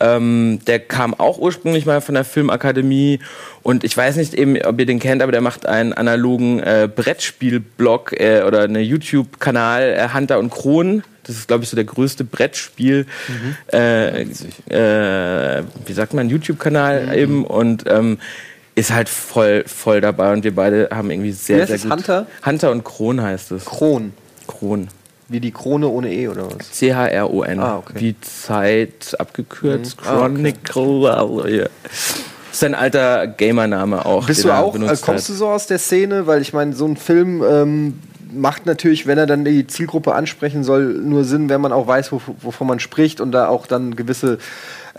[0.00, 3.20] Ähm, der kam auch ursprünglich mal von der Filmakademie
[3.62, 6.88] und ich weiß nicht eben, ob ihr den kennt, aber der macht einen analogen äh,
[6.92, 11.04] Brettspiel-Blog äh, oder einen YouTube-Kanal äh, Hunter und Kron.
[11.22, 13.06] Das ist, glaube ich, so der größte Brettspiel,
[13.72, 18.18] äh, äh, wie sagt man, YouTube-Kanal eben und ähm,
[18.76, 21.90] ist halt voll, voll dabei und wir beide haben irgendwie sehr, Wie sehr gut.
[21.90, 22.26] Hunter?
[22.44, 23.64] Hunter und Kron heißt es.
[23.64, 24.12] Kron.
[24.46, 24.88] Kron.
[25.28, 26.70] Wie die Krone ohne E oder was?
[26.70, 27.58] C-H-R-O-N.
[27.58, 27.94] Ah, okay.
[27.96, 30.00] Wie Zeit abgekürzt.
[30.00, 30.06] Mhm.
[30.06, 30.52] Ah, okay.
[30.62, 31.56] Chronicle.
[31.58, 31.66] ja.
[32.52, 34.26] Ist ein alter Gamer-Name auch.
[34.26, 36.26] Bist du auch, äh, benutzt kommst du so aus der Szene?
[36.26, 37.98] Weil ich meine, so ein Film ähm,
[38.30, 42.12] macht natürlich, wenn er dann die Zielgruppe ansprechen soll, nur Sinn, wenn man auch weiß,
[42.12, 44.38] wov wovon man spricht und da auch dann gewisse.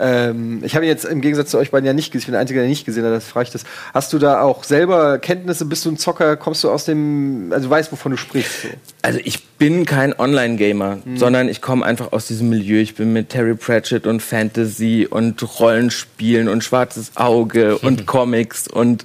[0.00, 2.32] Ähm, ich habe ihn jetzt im Gegensatz zu euch beiden ja nicht gesehen, ich bin
[2.32, 3.64] der Einzige, der nicht gesehen hat, das frage ich das.
[3.92, 5.64] Hast du da auch selber Kenntnisse?
[5.64, 6.36] Bist du ein Zocker?
[6.36, 7.50] Kommst du aus dem.
[7.52, 8.62] Also du weißt, wovon du sprichst?
[8.62, 8.68] So.
[9.02, 11.16] Also ich bin kein Online-Gamer, Mhm.
[11.16, 12.78] sondern ich komme einfach aus diesem Milieu.
[12.80, 19.04] Ich bin mit Terry Pratchett und Fantasy und Rollenspielen und Schwarzes Auge und Comics und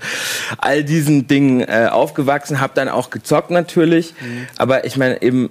[0.60, 2.60] all diesen Dingen äh, aufgewachsen.
[2.62, 4.14] Habe dann auch gezockt natürlich,
[4.58, 5.50] aber ich meine eben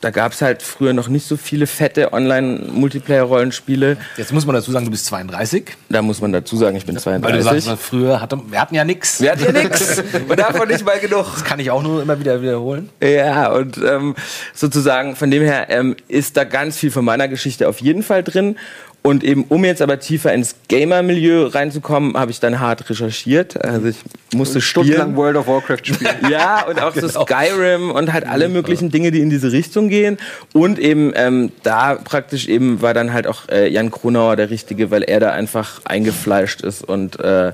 [0.00, 3.96] da gab es halt früher noch nicht so viele fette Online-Multiplayer-Rollenspiele.
[4.16, 5.64] Jetzt muss man dazu sagen, du bist 32.
[5.88, 7.64] Da muss man dazu sagen, ich bin Weil du 32.
[7.64, 9.20] sagst, früher hatte, wir hatten ja nichts.
[9.20, 10.02] Wir hatten ja nix.
[10.28, 11.26] Und davon nicht mal genug.
[11.32, 12.90] Das kann ich auch nur immer wieder wiederholen.
[13.02, 14.14] Ja, und ähm,
[14.54, 18.22] sozusagen von dem her ähm, ist da ganz viel von meiner Geschichte auf jeden Fall
[18.22, 18.56] drin.
[19.02, 23.62] Und eben, um jetzt aber tiefer ins Gamer-Milieu reinzukommen, habe ich dann hart recherchiert.
[23.64, 23.96] Also ich
[24.32, 25.16] musste Stundenlang.
[25.16, 26.14] World of Warcraft spielen.
[26.30, 27.26] Ja, und auch so Genau.
[27.26, 30.18] Skyrim und halt alle möglichen Dinge, die in diese Richtung gehen.
[30.52, 34.92] Und eben ähm, da praktisch eben war dann halt auch äh, Jan Kronauer der Richtige,
[34.92, 37.52] weil er da einfach eingefleischt ist und äh,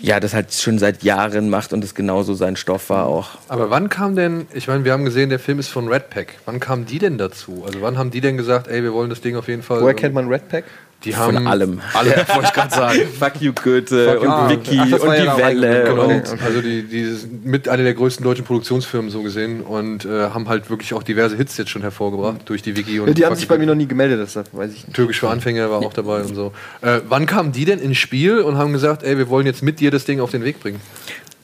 [0.00, 3.30] ja, das halt schon seit Jahren macht und es genauso sein Stoff war auch.
[3.48, 6.34] Aber wann kam denn, ich meine, wir haben gesehen, der Film ist von Red Pack.
[6.44, 7.64] Wann kamen die denn dazu?
[7.66, 9.80] Also wann haben die denn gesagt, ey, wir wollen das Ding auf jeden Fall.
[9.80, 10.64] Woher kennt man Red Pack?
[11.04, 11.80] Die haben Von allem.
[11.94, 13.00] Alle, wollte ich gerade sagen.
[13.18, 16.44] Fuck you Goethe Fuck you, und das war und ja die Welle eingebunden, und genau.
[16.44, 20.48] Also die, die sind mit einer der größten deutschen Produktionsfirmen so gesehen und äh, haben
[20.48, 23.32] halt wirklich auch diverse Hits jetzt schon hervorgebracht durch die Wiki und Ja, die haben
[23.32, 24.94] Fuck sich bei mir noch nie gemeldet, das weiß ich nicht.
[24.94, 26.52] Türkisch für Anfänger war auch dabei und so.
[26.80, 29.78] Äh, wann kamen die denn ins Spiel und haben gesagt, ey, wir wollen jetzt mit
[29.78, 30.80] dir das Ding auf den Weg bringen?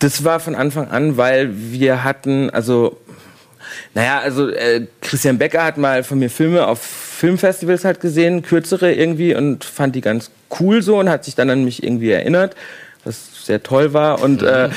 [0.00, 2.98] Das war von Anfang an, weil wir hatten, also,
[3.94, 8.92] naja, also äh, Christian Becker hat mal von mir Filme auf Filmfestivals halt gesehen, kürzere
[8.92, 10.30] irgendwie und fand die ganz
[10.60, 12.56] cool so und hat sich dann an mich irgendwie erinnert,
[13.04, 14.70] was sehr toll war und äh,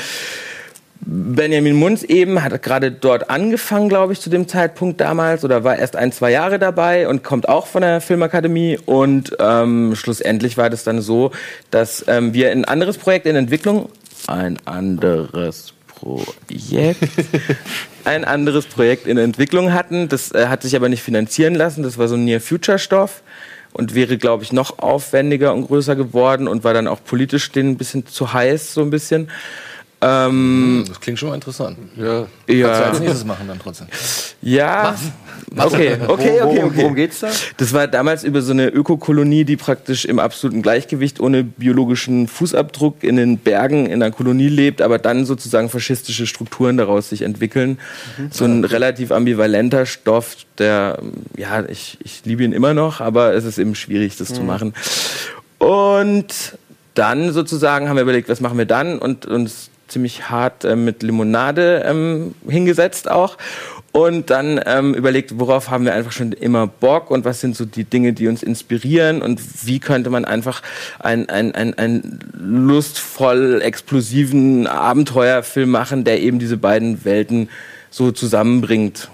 [1.00, 5.76] Benjamin Munz eben hat gerade dort angefangen, glaube ich, zu dem Zeitpunkt damals oder war
[5.76, 8.78] erst ein, zwei Jahre dabei und kommt auch von der Filmakademie.
[8.84, 11.30] Und ähm, schlussendlich war das dann so,
[11.70, 13.88] dass ähm, wir ein anderes Projekt in Entwicklung,
[14.26, 17.08] ein anderes Projekt,
[18.04, 20.08] ein anderes Projekt in Entwicklung hatten.
[20.08, 21.82] Das äh, hat sich aber nicht finanzieren lassen.
[21.82, 23.22] Das war so ein Near-Future-Stoff
[23.72, 27.70] und wäre, glaube ich, noch aufwendiger und größer geworden und war dann auch politisch denen
[27.70, 29.30] ein bisschen zu heiß, so ein bisschen.
[30.00, 31.76] Ähm, Das klingt schon mal interessant.
[31.96, 32.20] Ja.
[32.20, 33.88] Kannst du ja, als nächstes machen dann trotzdem.
[34.42, 34.94] ja,
[35.56, 36.76] okay, okay, okay, Worum- okay.
[36.76, 37.28] worum geht's da?
[37.56, 43.02] Das war damals über so eine Ökokolonie, die praktisch im absoluten Gleichgewicht ohne biologischen Fußabdruck
[43.02, 47.78] in den Bergen in einer Kolonie lebt, aber dann sozusagen faschistische Strukturen daraus sich entwickeln.
[48.30, 51.00] So ein relativ ambivalenter Stoff, der,
[51.36, 54.74] ja, ich, ich liebe ihn immer noch, aber es ist eben schwierig, das zu machen.
[55.58, 56.56] Und
[56.94, 61.02] dann sozusagen haben wir überlegt, was machen wir dann und uns ziemlich hart äh, mit
[61.02, 63.36] Limonade ähm, hingesetzt auch
[63.92, 67.64] und dann ähm, überlegt, worauf haben wir einfach schon immer Bock und was sind so
[67.64, 70.62] die Dinge, die uns inspirieren und wie könnte man einfach
[70.98, 77.48] ein, ein, ein, ein lustvoll explosiven Abenteuerfilm machen, der eben diese beiden Welten
[77.90, 79.08] so zusammenbringt.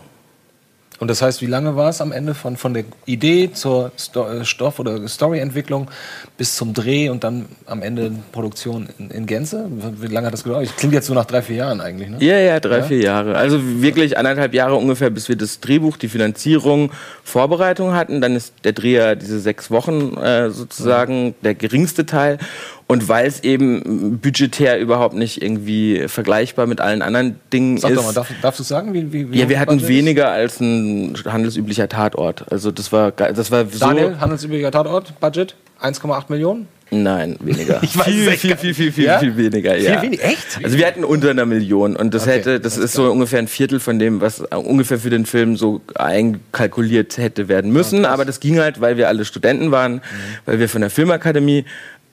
[1.00, 4.28] Und das heißt, wie lange war es am Ende von, von der Idee zur Sto
[4.28, 5.90] äh, Stoff- oder Storyentwicklung
[6.38, 9.66] bis zum Dreh und dann am Ende Produktion in, in Gänze?
[9.70, 10.68] Wie lange hat das gedauert?
[10.76, 12.18] Klingt jetzt so nach drei, vier Jahren eigentlich, ne?
[12.20, 13.36] Ja, ja, drei, vier Jahre.
[13.36, 16.92] Also wirklich anderthalb Jahre ungefähr, bis wir das Drehbuch, die Finanzierung,
[17.24, 18.20] Vorbereitung hatten.
[18.20, 22.38] Dann ist der Dreh ja diese sechs Wochen äh, sozusagen der geringste Teil.
[22.86, 27.96] Und weil es eben budgetär überhaupt nicht irgendwie vergleichbar mit allen anderen Dingen Sag ist.
[27.96, 29.88] doch mal, darf, darfst du sagen, wie, wie, wie ja, wir hatten ist?
[29.88, 32.44] weniger als ein handelsüblicher Tatort.
[32.52, 33.78] Also das war, das war so.
[33.78, 35.56] Daniel, handelsüblicher Tatort, Budget?
[35.80, 36.68] 1,8 Millionen?
[36.90, 37.80] Nein, weniger.
[37.82, 39.18] Ich weiß viel, viel, viel, viel, viel, Ja?
[39.18, 39.74] viel weniger.
[39.74, 40.02] Viel ja.
[40.02, 40.24] weniger?
[40.24, 40.60] Echt?
[40.62, 43.48] Also wir hatten unter einer Million und das Okay, hätte, das ist so ungefähr ein
[43.48, 48.04] Viertel von dem, was äh, ungefähr für den Film so einkalkuliert hätte werden müssen.
[48.04, 50.02] Aber das ging halt, weil wir alle Studenten waren,
[50.46, 51.64] weil wir von der Filmakademie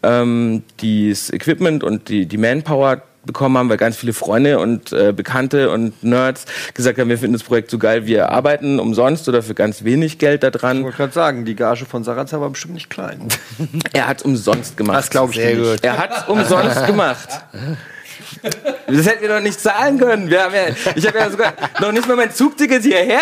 [0.04, 5.14] ähm, das Equipment und die, die Manpower bekommen haben, weil ganz viele Freunde und äh,
[5.16, 9.44] Bekannte und Nerds gesagt haben, wir finden das Projekt so geil, wir arbeiten umsonst oder
[9.44, 10.78] für ganz wenig Geld daran.
[10.78, 13.28] Ich wollte gerade sagen, die Gage von Sarazza war bestimmt nicht klein.
[13.94, 14.98] Er hat umsonst gemacht.
[14.98, 15.72] Das glaube ich Sehr dir gut.
[15.72, 15.86] nicht.
[15.86, 17.30] Er hat umsonst gemacht.
[18.88, 20.30] Das hätten wir doch nicht zahlen können.
[20.30, 23.20] Wir haben ja, ich habe ja sogar noch nicht mal mein Zugticket hierher,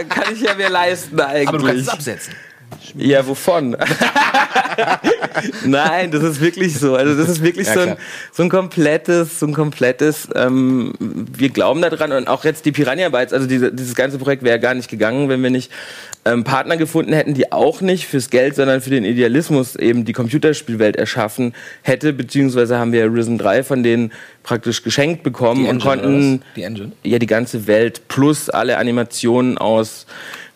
[0.00, 1.48] äh, kann ich ja mir leisten eigentlich.
[1.48, 2.34] Aber du kannst es absetzen.
[2.96, 3.76] Ja, wovon?
[5.64, 6.94] Nein, das ist wirklich so.
[6.96, 7.98] Also das ist wirklich Ja, so, ein, klar.
[8.32, 10.28] so ein komplettes, so ein komplettes.
[10.34, 13.32] Ähm, wir glauben daran und auch jetzt die Piranha Bytes.
[13.32, 15.70] Also diese, dieses ganze Projekt wäre gar nicht gegangen, wenn wir nicht
[16.24, 20.12] ähm, Partner gefunden hätten, die auch nicht fürs Geld, sondern für den Idealismus eben die
[20.12, 22.12] Computerspielwelt erschaffen hätte.
[22.12, 26.42] Beziehungsweise haben wir Risen 3 von denen praktisch geschenkt bekommen und Engine, oder konnten?
[26.56, 26.92] Die Engine?
[27.02, 30.06] ja die ganze Welt plus alle Animationen aus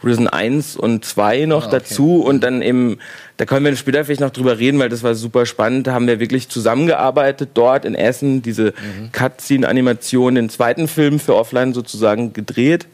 [0.04, 1.78] Risen 1 und 2 noch Ah, okay.
[1.80, 2.98] dazu und dann eben,
[3.36, 6.06] da können wir später vielleicht noch drüber reden, weil das war super spannend, da haben
[6.06, 9.10] wir wirklich zusammengearbeitet dort in Essen, diese Mhm.
[9.12, 12.86] Cutscene-Animation, den zweiten Film für Offline sozusagen gedreht.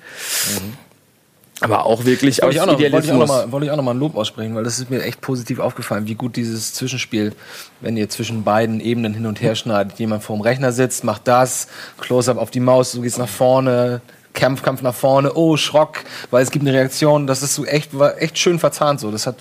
[1.61, 3.29] Aber auch wirklich aus ich, auch noch, wollte, ich auch Idealismus.
[3.29, 5.61] noch wollte ich auch noch mal ein Lob aussprechen, weil das ist mir echt positiv
[5.61, 7.33] aufgefallen, wie gut dieses Zwischenspiel,
[7.81, 11.69] wenn ihr zwischen beiden Ebenen hin und her schneidet, jemand vorm Rechner sitzt, macht das,
[12.01, 14.01] Close-up auf die Maus, du gehst nach vorne,
[14.35, 16.01] Kampf, Kampf nach vorne, oh, Schrock,
[16.31, 19.27] weil es gibt eine Reaktion, das ist so echt, war echt schön verzahnt so, das
[19.27, 19.37] hat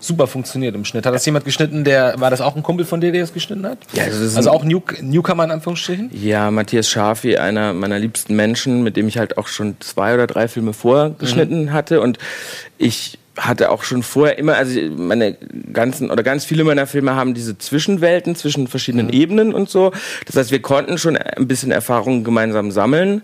[0.00, 1.04] super funktioniert im Schnitt.
[1.04, 3.66] Hat das jemand geschnitten, der, war das auch ein Kumpel von dir, der das geschnitten
[3.66, 3.78] hat?
[3.92, 6.10] Ja, also also auch New, Newcomer in Anführungsstrichen?
[6.12, 10.26] Ja, Matthias Schafi, einer meiner liebsten Menschen, mit dem ich halt auch schon zwei oder
[10.28, 11.72] drei Filme vorgeschnitten Mhm.
[11.72, 12.00] hatte.
[12.00, 12.18] Und
[12.78, 15.36] ich hatte auch schon vorher immer, also meine
[15.72, 19.92] ganzen oder ganz viele meiner Filme haben diese Zwischenwelten zwischen verschiedenen Ebenen und so.
[20.24, 23.22] Das heißt, wir konnten schon ein bisschen Erfahrung gemeinsam sammeln.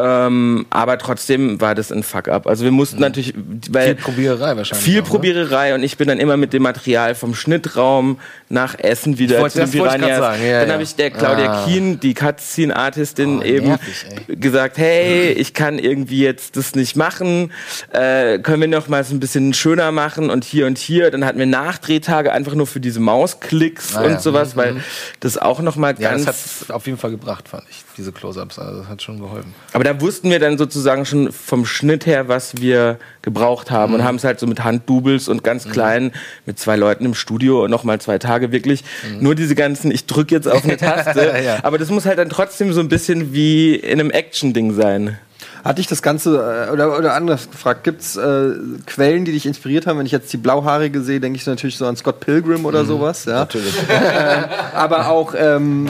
[0.00, 2.46] Ähm, aber trotzdem war das ein Fuck-up.
[2.46, 3.34] Also wir mussten natürlich,
[3.70, 4.84] weil Viel Probiererei wahrscheinlich.
[4.84, 5.10] viel auch, ne?
[5.10, 8.18] Probiererei und ich bin dann immer mit dem Material vom Schnittraum
[8.48, 10.18] nach Essen wieder wollte- zu Piranhas.
[10.18, 10.74] sagen, ja, dann ja.
[10.74, 11.64] habe ich der Claudia Ah.
[11.66, 14.06] Kien, die Cutscene-Artistin, Oh, eben nervig,
[14.40, 17.52] gesagt, hey, ich kann irgendwie jetzt das nicht machen,
[17.92, 21.10] äh, können wir noch mal so ein bisschen schöner machen und hier und hier.
[21.10, 24.10] Dann hatten wir Nachdrehtage einfach nur für diese Mausklicks Ah, ja.
[24.14, 24.58] und sowas, Mhm.
[24.58, 24.76] weil
[25.20, 28.12] das auch noch mal Ja, ganz das hat auf jeden Fall gebracht, fand ich, diese
[28.12, 28.58] Close-Ups.
[28.58, 29.54] Also das hat schon geholfen.
[29.72, 33.98] aber da wussten wir dann sozusagen schon vom Schnitt her, was wir gebraucht haben Mhm.
[34.00, 36.12] und haben es halt so mit Handdoubles und ganz klein
[36.46, 38.84] mit zwei Leuten im Studio und nochmal zwei Tage wirklich
[39.20, 41.34] nur diese ganzen, ich drücke jetzt auf eine Taste.
[41.38, 41.44] Mhm.
[41.44, 41.58] Ja.
[41.62, 45.18] Aber das muss halt dann trotzdem so ein bisschen wie in einem Action-Ding sein.
[45.64, 48.50] Hat dich das Ganze, äh, oder, oder anders gefragt, gibt es äh,
[48.86, 49.98] Quellen, die dich inspiriert haben?
[49.98, 53.24] Wenn ich jetzt die Blauhaarige sehe, denke ich natürlich so an Scott Pilgrim oder sowas.
[53.24, 53.40] Ja?
[53.40, 53.74] Natürlich.
[53.90, 54.44] ähm,
[54.74, 55.88] aber auch, ähm,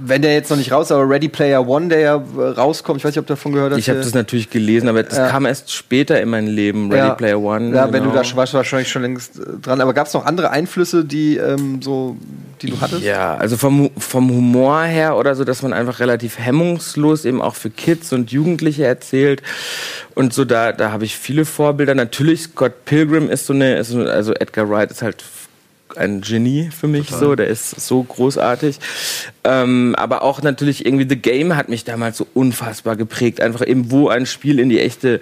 [0.00, 2.98] wenn der jetzt noch nicht raus ist, aber Ready Player One, der ja äh, rauskommt,
[2.98, 3.78] ich weiß nicht, ob du davon gehört hast.
[3.78, 4.04] Ich habe hier.
[4.04, 5.28] das natürlich gelesen, aber das Ja.
[5.28, 7.14] kam erst später in mein Leben, Ready Ja.
[7.14, 7.74] Player One.
[7.74, 8.22] Ja, wenn du genau.
[8.22, 9.80] da warst, du wahrscheinlich schon längst äh, dran.
[9.80, 12.16] Aber gab es noch andere Einflüsse, die ähm, so,
[12.62, 13.02] die du hattest?
[13.02, 17.54] Ja, also vom, vom Humor her oder so, dass man einfach relativ hemmungslos eben auch
[17.54, 19.42] für Kids und Jugendliche erzählt.
[20.14, 21.94] Und so, da, da habe ich viele Vorbilder.
[21.94, 25.22] Natürlich, Scott Pilgrim ist so eine, ist so, also Edgar Wright ist halt
[25.96, 27.20] ein Genie für mich Total.
[27.20, 28.78] so, der ist so großartig.
[29.44, 33.40] Ähm, aber auch natürlich irgendwie The Game hat mich damals so unfassbar geprägt.
[33.40, 35.20] Einfach eben, wo ein Spiel in die echte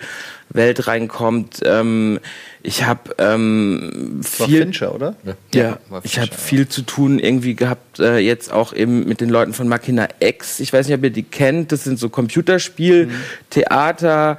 [0.48, 1.60] Welt reinkommt.
[1.64, 2.20] Ähm,
[2.62, 5.14] ich habe ähm, war viel Fincher, oder?
[5.54, 9.28] ja, war ich habe viel zu tun irgendwie gehabt, äh, jetzt auch eben mit den
[9.28, 10.60] Leuten von Machina X.
[10.60, 11.72] Ich weiß nicht, ob ihr die kennt.
[11.72, 13.10] Das sind so Computerspiel,
[13.50, 14.38] Theater,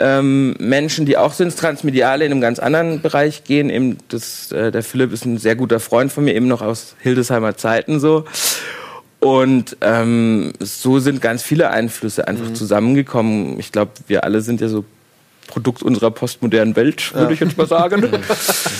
[0.00, 3.70] ähm, Menschen, die auch so ins Transmediale in einem ganz anderen Bereich gehen.
[3.70, 6.96] Eben das, äh, der Philipp ist ein sehr guter Freund von mir, eben noch aus
[7.00, 8.24] Hildesheimer Zeiten so.
[9.20, 13.58] Und ähm, so sind ganz viele Einflüsse einfach zusammengekommen.
[13.58, 14.84] Ich glaube, wir alle sind ja so
[15.46, 17.30] Produkt unserer postmodernen Welt, würde Ja.
[17.32, 18.02] ich jetzt mal sagen.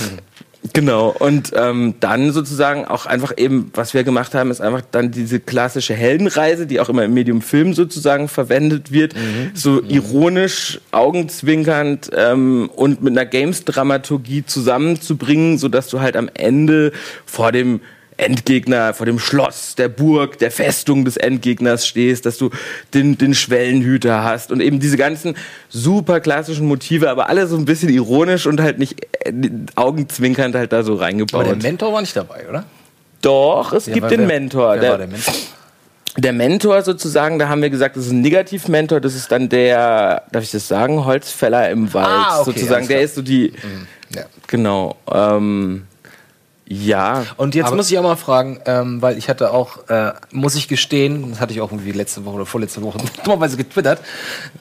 [0.73, 5.11] Genau, und ähm, dann sozusagen auch einfach eben, was wir gemacht haben, ist einfach dann
[5.11, 9.15] diese klassische Heldenreise, die auch immer im Medium Film sozusagen verwendet wird,
[9.53, 16.93] so ironisch, augenzwinkernd ähm, und mit einer Games-Dramaturgie zusammenzubringen, sodass du halt am Ende
[17.27, 17.81] vor dem
[18.16, 22.51] Endgegner, vor dem Schloss, der Burg, der Festung des Endgegners stehst, dass du
[22.95, 25.36] den, den Schwellenhüter hast und eben diese ganzen
[25.69, 29.32] super klassischen Motive, aber alle so ein bisschen ironisch und halt nicht äh,
[29.74, 31.35] augenzwinkernd halt da so reingebaut.
[31.47, 32.65] Aber der Mentor war nicht dabei, oder?
[33.23, 34.77] Doch, es Ja, gibt den wer- Mentor.
[34.81, 35.35] wer war der Mentor?
[36.16, 40.23] Der Mentor sozusagen, da haben wir gesagt, das ist ein Negativ-Mentor, das ist dann der,
[40.31, 42.86] darf ich das sagen, Holzfäller im Wald Ah, okay, sozusagen.
[42.86, 43.53] Der ist so die,
[44.15, 44.23] Ja.
[44.47, 45.86] genau, ähm,
[46.66, 47.24] ja.
[47.36, 50.66] Und jetzt muss ich auch mal fragen, ähm, weil ich hatte auch, äh, muss ich
[50.69, 54.01] gestehen, das hatte ich auch irgendwie letzte Woche oder vorletzte Woche dummerweise getwittert.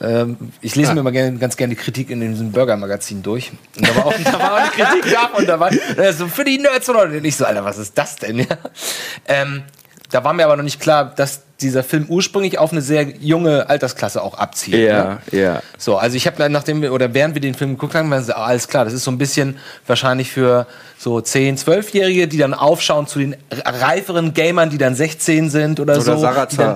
[0.00, 0.94] Ähm, ich lese Ah.
[0.94, 3.52] mir immer gerne, ganz gerne die Kritik in diesem Burger-Magazin durch.
[3.76, 6.28] Und da war auch, da war auch eine Kritik da und da war äh, so
[6.28, 8.38] für die Nerds oder und ich so, Alter, was ist das denn?
[8.40, 8.46] Ja?
[9.26, 9.62] Ähm,
[10.14, 13.68] da war mir aber noch nicht klar, dass dieser Film ursprünglich auf eine sehr junge
[13.68, 14.88] Altersklasse auch abzielt.
[14.88, 15.18] Ja, ne?
[15.32, 15.62] ja.
[15.76, 18.22] So, also ich habe dann, nachdem wir, oder während wir den Film geguckt haben, waren
[18.22, 19.56] sie, ah, alles klar, das ist so ein bisschen
[19.88, 20.68] wahrscheinlich für
[20.98, 23.34] so 10, 12-Jährige, die dann aufschauen zu den
[23.64, 26.10] reiferen Gamern, die dann 16 sind oder, Oder so.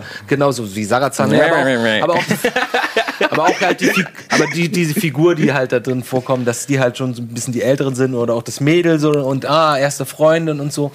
[0.01, 1.29] Dann- Genau, so wie Sarazar.
[1.29, 5.71] ne, aber, auch, aber, auch, aber auch halt die, aber die, diese Figur, die halt
[5.71, 8.43] da drin vorkommen, dass die halt schon so ein bisschen die Älteren sind oder auch
[8.43, 10.91] das Mädel so und ah, erste Freundin und so.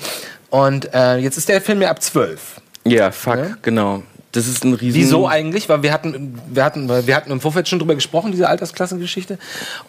[0.53, 2.61] Und äh, jetzt ist der Film ja ab 12.
[2.85, 4.03] Ja, fuck, genau.
[4.33, 5.01] Das ist ein riesen...
[5.01, 5.67] Wieso eigentlich?
[5.67, 9.39] Weil wir hatten, wir hatten, wir hatten im Vorfeld schon drüber gesprochen, diese Altersklassengeschichte.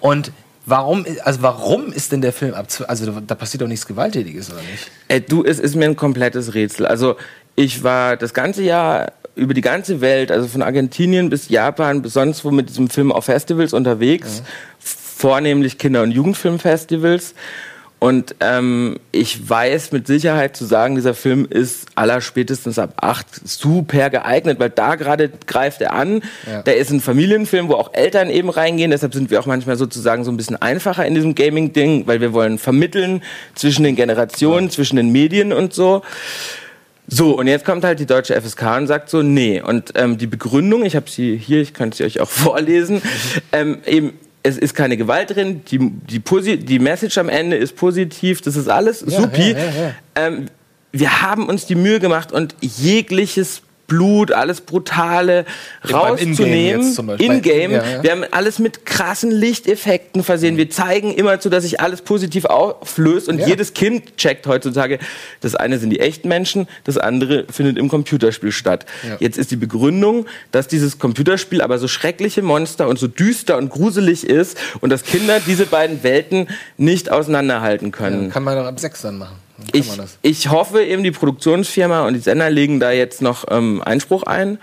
[0.01, 0.33] Und
[0.65, 2.89] warum, also warum ist denn der Film ab 12?
[2.89, 4.91] Also da, passiert doch nichts Gewalttätiges, oder nicht?
[5.09, 6.87] Äh, du, es ist mir ein komplettes Rätsel.
[6.87, 7.17] Also
[7.57, 12.15] ich war das ganze Jahr über die ganze Welt, also von Argentinien bis Japan bis
[12.15, 14.43] sonst wo mit diesem Film auf Festivals unterwegs,
[14.79, 17.35] vornehmlich Kinder- und Jugendfilmfestivals.
[17.99, 23.27] Und ähm, ich weiß mit Sicherheit zu sagen, dieser Film ist aller spätestens ab acht
[23.49, 26.23] super geeignet, weil da gerade greift er an.
[26.47, 26.61] Ja.
[26.63, 28.91] Der ist ein Familienfilm, wo auch Eltern eben reingehen.
[28.91, 32.35] Deshalb sind wir auch manchmal sozusagen so ein bisschen einfacher in diesem Gaming-Ding, weil wir
[32.35, 33.23] wollen vermitteln
[33.55, 36.03] zwischen den Generationen, zwischen den Medien und so.
[37.07, 39.61] So, und jetzt kommt halt die deutsche FSK und sagt so, nee.
[39.61, 43.03] Und ähm, die Begründung, ich habe sie hier, ich könnte sie euch auch vorlesen,
[43.53, 44.15] ähm, eben,
[44.47, 48.55] es ist keine Gewalt drin, die, die, Posi die Message am Ende ist positiv, das
[48.57, 49.53] ist alles Ja, supi.
[49.53, 49.95] ja, ja.
[50.15, 50.47] Ähm,
[50.93, 53.63] wir haben uns die Mühe gemacht und jegliches
[53.95, 55.45] Blut, alles Brutale
[55.85, 57.19] In-Game rauszunehmen.
[57.19, 57.71] In-Game.
[57.71, 58.03] Ja, ja.
[58.03, 60.57] Wir haben alles mit krassen Lichteffekten versehen.
[60.57, 63.47] Wir zeigen immer zu, dass sich alles positiv auflöst und Ja.
[63.47, 64.99] jedes Kind checkt heutzutage,
[65.43, 68.85] das eine sind die echten Menschen, das andere findet im Computerspiel statt.
[69.21, 73.71] Jetzt ist die Begründung, dass dieses Computerspiel aber so schreckliche Monster und so düster und
[73.71, 78.31] gruselig ist und dass Kinder diese beiden Welten nicht auseinanderhalten können.
[78.31, 79.44] Kann man doch ab 6 dann machen.
[79.73, 79.89] Ich,
[80.23, 84.59] ich hoffe eben, die Produktionsfirma und die Sender legen da jetzt noch ähm, Einspruch ein.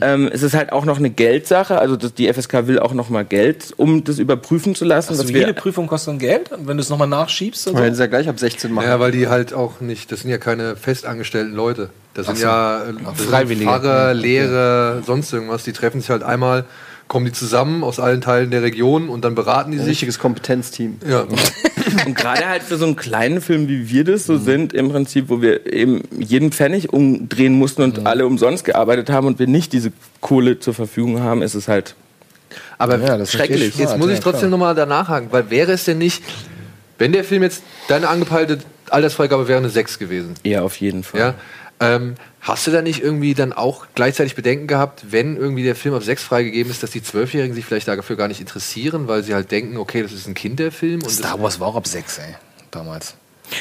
[0.00, 3.10] Ähm, es ist halt auch noch eine Geldsache, also das, die FSK will auch noch
[3.10, 5.10] mal Geld, um das überprüfen zu lassen.
[5.10, 7.68] Also jede Prüfung kostet dann Geld, und wenn du es nochmal nachschiebst.
[7.68, 8.02] Und Man hätte so?
[8.02, 8.86] es ja gleich ab 16 machen.
[8.86, 11.90] Ja, weil die halt auch nicht, das sind ja keine festangestellten Leute.
[12.14, 12.44] Das sind so.
[12.46, 13.66] ja das sind Freiwillige.
[13.66, 14.20] Pfarrer, Ja, okay.
[14.20, 15.64] Lehrer, sonst irgendwas.
[15.64, 16.64] Die treffen sich halt einmal,
[17.08, 19.90] kommen die zusammen aus allen Teilen der Region und dann beraten die Ein sich.
[19.92, 20.96] richtiges Kompetenzteam.
[21.08, 21.26] Ja.
[22.06, 25.28] und gerade halt für so einen kleinen Film, wie wir das so sind, im Prinzip,
[25.28, 29.72] wo wir eben jeden Pfennig umdrehen mussten und alle umsonst gearbeitet haben und wir nicht
[29.72, 31.94] diese Kohle zur Verfügung haben, ist es halt
[32.78, 33.68] Aber Ja, schrecklich.
[33.68, 33.76] ich.
[33.78, 34.50] jetzt Ja, muss ja, ich trotzdem klar.
[34.52, 36.22] nochmal danach haken, weil wäre es denn nicht,
[36.98, 38.58] wenn der Film jetzt deine angepeilte
[38.90, 41.20] Altersfreigabe wäre eine 6 gewesen, Ja, auf jeden Fall.
[41.20, 41.34] ja,
[41.80, 45.94] ähm, hast du da nicht irgendwie dann auch gleichzeitig Bedenken gehabt, wenn irgendwie der Film
[45.94, 49.34] auf 6 freigegeben ist, dass die Zwölfjährigen sich vielleicht dafür gar nicht interessieren, weil sie
[49.34, 52.34] halt denken, okay, das ist ein Kinderfilm und Star Wars war auch ab 6, ey.
[52.70, 53.14] Damals.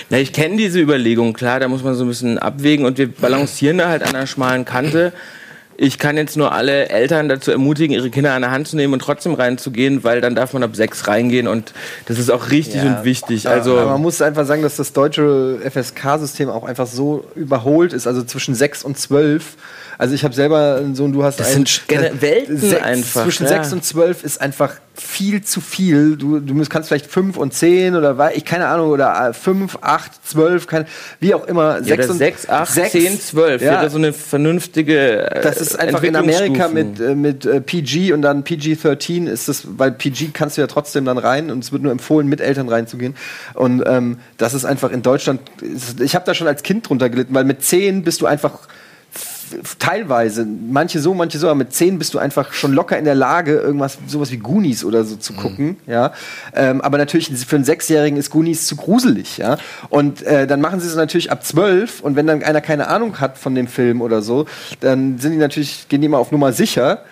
[0.10, 3.12] Na, ich kenne diese Überlegung, klar, da muss man so ein bisschen abwägen und wir
[3.12, 5.14] balancieren da halt an einer schmalen Kante.
[5.78, 8.94] Ich kann jetzt nur alle Eltern dazu ermutigen, ihre Kinder an der Hand zu nehmen
[8.94, 11.74] und trotzdem reinzugehen, weil dann darf man ab sechs reingehen und
[12.06, 12.98] das ist auch richtig Ja.
[13.00, 13.48] und wichtig.
[13.48, 18.06] Aber man Also muss einfach sagen, dass das deutsche FSK-System auch einfach so überholt ist.
[18.08, 19.56] Also zwischen 6 und 12.
[19.98, 21.66] Also ich habe selber einen Sohn, du hast Das einen.
[21.66, 23.50] sind gene- Welten einfach, Zwischen ja.
[23.50, 26.18] 6 und 12 ist einfach viel zu viel.
[26.18, 30.12] Du, du musst- kannst vielleicht 5 und 10 oder ich keine Ahnung oder 5, 8,
[30.28, 30.86] 12, keine,
[31.20, 31.80] wie auch immer.
[31.80, 33.72] ja, Sechs und- 6, 8, sechs, 10, 12 ja.
[33.72, 38.14] wäre so eine vernünftige äh, Das ist einfach in Amerika mit, äh, mit äh, PG
[38.14, 41.72] und dann PG-13 ist das, weil PG kannst du ja trotzdem dann rein und es
[41.72, 43.16] wird nur empfohlen, mit Eltern reinzugehen.
[43.56, 45.42] Und ähm, das ist einfach in Deutschland,
[46.00, 48.52] ich habe da schon als Kind drunter gelitten, weil mit 10 bist du einfach
[49.80, 53.16] teilweise, manche so, manche so, aber mit zehn bist du einfach schon locker in der
[53.16, 55.22] Lage, irgendwas, sowas wie Goonies oder so Mhm.
[55.22, 56.12] zu gucken, ja.
[56.56, 59.58] Ähm, aber natürlich für einen Sechsjährigen ist Goonies zu gruselig, ja.
[59.90, 63.20] Und äh, dann machen sie es natürlich ab zwölf und wenn dann einer keine Ahnung
[63.20, 64.46] hat von dem Film oder so,
[64.80, 67.04] dann sind die natürlich, gehen die immer auf Nummer sicher.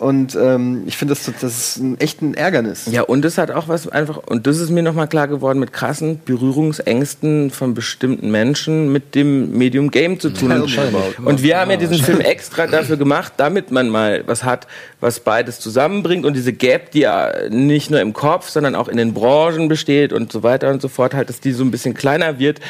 [0.00, 2.86] Und ähm, ich finde, das, das ist ein, echt ein Ärgernis.
[2.90, 5.74] Ja, und es hat auch was einfach, und das ist mir nochmal klar geworden, mit
[5.74, 10.52] krassen Berührungsängsten von bestimmten Menschen mit dem Medium Game zu tun.
[10.52, 10.78] Und,
[11.22, 14.66] und wir haben ja diesen Film extra dafür gemacht, damit man mal was hat,
[15.00, 18.96] was beides zusammenbringt und diese Gap, die ja nicht nur im Kopf, sondern auch in
[18.96, 21.92] den Branchen besteht und so weiter und so fort, halt, dass die so ein bisschen
[21.92, 22.60] kleiner wird,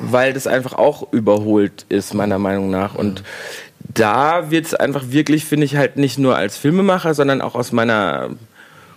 [0.00, 2.94] weil das einfach auch überholt ist, meiner Meinung nach.
[2.94, 3.22] Und
[3.88, 7.72] da wird es einfach wirklich, finde ich, halt nicht nur als Filmemacher, sondern auch aus
[7.72, 8.30] meiner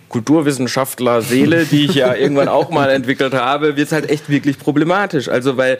[0.08, 4.58] Kulturwissenschaftler Seele, die ich ja irgendwann auch mal entwickelt habe, wird es halt echt wirklich
[4.58, 5.28] problematisch.
[5.28, 5.78] Also weil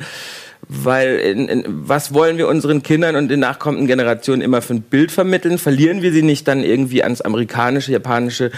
[0.68, 4.82] weil in, in, was wollen wir unseren Kindern und den nachkommenden Generationen immer für ein
[4.82, 5.58] Bild vermitteln?
[5.58, 8.52] Verlieren wir sie nicht dann irgendwie ans amerikanische, japanische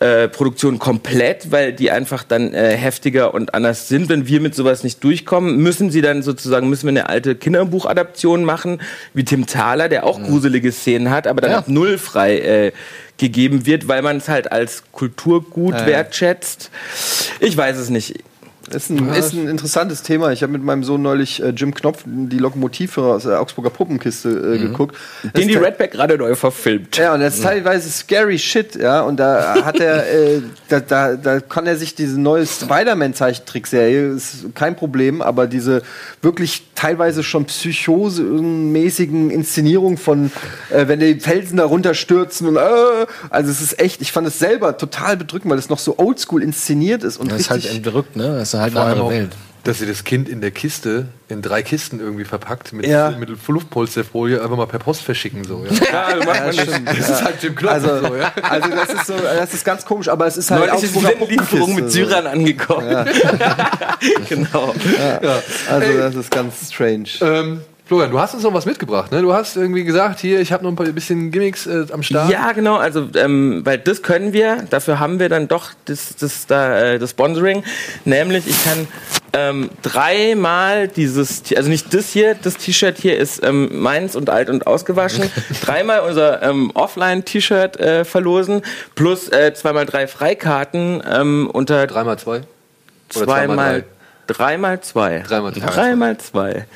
[0.00, 4.08] äh, Produktion komplett, weil die einfach dann äh, heftiger und anders sind.
[4.08, 8.42] Wenn wir mit sowas nicht durchkommen, müssen sie dann sozusagen, müssen wir eine alte Kinderbuchadaption
[8.42, 8.80] machen,
[9.14, 11.58] wie Tim Thaler, der auch gruselige Szenen hat, aber dann Ja.
[11.58, 12.72] ab null frei äh,
[13.18, 15.86] gegeben wird, weil man es halt als Kulturgut ja.
[15.86, 16.70] wertschätzt.
[17.38, 18.24] Ich weiß es nicht.
[18.74, 20.30] Ist ein, ist ein interessantes Thema.
[20.32, 24.28] Ich habe mit meinem Sohn neulich äh, Jim Knopf, die Lokomotivführer aus der Augsburger Puppenkiste,
[24.28, 24.96] äh, geguckt.
[25.22, 26.96] Das Den die Redback gerade neu verfilmt.
[26.96, 29.00] Ja, und das ist teilweise scary shit, ja.
[29.02, 34.54] Und da hat er, äh, da, da, da kann er sich diese neue Spider-Man-Zeichentrickserie, ist
[34.54, 35.82] kein Problem, aber diese
[36.22, 40.30] wirklich teilweise schon psychosemäßigen Inszenierungen von,
[40.70, 42.60] äh, wenn die Felsen da runterstürzen und, äh,
[43.30, 46.42] also es ist echt, ich fand es selber total bedrückend, weil es noch so oldschool
[46.42, 47.84] inszeniert ist und Das ist halt richtig.
[47.84, 48.36] entrückt, ne?
[48.38, 49.30] Das halt Vor eine allem andere auch, Welt.
[49.64, 53.10] dass sie das Kind in der Kiste, in drei Kisten irgendwie verpackt, mit, Ja.
[53.10, 55.44] mit Luftpolsterfolie einfach mal per Post verschicken.
[55.44, 55.70] So, ja.
[55.92, 56.56] Ja, so macht man das.
[56.66, 56.88] stimmt.
[56.88, 57.72] Das ist halt Jim Knopf.
[57.72, 58.32] Also, so, ja.
[58.42, 61.26] also das ist so, das ist ganz komisch, aber es ist halt Neulich wieder eine
[61.26, 62.08] Lieferung mit Puppenkiste, so.
[62.08, 63.06] Syrern angekommen.
[64.28, 64.74] genau.
[65.22, 67.08] Ja, also das ist ganz strange.
[67.20, 67.60] Ähm,
[67.90, 69.20] Florian, du hast uns noch was mitgebracht, ne?
[69.20, 72.30] Du hast irgendwie gesagt, hier, ich habe noch ein paar bisschen Gimmicks äh, am Start.
[72.30, 76.46] Ja, genau, also ähm, weil das können wir, dafür haben wir dann doch das, das,
[76.46, 77.64] da, äh, das Sponsoring,
[78.04, 78.86] nämlich ich kann
[79.32, 84.50] ähm, dreimal dieses, also nicht das hier, das T-Shirt hier ist ähm, meins und alt
[84.50, 85.28] und ausgewaschen,
[85.60, 88.62] dreimal unser ähm, Offline-T-Shirt äh, verlosen,
[88.94, 92.42] plus äh, zweimal drei Freikarten ähm, unter Dreimal zwei?
[93.16, 93.84] Oder zweimal zweimal
[94.32, 95.24] Dreimal zwei.
[95.26, 95.66] Dreimal zwei.
[95.66, 96.66] Dreimal zwei.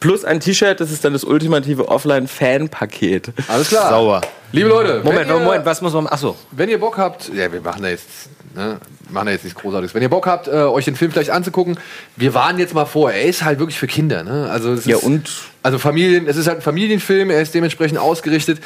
[0.00, 3.32] Plus ein T-Shirt, das ist dann das ultimative Offline-Fan-Paket.
[3.48, 3.90] Alles klar.
[3.90, 4.20] Sauer.
[4.52, 6.06] Liebe Leute, Moment, ihr, Moment, was muss man.
[6.06, 6.36] Achso.
[6.52, 8.08] wenn ihr Bock habt, ja, wir machen da jetzt,
[8.54, 8.78] ne,
[9.10, 9.94] machen da jetzt nichts Großartiges.
[9.94, 11.78] Wenn ihr Bock habt, äh, euch den Film vielleicht anzugucken,
[12.16, 14.48] wir waren jetzt mal vor, er ist halt wirklich für Kinder, ne?
[14.50, 15.30] Also es Ja, ist, und?
[15.62, 18.60] also Familien, es ist halt ein Familienfilm, er ist dementsprechend ausgerichtet.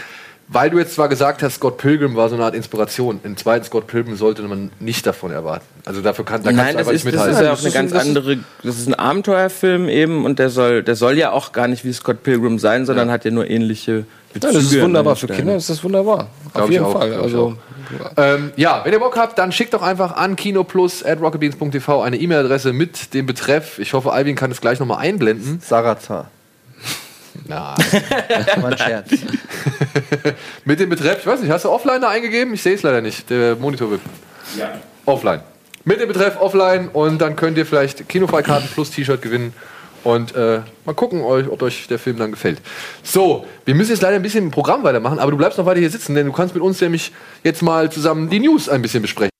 [0.51, 3.21] Weil du jetzt zwar gesagt hast, Scott Pilgrim war so eine Art Inspiration.
[3.23, 5.67] Einen zweiten Scott Pilgrim sollte man nicht davon erwarten.
[5.85, 7.35] Also dafür kann, da kannst Nein, du das einfach ist, nicht das mithalten.
[7.41, 10.39] ist ja auch Das eine ist ganz das andere, das ist ein Abenteuerfilm eben und
[10.39, 13.31] der soll, der soll ja auch gar nicht wie Scott Pilgrim sein, sondern hat ja
[13.31, 14.53] nur ähnliche Bezüge.
[14.55, 15.17] Ja, das ist wunderbar.
[15.17, 15.27] Für.
[15.27, 16.29] Kinder ist das wunderbar.
[16.55, 17.13] Glaub Auf ich jeden auch, Fall.
[17.15, 17.59] Also,
[18.17, 22.17] Ähm, ja, wenn ihr Bock habt, dann schickt doch einfach an kinoplus at rocketbeans.tv eine
[22.19, 23.79] E-Mail-Adresse mit dem Betreff.
[23.79, 25.61] Ich hoffe, Alvin kann es gleich nochmal einblenden.
[25.63, 26.31] Sarazar.
[27.47, 27.77] Na,
[28.57, 29.11] War ein Scherz.
[30.65, 32.55] mit dem Betreff, ich weiß nicht, hast du offline da eingegeben?
[32.55, 33.29] Ich sehe es leider nicht.
[33.31, 34.01] Der Monitor wird.
[34.59, 34.71] Ja.
[35.07, 35.41] Offline.
[35.85, 39.55] Mit dem Betreff offline und dann könnt ihr vielleicht Kinofreikarten plus T-Shirt gewinnen.
[40.05, 42.61] Und äh, mal gucken, euch, ob euch der Film dann gefällt.
[43.03, 45.81] So, wir müssen jetzt leider ein bisschen im Programm weitermachen, aber du bleibst noch weiter
[45.81, 47.13] hier sitzen, denn du kannst mit uns nämlich
[47.43, 49.31] jetzt mal zusammen die News ein bisschen besprechen.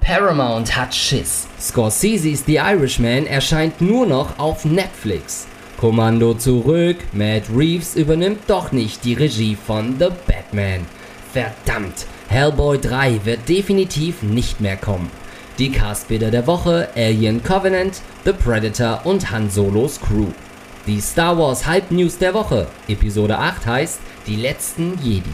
[0.00, 1.46] Paramount hat Schiss.
[1.60, 5.46] Scorsese's The Irishman erscheint nur noch auf Netflix.
[5.82, 10.86] Kommando zurück, Matt Reeves übernimmt doch nicht die Regie von The Batman.
[11.32, 15.10] Verdammt, Hellboy 3 wird definitiv nicht mehr kommen.
[15.58, 20.28] Die Castbilder der Woche, Alien Covenant, The Predator und Han Solos Crew.
[20.86, 23.98] Die Star Wars Hype News der Woche, Episode 8 heißt
[24.28, 25.24] Die letzten Jedi.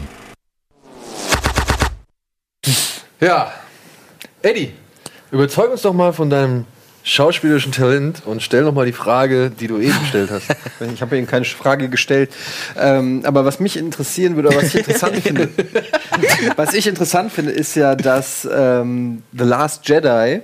[3.21, 3.51] Ja,
[4.41, 4.73] Eddie,
[5.29, 6.65] überzeug uns doch mal von deinem
[7.03, 10.47] schauspielerischen Talent und stell noch mal die Frage, die du eben gestellt hast.
[10.93, 12.31] Ich habe Ihnen keine Frage gestellt.
[12.77, 15.49] Ähm, aber was mich interessieren würde, was ich interessant finde,
[16.55, 20.41] was ich interessant finde, ist ja, dass ähm, The Last Jedi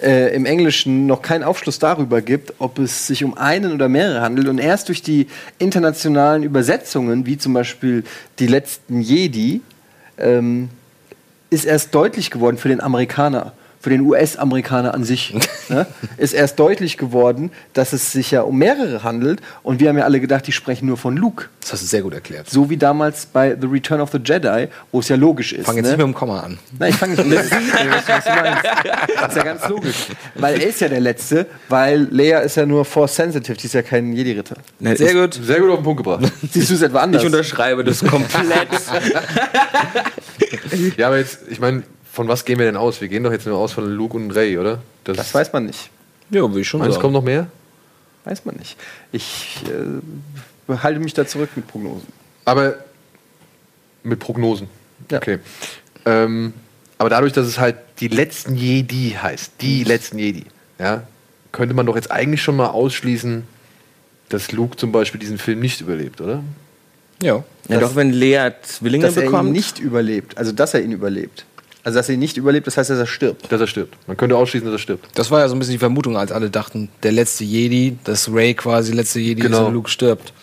[0.00, 4.20] äh, im Englischen noch keinen Aufschluss darüber gibt, ob es sich um einen oder mehrere
[4.20, 4.48] handelt.
[4.48, 5.26] Und erst durch die
[5.58, 8.04] internationalen Übersetzungen, wie zum Beispiel
[8.38, 9.60] die letzten Jedi,
[10.18, 10.70] ähm,
[11.50, 15.34] ist erst deutlich geworden für den Amerikaner, für den US-Amerikaner an sich,
[15.68, 15.86] ne,
[16.16, 19.40] ist erst deutlich geworden, dass es sich ja um mehrere handelt.
[19.62, 21.46] Und wir haben ja alle gedacht, die sprechen nur von Luke.
[21.60, 22.50] Das hast du sehr gut erklärt.
[22.50, 25.66] So wie damals bei The Return of the Jedi, wo es ja logisch ist.
[25.66, 25.92] Fang jetzt ne?
[25.92, 26.58] nicht mit dem Komma an.
[26.78, 27.38] Nein, ich fange nicht mit.
[27.88, 28.64] Das ist, was du meinst.
[29.16, 29.96] Das ist ja ganz logisch.
[30.34, 33.74] Weil er ist ja der Letzte, weil Leia ist ja nur Force Sensitive, die ist
[33.74, 34.56] ja kein Jedi-Ritter.
[34.80, 35.34] Sehr gut.
[35.34, 36.32] Sehr gut auf den Punkt gebracht.
[36.50, 37.22] Siehst du es etwa anders?
[37.22, 38.68] Ich unterschreibe das komplett.
[40.96, 41.82] ja, aber jetzt, ich meine,
[42.18, 43.00] von was gehen wir denn aus?
[43.00, 44.82] Wir gehen doch jetzt nur aus von Luke und Ray, oder?
[45.04, 45.88] Das weiß man nicht.
[46.30, 47.02] Ja, will ich schon Meinst sagen.
[47.02, 47.46] kommt noch mehr?
[48.24, 48.76] Weiß man nicht.
[49.12, 49.62] Ich
[50.68, 52.08] äh, halte mich da zurück mit Prognosen.
[52.44, 52.74] Aber
[54.02, 54.68] mit Prognosen.
[55.12, 55.38] Okay.
[56.06, 56.54] Ähm,
[56.98, 60.46] aber dadurch, dass es halt die letzten Jedi heißt, die letzten Jedi,
[60.80, 61.06] ja,
[61.52, 63.44] könnte man doch jetzt eigentlich schon mal ausschließen,
[64.28, 66.42] dass Luke zum Beispiel diesen Film nicht überlebt, oder?
[67.22, 67.44] Ja.
[67.68, 69.52] Ja, doch, wenn Lea Zwillinge dass er ihn bekommt.
[69.52, 70.36] nicht überlebt.
[70.36, 71.44] Also, dass er ihn überlebt.
[71.88, 73.50] Also, dass er nicht überlebt, das heißt, dass er stirbt.
[73.50, 73.96] Dass er stirbt.
[74.06, 75.08] Man könnte ausschließen, dass er stirbt.
[75.14, 78.30] Das war ja so ein bisschen die Vermutung, als alle dachten, der letzte Jedi, dass
[78.30, 79.62] Ray quasi letzte Jedi Genau.
[79.62, 80.34] ist und Luke stirbt.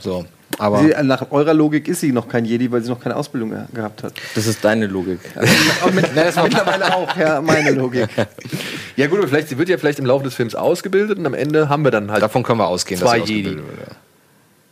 [0.00, 0.24] So.
[0.58, 3.50] Aber Sie, nach eurer Logik ist sie noch kein Jedi, weil sie noch keine Ausbildung
[3.50, 4.12] ge- gehabt hat.
[4.34, 5.20] Das ist deine Logik.
[5.86, 8.08] Und mit, mittlerweile auch, ja, meine Logik.
[8.96, 11.32] Ja gut, aber vielleicht, sie wird ja vielleicht im Laufe des Films ausgebildet und am
[11.32, 13.48] Ende haben wir dann halt davon können wir ausgehen, zwei dass sie Jedi.
[13.50, 13.88] ausgebildet wird,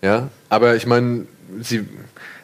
[0.02, 1.24] Ja, aber ich meine,
[1.62, 1.86] sie,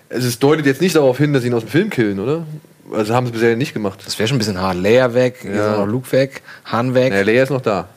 [0.08, 2.46] es deutet jetzt nicht darauf hin, dass sie ihn aus dem Film killen, oder?
[2.92, 4.00] Also haben sie bisher nicht gemacht.
[4.04, 4.76] Das wäre schon ein bisschen hart.
[4.76, 5.74] Leia weg, jetzt Ja.
[5.74, 7.12] auch noch Luke weg, Han weg.
[7.12, 7.88] Ja, Leia ist noch da.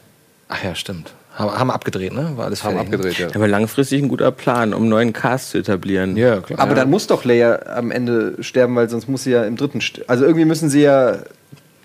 [0.48, 1.14] Ach ja, stimmt.
[1.36, 2.32] Haben, haben abgedreht, ne?
[2.36, 3.28] War alles Haben fertig, abgedreht, ja.
[3.36, 6.14] Aber langfristig ein guter Plan, um einen neuen Cast zu etablieren.
[6.16, 6.20] Ne?
[6.20, 6.60] Ja, klar.
[6.60, 9.80] Aber dann muss doch Leia am Ende sterben, weil sonst muss sie ja im dritten.
[9.80, 11.18] st- Also irgendwie müssen sie ja.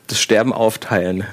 [0.06, 1.24] Das Sterben aufteilen.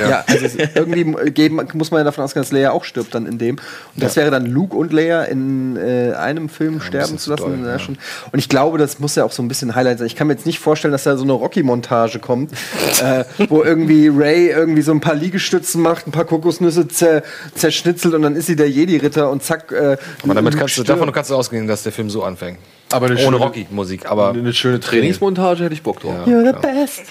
[0.00, 3.24] Ja, also es irgendwie geben, muss man ja davon ausgehen, dass Leia auch stirbt dann
[3.24, 3.54] in dem.
[3.94, 7.42] Und das wäre dann Luke und Leia in äh, einem Film sterben zu lassen.
[7.44, 7.78] doll, ja, ja.
[7.78, 7.96] schon.
[8.32, 10.08] Und ich glaube, das muss ja auch so ein bisschen Highlight sein.
[10.08, 12.50] Ich kann mir jetzt nicht vorstellen, dass da so eine Rocky-Montage kommt,
[13.00, 17.22] äh, wo irgendwie Ray irgendwie so ein paar Liegestützen macht, ein paar Kokosnüsse zer,
[17.54, 19.70] zerschnitzelt und dann ist sie der Jedi-Ritter und zack.
[19.70, 22.58] Äh, Aber damit kannst du, davon kannst du ausgehen, dass der Film so anfängt.
[22.92, 24.30] Aber eine Ohne schöne- Rocky-Musik, aber.
[24.30, 26.14] Eine schöne Trainingsmontage hätte ich Bock drauf.
[26.26, 26.32] Ja.
[26.32, 27.02] You're the best.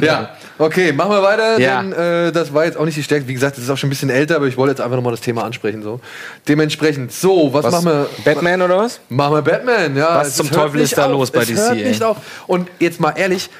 [0.00, 1.82] Ja, okay, machen wir weiter, Ja.
[1.82, 3.26] denn äh, das war jetzt auch nicht die Stärke.
[3.28, 5.12] Wie gesagt, das ist auch schon ein bisschen älter, aber ich wollte jetzt einfach nochmal
[5.12, 5.82] das Thema ansprechen.
[5.82, 6.00] So.
[6.48, 7.72] Dementsprechend, so, was, Was?
[7.72, 8.08] machen wir?
[8.24, 9.00] Batman oder was?
[9.08, 10.16] Machen wir Batman, ja.
[10.16, 11.12] Was Es zum Teufel ist da auf.
[11.12, 11.88] los bei es DC, Hört ey?
[11.88, 12.16] nicht auf.
[12.46, 13.50] Und jetzt mal ehrlich,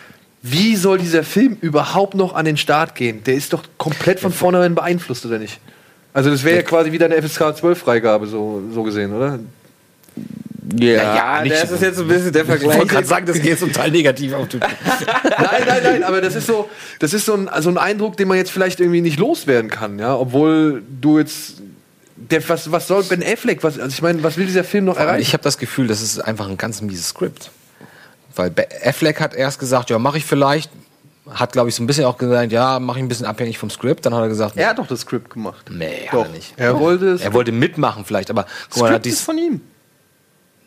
[0.43, 3.23] wie soll dieser Film überhaupt noch an den Start gehen?
[3.24, 5.59] Der ist doch komplett von vornherein beeinflusst, oder nicht?
[6.12, 9.39] Also das wäre ja quasi wieder eine FSK 12 Freigabe, so, so gesehen, oder?
[10.78, 12.88] Ja, nicht das ist jetzt ein bisschen der Ich wollte Vergleich.
[12.88, 14.48] gerade sagen, das geht zum Teil negativ auf.
[14.48, 14.59] Du.
[14.59, 14.68] Nein,
[15.66, 16.68] nein, nein, aber das ist so,
[16.98, 19.98] das ist so ein, so ein Eindruck, den man jetzt vielleicht irgendwie nicht loswerden kann,
[19.98, 21.62] ja, obwohl du jetzt,
[22.16, 24.97] der, was, was soll Ben Affleck, was, also ich meine, was will dieser Film noch
[24.98, 25.22] erreichen?
[25.22, 27.51] Ich habe das Gefühl, das ist einfach ein ganz mieses Skript.
[28.34, 30.70] Weil Be- Affleck hat erst gesagt, ja, mache ich vielleicht.
[31.30, 33.68] Hat, glaube ich, so ein bisschen auch gesagt, ja, mache ich ein bisschen abhängig vom
[33.70, 34.05] Skript.
[34.06, 35.66] Dann hat er gesagt, Er hat doch das Skript gemacht.
[35.70, 36.20] nee, Doch.
[36.20, 36.55] hat er nicht.
[36.56, 37.20] er wollte es.
[37.20, 39.60] Er wollte mitmachen vielleicht, aber guck mal, Skript hat ist dies, von ihm.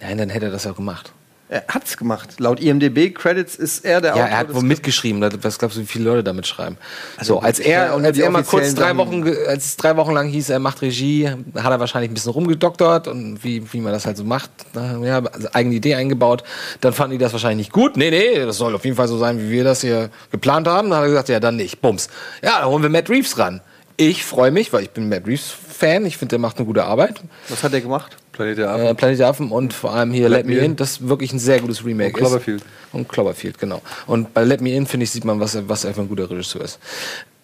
[0.02, 1.14] Nein, dann hätte er das ja gemacht.
[1.52, 2.40] Er hat's gemacht.
[2.40, 5.28] Laut IMDb-Credits ist er der Ja, Autor er hat wohl mitgeschrieben.
[5.42, 6.78] Was glaubst du, wie viele Leute damit schreiben?
[7.22, 10.28] So, als er, und als er mal kurz drei Wochen, als es drei Wochen lang
[10.28, 14.06] hieß, er macht Regie, hat er wahrscheinlich ein bisschen rumgedoktert und wie, wie man das
[14.06, 16.44] halt so macht, na, ja, also eigene Idee eingebaut.
[16.82, 17.98] Dann fanden die das wahrscheinlich nicht gut.
[17.98, 20.92] Nee, nee, das soll auf jeden Fall so sein, wie wir das hier geplant haben.
[20.92, 21.82] Dann hat er gesagt, ja, dann nicht.
[21.82, 22.10] Bums.
[22.44, 23.62] Ja, dann holen wir Matt Reeves ran.
[24.02, 26.06] Ich freue mich, weil ich bin Matt Reeves Fan.
[26.06, 27.20] Ich finde, der macht eine gute Arbeit.
[27.50, 28.16] Was hat er gemacht?
[28.32, 28.86] Planet der Affen.
[28.86, 30.78] Äh, Planet der Affen und vor allem hier Let, Me In.
[30.78, 32.14] Das ist wirklich ein sehr gutes Remake.
[32.14, 32.62] Und Cloverfield.
[32.62, 32.68] Ist.
[32.94, 33.82] Und Cloverfield, genau.
[34.08, 36.30] Und bei Let Me In, finde ich, sieht man, was er, was für ein guter
[36.30, 36.80] Regisseur ist.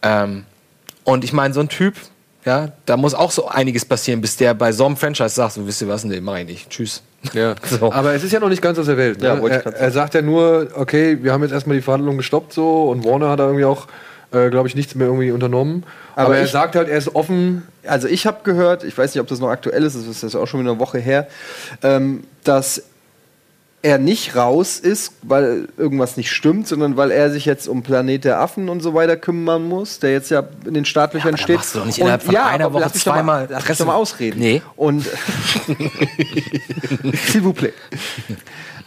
[0.02, 0.46] Ähm,
[1.04, 1.96] und ich meine, so ein Typ,
[2.46, 5.68] ja, da muss auch so einiges passieren, bis der bei so einem Franchise sagt, so,
[5.68, 6.70] wisst ihr was, nee, mach ich nicht.
[6.70, 7.04] Tschüss.
[7.34, 7.56] Ja.
[7.66, 7.92] So.
[7.92, 9.20] Aber es ist ja noch nicht ganz aus der Welt.
[9.20, 9.28] Ne?
[9.28, 12.90] Ja, er, er sagt ja nur, okay, wir haben jetzt erstmal die Verhandlungen gestoppt so
[12.92, 13.88] und Warner hat da irgendwie auch,
[14.32, 15.84] äh, glaube ich, nichts mehr irgendwie unternommen.
[16.16, 17.64] Aber, Aber er ich- sagt halt, er ist offen.
[17.86, 20.36] Also ich habe gehört, ich weiß nicht, ob das noch aktuell ist, das ist jetzt
[20.36, 21.28] auch schon wieder eine Woche her,
[21.84, 22.84] ähm, dass
[23.86, 28.24] er nicht raus ist, weil irgendwas nicht stimmt, sondern weil er sich jetzt um Planet
[28.26, 31.58] der Affen und so weiter kümmern muss, der jetzt ja in den Startlöchern da steht.
[31.58, 33.86] machst du doch nicht Und- innerhalb von ja, einer aber Woche zweimal Lass mich doch
[33.86, 34.40] mal ausreden.
[34.40, 34.62] Nee.
[34.76, 35.06] Und
[37.32, 37.74] S'il vous plaît.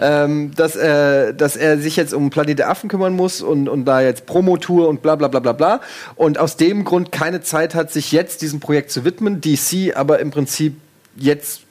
[0.00, 3.84] ähm, dass, äh, dass er sich jetzt um Planet der Affen kümmern muss und, und
[3.84, 5.80] da jetzt Promotour und bla bla bla bla bla.
[6.16, 9.40] Und aus dem Grund keine Zeit hat, sich jetzt diesem Projekt zu widmen.
[9.40, 10.74] DC aber im Prinzip
[11.16, 11.62] jetzt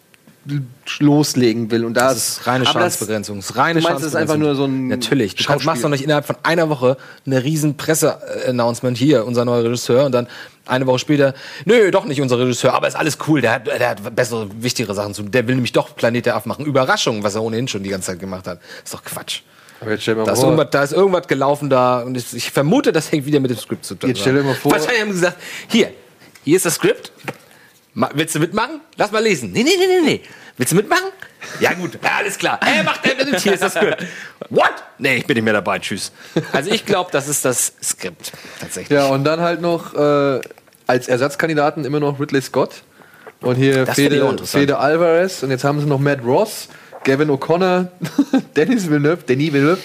[0.99, 1.85] loslegen will.
[1.85, 3.37] Und da Das ist reine Schadensbegrenzung.
[3.37, 5.35] Das ist reine Du meinst, das ist einfach nur so ein Natürlich.
[5.35, 9.63] Du kannst, machst doch nicht innerhalb von einer Woche eine riesen Presse-Announcement hier, unser neuer
[9.63, 10.27] Regisseur, und dann
[10.65, 11.33] eine Woche später,
[11.65, 14.93] nö, doch nicht unser Regisseur, aber ist alles cool, der hat, der hat bessere, wichtigere
[14.93, 15.23] Sachen zu.
[15.23, 16.65] Der will nämlich doch Planet der Affen machen.
[16.65, 18.59] Überraschung, was er ohnehin schon die ganze Zeit gemacht hat.
[18.83, 19.41] Ist doch Quatsch.
[19.79, 22.51] Aber jetzt stell dir mal Da ist, da ist irgendwas gelaufen da und ich, ich
[22.51, 24.09] vermute, das hängt wieder mit dem Skript zu tun.
[24.09, 25.37] Jetzt stell dir mal vor- Wahrscheinlich haben sie gesagt,
[25.67, 25.91] hier,
[26.43, 27.11] hier ist das Skript.
[28.13, 28.81] Willst du mitmachen?
[28.95, 29.51] Lass mal lesen.
[29.51, 30.21] Nee, nee, nee, nee, nee.
[30.57, 31.09] Willst du mitmachen?
[31.59, 32.59] Ja gut, ja, alles klar.
[32.61, 34.05] Er macht er mit hier ist das Skript.
[34.49, 34.73] What?
[34.99, 35.79] Nee, ich bin nicht mehr dabei.
[35.79, 36.11] Tschüss.
[36.51, 38.95] Also ich glaube, das ist das Skript tatsächlich.
[38.95, 40.41] Ja, und dann halt noch äh,
[40.85, 42.83] als Ersatzkandidaten immer noch Ridley Scott.
[43.41, 44.35] Und hier Fede.
[44.45, 45.43] Fede Alvarez.
[45.43, 46.69] Und jetzt haben sie noch Matt Ross,
[47.07, 47.87] Gavin O'Connor,
[48.57, 49.77] Dennis Villeneuve, Denis Villeneuve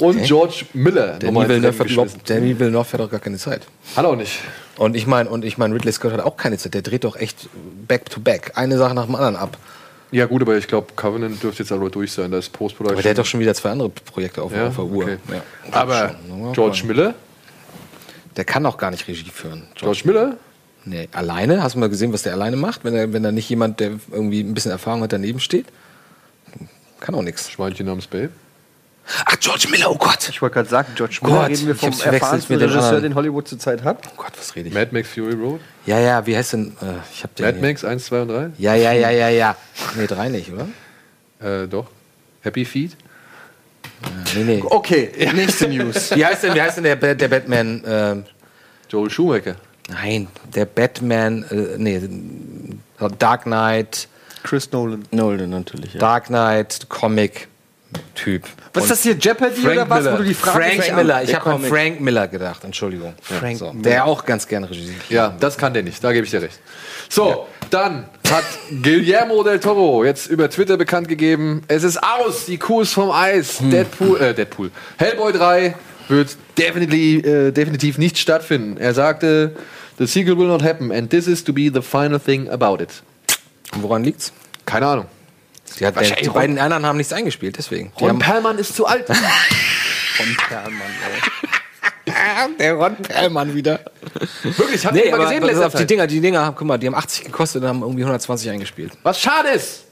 [0.00, 1.20] und George Miller.
[1.20, 3.66] Ins Villeneuve, hat überhaupt, Danny Villeneuve hat auch gar keine Zeit.
[3.94, 4.40] Hat auch nicht.
[4.78, 6.72] Und ich meine, und ich meine, Ridley Scott hat auch keine Zeit.
[6.72, 7.50] Der dreht doch echt
[7.86, 9.58] back to back, eine Sache nach dem anderen ab.
[10.12, 12.30] Ja gut, aber ich glaube, Covenant dürfte jetzt aber durch sein.
[12.30, 12.94] Da ist Post-Production.
[12.96, 14.68] Aber der hat doch schon wieder zwei andere Projekte auf, Ja?
[14.68, 15.04] auf der Uhr.
[15.04, 15.16] Okay.
[15.30, 15.42] Ja.
[15.72, 16.52] Aber Schon.
[16.54, 17.14] George Miller?
[18.36, 19.64] Der kann auch gar nicht Regie führen.
[19.74, 20.36] George Miller?
[20.86, 21.62] Nee, alleine?
[21.62, 23.92] Hast du mal gesehen, was der alleine macht, wenn er, wenn da nicht jemand, der
[24.10, 25.66] irgendwie ein bisschen Erfahrung hat, daneben steht?
[27.00, 27.50] Kann auch nichts.
[27.50, 28.30] Schweinchen namens Babe.
[29.24, 30.28] Ach, George Miller, oh Gott!
[30.28, 33.48] Ich wollte gerade sagen, George Gott, Miller reden wir ich vom erfahrensten Regisseur, den Hollywood
[33.48, 33.98] zurzeit hat.
[34.06, 34.74] Oh Gott, was rede ich?
[34.74, 35.60] Mad Max Fury Road?
[35.86, 36.76] Ja, ja, wie heißt denn?
[36.80, 37.68] Äh, ich hab den Mad hier.
[37.68, 38.50] Max 1, 2 und 3?
[38.58, 39.56] Ja, ja, ja, ja, ja.
[39.96, 40.68] Nee, drei nicht, oder?
[41.40, 41.86] Äh, doch.
[42.42, 42.96] Happy Feet?
[44.34, 44.62] Nee, nee.
[44.64, 46.10] Okay, nächste News.
[46.14, 47.82] Wie heißt denn, wie heißt denn der, der Batman?
[47.86, 48.24] ähm,
[48.88, 49.56] Joel Schumacher.
[49.88, 52.00] nein, der Batman, äh, nee,
[53.18, 54.08] Dark Knight,
[54.42, 55.04] Chris Nolan.
[55.10, 55.94] Nolan natürlich.
[55.94, 56.00] Ja.
[56.00, 58.44] Dark Knight, Comic-Typ.
[58.72, 60.12] Was ist das hier, Jeopardy Frank oder was, Miller.
[60.12, 60.94] wo du die Frage Frank stellst?
[60.94, 61.70] Miller, ich habe an Comic.
[61.70, 63.14] Frank Miller gedacht, Entschuldigung.
[63.20, 63.82] Frank so, Miller.
[63.82, 64.94] Der auch ganz gerne Regie.
[65.08, 66.02] Ja, das kann der nicht.
[66.02, 66.58] Da gebe ich dir recht.
[67.08, 68.44] So, dann hat
[68.82, 73.10] Guillermo del Toro jetzt über Twitter bekannt gegeben, es ist aus, die Kuh ist vom
[73.10, 73.58] Eis.
[73.60, 74.70] Deadpool, äh, Deadpool.
[74.98, 75.74] Hellboy 3
[76.08, 78.76] wird definitiv, äh, definitiv nicht stattfinden.
[78.76, 79.56] Er sagte,
[79.98, 83.02] the sequel will not happen and this is to be the final thing about it.
[83.74, 84.32] Und woran liegt's?
[84.66, 85.06] Keine Ahnung.
[85.78, 87.92] Die, hat, die Ron- beiden anderen haben nichts eingespielt, deswegen.
[87.98, 89.06] Die Ron Perlmann ist zu alt.
[90.16, 90.72] Von Perlmann,
[92.06, 92.12] ey.
[92.58, 93.80] der Ron Perlmann wieder.
[94.42, 95.90] Wirklich, habt Nee, ihr mal gesehen letzter auf, die Zeit?
[95.90, 98.92] Dinger, die Dinger haben, guck mal, die haben 80 gekostet und haben irgendwie 120 eingespielt.
[99.04, 99.84] Was schade ist.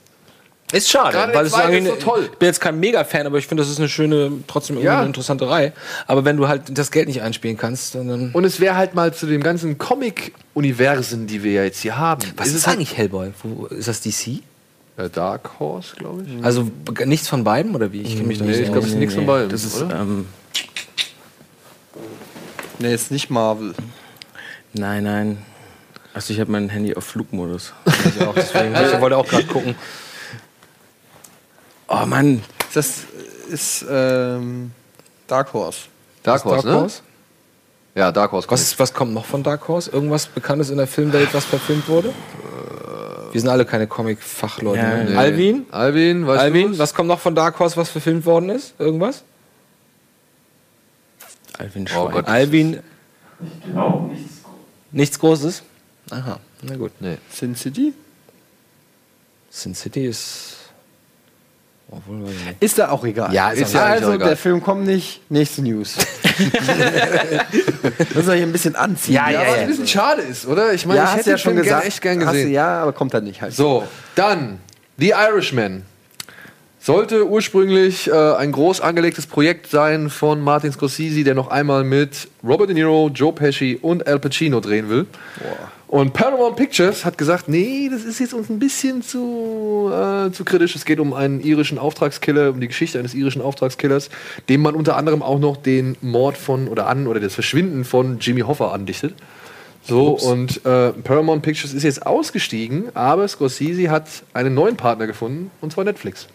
[0.73, 2.29] Ist schade, Gerade weil es ist so toll.
[2.31, 4.99] Ich bin jetzt kein Mega-Fan, aber ich finde, das ist eine schöne, trotzdem irgendwie Ja.
[4.99, 5.73] eine interessante Reihe.
[6.07, 8.33] Aber wenn du halt das Geld nicht einspielen kannst, dann.
[8.33, 12.23] Und es wäre halt mal zu den ganzen Comic-Universen, die wir ja jetzt hier haben.
[12.37, 13.31] was ist, es halt eigentlich Hellboy?
[13.43, 14.43] Wo, ist das DC?
[14.99, 16.45] äh, Dark Horse, glaube ich.
[16.45, 16.71] Also
[17.07, 18.03] nichts von beiden oder wie?
[18.03, 19.49] Ich kenne mich da Nee, nicht ich glaube, es ist nichts von beiden.
[19.49, 20.01] Das ist, oder?
[20.01, 20.27] ähm,
[22.79, 23.75] Nee, ist nicht Marvel.
[24.73, 25.39] nein, nein.
[26.15, 27.73] Also ich habe mein Handy auf Flugmodus.
[28.17, 29.75] Ich auch, deswegen ich wollte auch gerade gucken.
[31.89, 32.43] Oh Mann,
[32.75, 33.05] Das
[33.49, 34.73] ist ähm,
[35.27, 35.87] Dark Horse.
[36.23, 36.81] Dark Horse, Dark ne?
[36.83, 37.03] Horse?
[37.95, 38.51] Ja, Dark Horse.
[38.51, 39.91] Was, ist, was kommt noch von Dark Horse?
[39.91, 42.13] Irgendwas Bekanntes in der Filmwelt, was verfilmt wurde?
[43.33, 44.79] Wir sind alle keine Comic-Fachleute.
[44.79, 45.11] Ja, ne?
[45.11, 45.17] nee.
[45.17, 45.67] Alvin?
[45.71, 48.75] Alvin, weißt Alvin, du was kommt noch von Dark Horse, was verfilmt worden ist?
[48.79, 49.25] Irgendwas?
[51.59, 52.13] Alvin Oh Schwein.
[52.13, 52.29] Gott.
[52.29, 52.81] Alvin?
[54.93, 55.63] Nichts Großes?
[56.11, 56.93] Aha, na gut.
[57.01, 57.19] Nee.
[57.31, 57.93] Sin City?
[59.51, 60.55] Sin City ist.
[60.55, 61.78] Obwohl, weiß ich nicht.
[62.61, 63.33] Ist da auch egal.
[63.33, 63.93] Ja, ist egal.
[63.93, 64.29] also, egal.
[64.29, 65.23] der Film kommt nicht.
[65.31, 65.97] Nächste News.
[68.15, 69.15] Müssen wir hier ein bisschen anziehen.
[69.15, 69.63] Ja, Ja, ja, was ja.
[69.63, 70.75] ein bisschen schade ist, oder?
[70.75, 71.83] Ich meine, Ja, ich hätte ja schon Film gesagt.
[71.83, 72.53] gern echt gern Hast du, gesehen.
[72.53, 73.55] ja, aber kommt dann nicht halt.
[73.55, 73.85] So,
[74.15, 74.59] dann
[74.99, 75.83] The Irishman.
[76.81, 82.29] Sollte ursprünglich äh, ein groß angelegtes Projekt sein von Martin Scorsese, der noch einmal mit
[82.45, 85.07] Robert De Niro, Joe Pesci und Al Pacino drehen will.
[85.89, 90.45] Und Paramount Pictures hat gesagt, nee, das ist jetzt uns ein bisschen zu, äh, zu
[90.45, 90.77] kritisch.
[90.77, 94.11] Es geht um einen irischen Auftragskiller, um die Geschichte eines irischen Auftragskillers,
[94.51, 98.19] dem man unter anderem auch noch den Mord von oder an oder das Verschwinden von
[98.21, 99.15] Jimmy Hoffa andichtet.
[99.83, 105.51] So, und äh, Paramount Pictures ist jetzt ausgestiegen, aber Scorsese hat einen neuen Partner gefunden,
[105.63, 106.27] und zwar Netflix.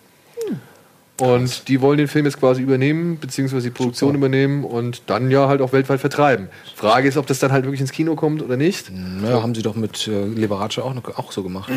[1.19, 5.47] Und die wollen den Film jetzt quasi übernehmen, beziehungsweise die Produktion übernehmen und dann ja
[5.47, 6.49] halt auch weltweit vertreiben.
[6.75, 8.91] Frage ist, ob das dann halt wirklich ins Kino kommt oder nicht.
[8.91, 11.71] Naja, haben sie doch mit äh, Liberace auch, noch, auch so gemacht.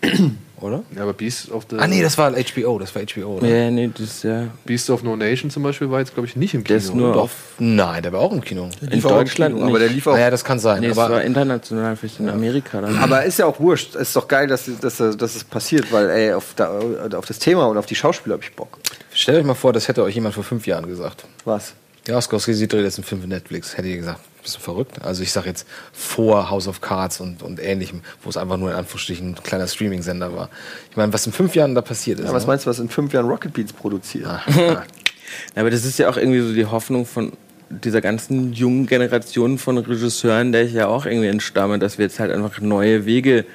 [0.62, 0.82] Oder?
[0.94, 3.46] Ja, aber Beast of the Ah, nee, das war HBO, das war HBO, oder?
[3.48, 4.46] Ja, nee, das ist ja.
[4.64, 6.68] Beast of No Nation zum Beispiel war jetzt, glaube ich, nicht im Kino.
[6.68, 7.20] Der ist nur oder?
[7.22, 7.32] auf.
[7.58, 8.68] Nein, der war auch im Kino.
[8.90, 9.70] In Deutschland Kino, nicht.
[9.74, 10.80] aber der lief auch- Naja, das kann sein.
[10.80, 12.96] Nee, aber war international, vielleicht in Amerika dann.
[12.98, 13.94] Aber ist ja auch wurscht.
[13.96, 16.78] Es ist doch geil, dass, dass, dass es passiert, weil ey, auf, da,
[17.16, 18.78] auf das Thema und auf die Schauspieler habe ich Bock.
[19.12, 21.24] stellt euch mal vor, das hätte euch jemand vor fünf Jahren gesagt.
[21.44, 21.74] Was?
[22.06, 23.76] Ja, Scorsese dreht jetzt einen Film für Netflix.
[23.76, 25.02] Hätte ihr gesagt, bist du verrückt?
[25.02, 28.70] Also ich sag jetzt vor House of Cards und, und ähnlichem, wo es einfach nur
[28.70, 30.50] in Anführungsstrichen ein kleiner Streaming-Sender war.
[30.90, 32.26] Ich meine, was in fünf Jahren da passiert ist.
[32.26, 32.48] Ja, was ne?
[32.48, 34.26] meinst du, was in fünf Jahren Rocket Beats produziert?
[35.54, 37.32] Aber das ist ja auch irgendwie so die Hoffnung von
[37.70, 42.20] dieser ganzen jungen Generation von Regisseuren, der ich ja auch irgendwie entstamme, dass wir jetzt
[42.20, 43.46] halt einfach neue Wege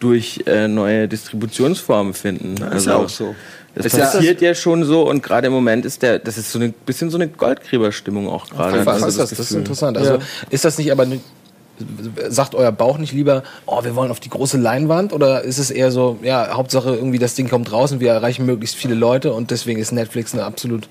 [0.00, 2.54] durch äh, neue Distributionsformen finden.
[2.54, 3.34] Ist also ja auch so.
[3.74, 6.58] Das ja- passiert ja, schon so und gerade im Moment ist der, das ist so
[6.58, 8.78] ein bisschen so eine Goldgräberstimmung auch gerade.
[8.86, 9.96] Also das, das, das ist interessant.
[9.96, 10.18] Also Ja.
[10.50, 11.06] ist das nicht aber
[12.28, 15.70] sagt euer Bauch nicht lieber, oh, wir wollen auf die große Leinwand oder ist es
[15.70, 19.32] eher so, ja, Hauptsache irgendwie das Ding kommt raus und wir erreichen möglichst viele Leute
[19.32, 20.88] und deswegen ist Netflix eine absolut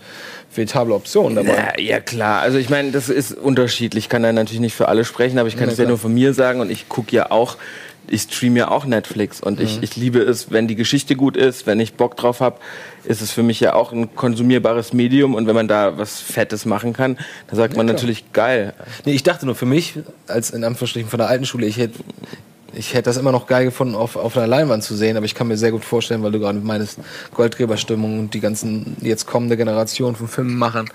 [0.53, 1.73] veritable Option dabei.
[1.77, 4.05] Ja, ja klar, also ich meine, das ist unterschiedlich.
[4.05, 5.97] Ich kann da natürlich nicht für alle sprechen, aber ich kann Ja, es ja nur
[5.99, 7.57] von mir sagen und ich gucke ja auch,
[8.07, 9.83] ich streame ja auch Netflix und ich, Mhm.
[9.83, 12.57] ich liebe es, wenn die Geschichte gut ist, wenn ich Bock drauf habe,
[13.05, 16.65] ist es für mich ja auch ein konsumierbares Medium und wenn man da was Fettes
[16.65, 17.17] machen kann,
[17.47, 17.93] dann sagt man klar.
[17.95, 18.73] natürlich geil.
[19.05, 21.99] Nee, ich dachte nur für mich, als in Anführungsstrichen von der alten Schule, ich hätte
[22.73, 25.35] ich hätte das immer noch geil gefunden, auf, auf einer Leinwand zu sehen, aber ich
[25.35, 26.99] kann mir sehr gut vorstellen, weil du gerade meinst,
[27.33, 30.89] Goldgräberstimmung und die ganzen jetzt kommende Generation von Filmemachern,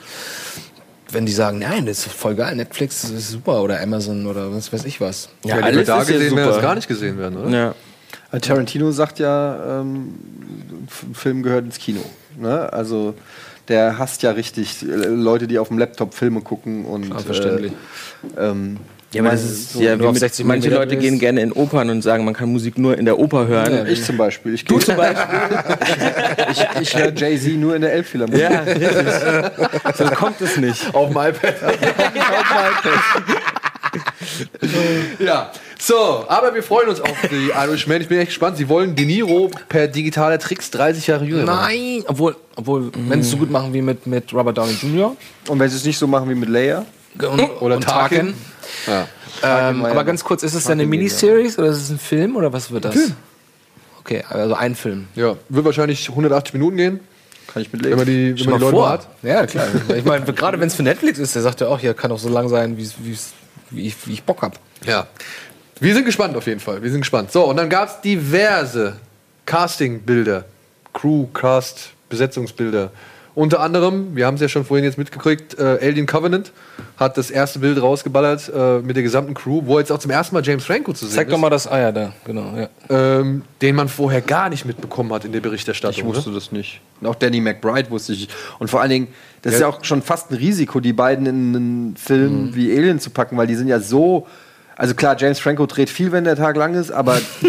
[1.10, 4.52] wenn die sagen, nein, das ist voll geil, Netflix das ist super oder Amazon oder
[4.52, 5.28] was weiß ich was.
[5.44, 7.50] Ja, alles da gesehen werden, als gar nicht gesehen werden, oder?
[7.50, 7.74] Ja.
[8.32, 10.14] Äh, Tarantino sagt ja, ähm,
[10.80, 12.00] ein Film gehört ins Kino.
[12.36, 12.72] Ne?
[12.72, 13.14] Also
[13.68, 17.72] der hasst ja richtig äh, Leute, die auf dem Laptop Filme gucken und verständlich.
[18.36, 18.78] Äh, ähm,
[19.12, 20.94] Ja, aber das mein- ist so- ja, nur wie auf mit, 60 manche Millimeter Leute
[20.96, 23.72] ist- gehen gerne in Opern und sagen, man kann Musik nur in der Oper hören.
[23.72, 24.52] Ja, ich zum Beispiel.
[24.54, 25.24] Ich du zum Beispiel.
[26.50, 28.40] ich ich höre Jay-Z nur in der Elbphilharmonie.
[28.42, 29.96] Ja, richtig.
[29.96, 30.82] so kommt es nicht.
[30.94, 31.54] Auf dem iPad.
[35.18, 38.00] ja, so, aber wir freuen uns auf die Irishman.
[38.00, 38.56] Ich bin echt gespannt.
[38.56, 41.66] Sie wollen De Niro per digitaler Tricks 30 Jahre jünger machen.
[41.72, 45.16] Nein, obwohl, obwohl wenn sie es so gut machen wie mit, mit Robert Downey Jr.
[45.48, 46.84] Und wenn sie es nicht so machen wie mit Leia
[47.18, 48.18] und, Oder und Tarkin.
[48.18, 48.34] Tarkin.
[48.86, 49.08] Ja.
[49.42, 52.52] Ähm, aber ganz kurz, ist es denn eine Miniseries oder ist es ein Film oder
[52.52, 52.94] was wird das?
[52.94, 53.12] Film.
[54.00, 55.08] Okay, also ein Film.
[55.14, 57.00] Ja, wird wahrscheinlich 180 Minuten gehen.
[57.52, 57.98] Kann ich Wenn mitleben.
[57.98, 58.88] man die, wenn man die Leute vor.
[58.88, 59.08] hat.
[59.22, 59.66] Ja, klar.
[59.96, 62.18] Ich meine, gerade wenn es für Netflix ist, der sagt ja auch, hier kann auch
[62.18, 63.32] so lang sein, wie's, wie's,
[63.70, 64.58] wie, ich, wie ich Bock hab.
[64.84, 65.06] Ja.
[65.80, 66.82] Wir sind gespannt auf jeden Fall.
[66.82, 67.32] Wir sind gespannt.
[67.32, 68.96] So, und dann gab es diverse
[69.44, 70.44] Casting-Bilder.
[70.92, 72.90] Crew, Cast, Besetzungsbilder.
[73.36, 76.52] Unter anderem, wir haben es ja schon vorhin jetzt mitgekriegt, äh, Alien Covenant
[76.96, 80.34] hat das erste Bild rausgeballert äh, mit der gesamten Crew, wo jetzt auch zum ersten
[80.34, 81.32] Mal James Franco zu sehen Zeig ist.
[81.34, 82.54] doch mal das Eier da, genau.
[82.56, 82.68] Ja.
[82.88, 85.98] ähm, den man vorher gar nicht mitbekommen hat in der Berichterstattung.
[85.98, 86.34] Ich wusste ne?
[86.34, 86.80] das nicht.
[87.02, 88.26] Und auch Danny McBride wusste ich.
[88.58, 89.08] Und vor allen Dingen,
[89.42, 89.68] das ist Ja.
[89.68, 93.36] ja auch schon fast ein Risiko, die beiden in einen Film wie Alien zu packen,
[93.36, 94.26] weil die sind ja so.
[94.78, 97.18] Also klar, James Franco dreht viel, wenn der Tag lang ist, aber,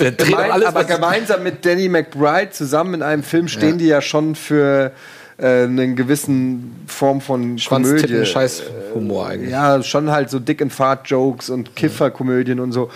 [0.00, 3.76] Der dreht gemein, alles, aber gemeinsam mit Danny McBride zusammen in einem Film stehen Ja.
[3.76, 4.92] die ja schon für
[5.38, 8.24] äh, einen gewissen Form von Komödie.
[8.24, 8.62] scheiß
[8.94, 9.50] Humor eigentlich.
[9.50, 12.90] Ja, schon halt so Dick and Fart Jokes und Kifferkomödien und so.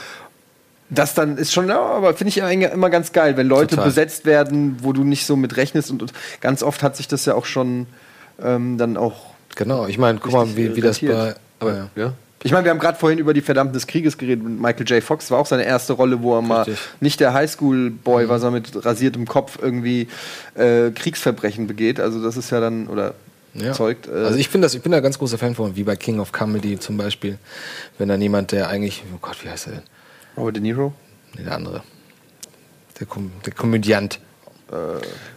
[0.90, 3.84] Das dann ist schon, ja, aber finde ich immer ganz geil, wenn Leute Total.
[3.84, 5.90] besetzt werden, wo du nicht so mit rechnest.
[5.90, 7.86] Und, und ganz oft hat sich das ja auch schon
[8.42, 9.34] ähm, dann auch.
[9.54, 11.34] Genau, ich meine, guck mal, wie, wie das bei.
[11.60, 11.88] Aber, ja.
[11.96, 12.12] ja.
[12.44, 15.02] Ich meine, wir haben gerade vorhin über die Verdammten des Krieges geredet mit Michael J.
[15.02, 15.30] Fox.
[15.30, 16.78] War auch seine erste Rolle, wo er mal Richtig.
[17.00, 20.06] nicht der Highschool-Boy war, sondern mit rasiertem Kopf irgendwie
[20.54, 21.98] äh, Kriegsverbrechen begeht.
[21.98, 23.14] Also das ist ja dann, oder
[23.54, 23.72] Ja.
[23.72, 24.06] zeugt.
[24.06, 26.20] Äh, Also ich, find das, ich bin da ganz großer Fan von, wie bei King
[26.20, 27.38] of Comedy zum Beispiel.
[27.98, 29.82] Wenn dann jemand, der eigentlich, oh Gott, wie heißt er denn?
[30.36, 30.92] Robert De Niro.
[31.36, 31.82] Nee, der andere.
[33.00, 34.20] Der, Kom der Komödiant.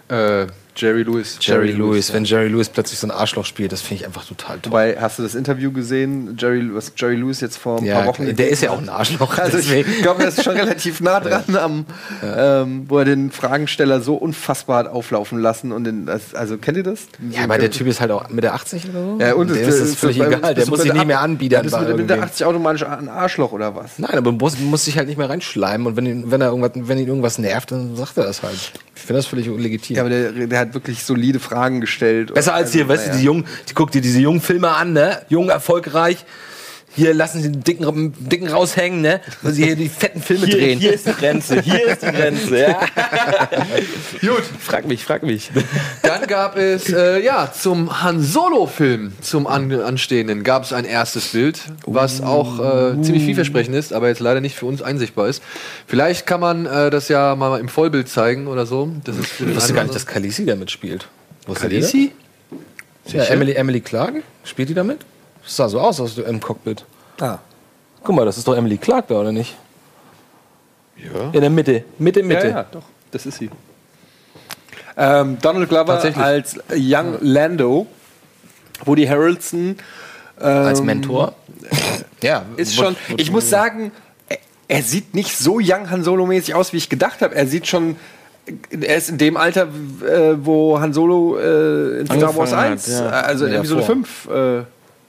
[0.09, 0.45] Äh,
[0.75, 1.37] Jerry Lewis.
[1.41, 2.13] Jerry, Lewis.
[2.13, 4.71] Wenn Jerry Lewis plötzlich so ein Arschloch spielt, das finde ich einfach total toll.
[4.71, 8.07] Wobei, hast du das Interview gesehen, Jerry, was Jerry Lewis jetzt vor ein Ja, paar
[8.07, 10.01] Wochen der ist ja auch ein Arschloch, Also ich deswegen.
[10.01, 11.85] glaube, er ist schon relativ nah dran, am,
[12.23, 15.71] ähm, wo er den Fragensteller so unfassbar hat auflaufen lassen.
[15.71, 17.01] Und den, also kennt ihr das?
[17.31, 19.17] Ja, aber der Typ ist halt auch mit der 80 oder so.
[19.19, 20.55] Ja, und dem das- ist das völlig egal.
[20.55, 21.61] Der du muss sich nicht mehr anbiedern.
[21.69, 22.23] Bei ist mit, mit der irgendwem.
[22.23, 23.97] 80 automatisch ein Arschloch oder was?
[23.99, 26.47] Nein, aber man muss, muss sich halt nicht mehr reinschleimen und wenn ihn, wenn er
[26.47, 28.71] irgendwas, wenn ihn irgendwas nervt, dann sagt er das halt.
[28.95, 29.95] Ich finde das völlig legitim.
[29.95, 32.33] Ja, aber der, der hat wirklich solide Fragen gestellt.
[32.33, 33.19] Besser als hier, Also, weißt du, naja.
[33.19, 35.21] die jungen, die guck dir diese jungen Filme an, ne?
[35.29, 36.25] Jung, erfolgreich.
[36.93, 39.21] Hier lassen sie den Dicken, Dicken raushängen, ne?
[39.41, 40.79] Weil sie hier die fetten Filme Hier, drehen.
[40.79, 42.57] hier ist die Grenze, hier ist die Grenze.
[42.59, 42.79] Ja.
[44.21, 45.51] Gut, Frag mich, frag mich.
[46.03, 51.29] dann gab es, äh, ja, zum Han Solo-Film, zum an anstehenden, gab es ein erstes
[51.29, 55.41] Bild, was auch äh, ziemlich vielversprechend ist, aber jetzt leider nicht für uns einsichtbar ist.
[55.87, 58.91] Vielleicht kann man äh, das ja mal im Vollbild zeigen oder so.
[59.05, 61.07] Das ist Ich wusste gar nicht, dass Khaleesi da mitspielt.
[61.53, 62.11] Khaleesi?
[63.05, 63.13] das?
[63.13, 64.15] Ja, Emily, Emily Clark?
[64.43, 64.83] Spielt die da
[65.43, 66.85] Das sah so aus, aus im Cockpit.
[67.19, 67.39] Ah.
[68.03, 69.55] Guck mal, das ist doch Emily Clark da, oder nicht?
[70.97, 71.31] Ja.
[71.31, 71.83] In der Mitte.
[71.97, 72.47] Mitte, Mitte.
[72.47, 73.49] Ja, ja, doch, das ist sie.
[74.97, 77.87] Ähm, Donald Glover als Young Lando,
[78.85, 79.77] Woody Harrelson
[80.41, 81.33] ähm, Als Mentor.
[82.21, 82.95] Ja, ist schon.
[83.17, 83.91] Ich muss sagen,
[84.27, 84.37] er,
[84.67, 87.35] er sieht nicht so Young Han Solo mäßig aus, wie ich gedacht habe.
[87.35, 87.95] Er sieht schon.
[88.69, 93.01] Er ist in dem Alter, äh, wo Han Solo äh, in Star Wars Angefangen 1,
[93.01, 93.21] hat, ja.
[93.21, 93.95] also in Episode vor.
[93.95, 94.63] 5, äh,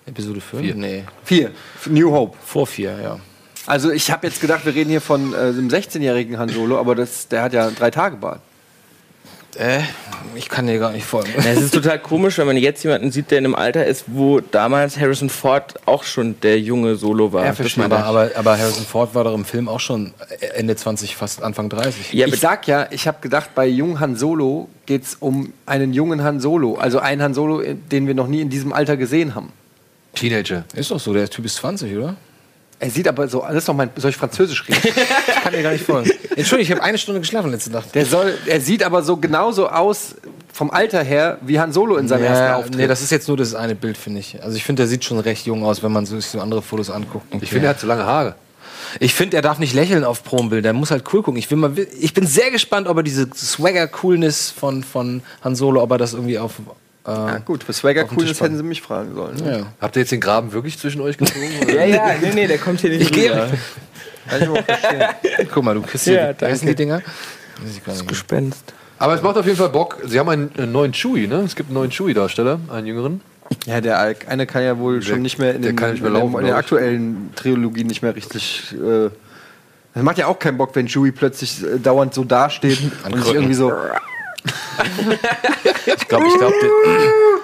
[0.06, 0.74] Episode 4?
[0.74, 1.04] Nee.
[1.24, 1.50] 4,
[1.86, 2.36] New Hope.
[2.44, 3.18] Vor 4, ja.
[3.66, 6.94] Also ich habe jetzt gedacht, wir reden hier von äh, einem 16-jährigen Han Solo, aber
[6.94, 8.40] das, der hat ja drei Tage Bart.
[9.56, 9.80] Äh,
[10.34, 11.30] ich kann dir gar nicht folgen.
[11.36, 14.40] Es ist total komisch, wenn man jetzt jemanden sieht, der in einem Alter ist, wo
[14.40, 17.44] damals Harrison Ford auch schon der junge Solo war.
[17.44, 20.14] Ja, verstehe, aber, aber, aber Harrison Ford war doch im Film auch schon
[20.54, 22.14] Ende 20, fast Anfang 30.
[22.14, 26.22] ich sag ja, ich habe gedacht, bei jungen Han Solo geht es um einen jungen
[26.22, 26.76] Han Solo.
[26.76, 29.52] Also einen Han Solo, äh, den wir noch nie in diesem Alter gesehen haben.
[30.14, 30.64] Teenager.
[30.74, 32.16] Ist doch so, der Typ ist 20, oder?
[32.78, 34.80] Er sieht aber so, das ist doch mein, soll ich Französisch reden?
[35.28, 36.10] Ich kann dir gar nicht folgen.
[36.36, 37.94] Entschuldigung, ich habe eine Stunde geschlafen letzte Nacht.
[37.94, 40.16] Der soll, er sieht aber so genauso aus
[40.52, 42.74] vom Alter her wie Han Solo in seinem ersten Ja, Auftritt.
[42.76, 44.42] nee, das ist jetzt nur das eine Bild, finde ich.
[44.42, 46.90] Also ich finde, der sieht schon recht jung aus, wenn man sich so andere Fotos
[46.90, 47.26] anguckt.
[47.40, 48.34] Ich finde, er hat zu lange Haare.
[49.00, 50.64] Ich finde, er darf nicht lächeln auf Probenbild.
[50.64, 51.38] Der muss halt cool gucken.
[51.38, 55.82] Ich, will mal, ich bin sehr gespannt, ob er diese Swagger-Coolness von, von Han Solo,
[55.82, 56.54] ob er das irgendwie auf.
[57.06, 58.42] Äh, ja, gut, für Swagger Coolness packt.
[58.42, 59.36] hätten sie mich fragen sollen.
[59.36, 59.58] Ne?
[59.60, 59.66] Ja.
[59.80, 61.40] Habt ihr jetzt den Graben wirklich zwischen euch gezogen?
[61.68, 63.48] Ja, ja, nee, nee, der kommt hier nicht Ich rüber.
[64.28, 64.54] Kann
[65.38, 65.48] ich.
[65.52, 66.14] Guck mal, du kriegst hier.
[66.14, 66.66] Ja, Ja, danke.
[66.66, 67.02] die, Dinger?
[67.64, 68.06] Nicht.
[68.08, 68.72] Gespenst.
[68.98, 69.98] Aber es macht auf jeden Fall Bock.
[70.04, 71.40] Sie haben einen, einen neuen Chewie, ne?
[71.40, 73.20] Es gibt einen neuen Chewie-Darsteller, einen jüngeren.
[73.66, 73.98] Ja, der
[74.28, 76.38] eine kann ja wohl schon nicht mehr in, der den, kann nicht mehr der- laufen,
[76.38, 78.72] in der aktuellen Trilogie nicht mehr richtig.
[78.74, 79.10] Äh,
[79.94, 83.34] das macht ja auch keinen Bock, wenn Chewie plötzlich äh, dauernd so dasteht und sich
[83.34, 83.72] irgendwie so.
[84.44, 86.70] Ich glaube, ich glaube, der,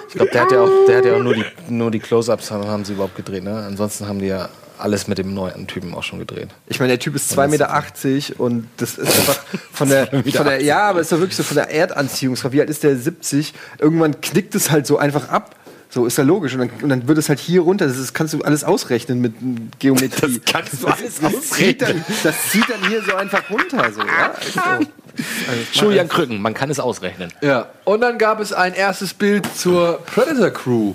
[0.07, 2.51] ich glaub, der hat ja auch, der hat ja auch nur die, nur die Close-Ups
[2.51, 3.43] haben, haben sie überhaupt gedreht.
[3.43, 3.55] Ne?
[3.55, 6.49] Ansonsten haben die ja alles mit dem neuen Typen auch schon gedreht.
[6.67, 9.39] Ich meine, der Typ ist 2,80 Meter und das ist einfach
[9.73, 10.63] von der, von der.
[10.63, 12.53] Ja, aber ist doch wirklich so von der Erdanziehungskraft.
[12.53, 12.97] Wie alt ist der?
[12.97, 13.53] 70.
[13.77, 15.55] Irgendwann knickt es halt so einfach ab.
[15.91, 16.53] So ist ja logisch.
[16.53, 17.87] Und dann, und dann wird es halt hier runter.
[17.87, 19.33] Das ist, kannst du alles ausrechnen mit
[19.79, 20.39] Geometrie.
[20.45, 23.91] Das kannst du alles das zieht, dann, das zieht dann hier so einfach runter.
[23.91, 24.79] So, ja?
[25.49, 27.31] Also, Julian Krücken, man kann es ausrechnen.
[27.41, 27.67] Ja.
[27.85, 30.93] Und dann gab es ein erstes Bild zur Predator Crew.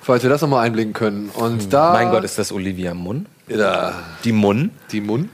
[0.00, 1.28] Falls wir das nochmal einblicken können.
[1.34, 1.92] Und da.
[1.92, 3.26] Mein Gott, ist das Olivia Munn?
[3.48, 3.94] Ja,
[4.24, 4.70] Die Munn?
[4.90, 5.28] die Munn.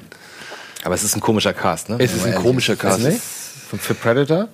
[0.85, 1.97] Aber es ist ein komischer Cast, ne?
[1.98, 3.01] Es ist ein komischer Cast.
[3.01, 3.20] Nicht?
[3.20, 4.48] Für- Für Predator?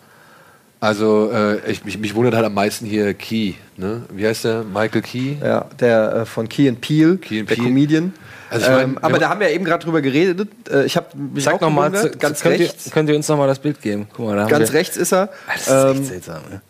[0.80, 3.54] Also, äh, ich, mich, mich wundert halt am meisten hier Key.
[3.76, 4.02] Ne?
[4.12, 4.62] Wie heißt der?
[4.64, 5.36] Michael Key?
[5.42, 7.68] ja, der äh, von Key and Peele, Key and der Peele.
[7.68, 8.12] Comedian.
[8.50, 10.48] Also ich mein, ähm, aber da haben wir eben gerade drüber geredet.
[10.70, 12.86] Äh, ich habe mich Sag auch noch mal, zu- ganz könnt rechts.
[12.86, 14.06] Ihr, könnt ihr uns noch mal das Bild geben?
[14.14, 15.30] Guck mal, da haben Ganz wir, rechts ist er.
[15.52, 16.42] Das ist echt Ähm, seltsam.
[16.50, 16.60] Ne?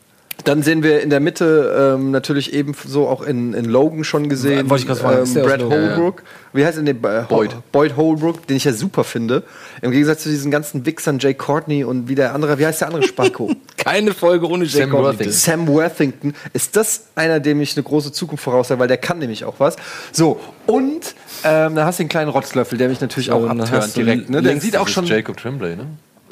[0.44, 4.68] Dann sehen wir in der Mitte ähm, natürlich ebenso auch in, in Logan schon gesehen.
[4.68, 5.62] Wollte ich gerade fragen, aus Brad?
[5.62, 6.22] Holbrook.
[6.52, 7.02] Wie heißt er denn?
[7.02, 7.56] Äh, Boyd.
[7.72, 9.42] Boyd Holbrook, den ich ja super finde.
[9.80, 12.88] Im Gegensatz zu diesen ganzen Wichsern, Jay Courtney und wie der andere, wie heißt der
[12.88, 13.50] andere Spacko?
[13.76, 15.26] Keine Folge ohne Jake Sam Courtney.
[15.26, 15.32] Worthington.
[15.32, 16.34] Sam Worthington.
[16.52, 19.76] Ist das einer, dem ich eine große Zukunft voraussage, weil der kann nämlich auch was.
[20.12, 24.30] So, und ähm, da hast du den kleinen Rotzlöffel, der mich natürlich auch abtönt direkt.
[24.30, 24.42] Ne?
[24.42, 25.06] Der sieht auch Das ist schon.
[25.06, 25.86] Jacob Tremblay, ne?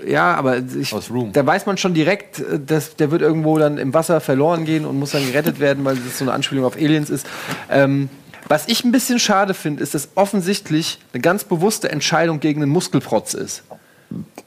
[0.07, 0.95] Ja, aber ich,
[1.33, 4.85] da weiß man schon direkt, äh, dass der wird irgendwo dann im Wasser verloren gehen
[4.85, 7.27] und muss dann gerettet werden, weil das so eine Anspielung auf Aliens ist.
[7.71, 8.09] Ähm,
[8.49, 12.71] was ich ein bisschen schade finde, ist, dass offensichtlich eine ganz bewusste Entscheidung gegen einen
[12.71, 13.63] Muskelprotz ist.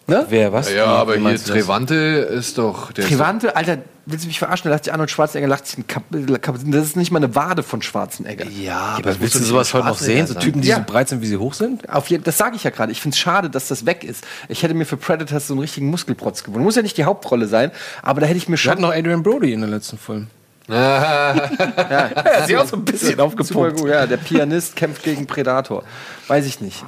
[0.08, 0.24] Ne?
[0.30, 0.70] Wer, was?
[0.72, 0.80] Ja, Wie-
[1.16, 1.36] aber hier?
[1.44, 2.92] Trevante ist doch.
[2.92, 4.70] Der ist Trivante, Alter, willst du mich verarschen?
[4.70, 6.04] Da lacht sich Arnold Schwarzenegger, lacht sich ein Kap
[6.44, 8.46] Kap das ist nicht mal eine Wade von Schwarzenegger.
[8.46, 10.28] Ja, Aber willst du sowas heute noch sehen?
[10.28, 10.76] So Typen, die Ja.
[10.78, 11.90] so breit sind, wie sie hoch sind?
[11.90, 12.92] Auf jeden, das sage ich ja gerade.
[12.92, 14.24] Ich finde es schade, dass das weg ist.
[14.48, 16.64] Ich hätte mir für Predators so einen richtigen Muskelprotz gewonnen.
[16.64, 17.72] Muss ja nicht die Hauptrolle sein,
[18.04, 18.72] aber da hätte ich mir Wir schon.
[18.74, 20.28] hatten noch Adrian Brody in der letzten Film.
[20.68, 23.78] Ja, Er hat sich auch so ein bisschen Super aufgepumpt.
[23.80, 24.06] gut, ja.
[24.08, 25.84] Der Pianist kämpft gegen Predator.
[26.28, 26.84] Weiß ich nicht.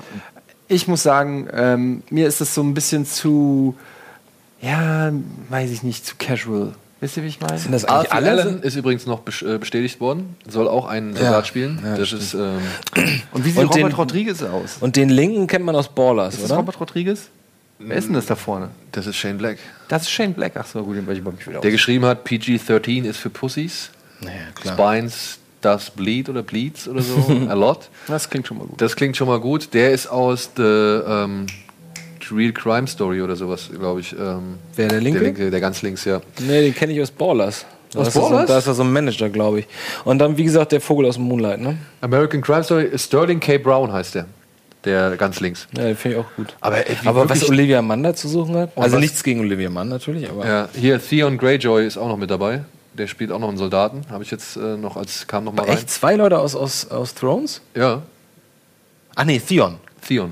[0.68, 3.76] Ich muss sagen, ähm, mir ist das so ein bisschen zu,
[4.62, 5.12] ja,
[5.50, 6.74] weiß ich nicht, zu casual.
[7.00, 7.58] Wisst ihr, wie ich meine?
[7.60, 8.32] Sind das eigentlich alle?
[8.32, 10.36] Allen ist übrigens noch äh, bestätigt worden.
[10.48, 11.80] Soll auch einen Soldat spielen.
[11.84, 12.34] Ja, das ist.
[12.34, 12.58] Ähm,
[13.32, 14.78] Und wie sieht Und Robert den- Rodriguez aus?
[14.80, 16.60] Und den linken kennt man aus Ballers, Ist das oder?
[16.60, 17.30] Robert Rodriguez?
[17.80, 18.70] Wer ist denn das da vorne?
[18.92, 19.60] das ist Shane Black.
[19.90, 20.54] Das ist Shane Black.
[20.56, 21.72] Ach so, gut, den weiß ich nicht wieder Der aus.
[21.72, 23.92] geschrieben hat, PG-13 ist für Pussies.
[24.20, 24.74] Naja, klar.
[24.74, 27.16] Spines does bleed oder bleeds oder so.
[27.50, 27.90] A lot.
[28.08, 28.82] Das klingt schon mal gut.
[28.82, 29.74] Das klingt schon mal gut.
[29.74, 31.46] Der ist aus The ähm,
[32.32, 34.14] Real Crime Story oder sowas, glaube ich.
[34.14, 35.20] Ähm, Wer, der linke?
[35.20, 36.22] Der linke, der ganz links, ja.
[36.40, 37.66] Nee, den kenne ich aus Ballers.
[37.94, 38.48] Da Aus ist er So, Ballers?
[38.48, 39.68] da ist er so ein Manager, glaube ich.
[40.04, 41.78] Und dann, wie gesagt, der Vogel aus dem Moonlight, ne?
[42.02, 43.58] American Crime Story, Sterling K.
[43.58, 44.26] Brown heißt der.
[44.84, 45.68] Der ganz links.
[45.76, 46.56] Ja, den finde ich auch gut.
[46.62, 48.72] Aber, ey, Aber was Olivia Mann da zu suchen hat?
[48.76, 50.46] Also nichts gegen Olivia Mann natürlich, aber.
[50.46, 52.62] Ja, hier Theon Greyjoy ist auch noch mit dabei.
[52.98, 54.06] Der spielt auch noch einen Soldaten.
[54.10, 55.78] Habe ich jetzt äh, noch als kam noch mal Aber rein.
[55.78, 57.62] echt zwei Leute aus, aus, aus Thrones?
[57.76, 58.02] Ja,
[59.16, 59.78] Ah nee, Theon.
[60.08, 60.32] Theon.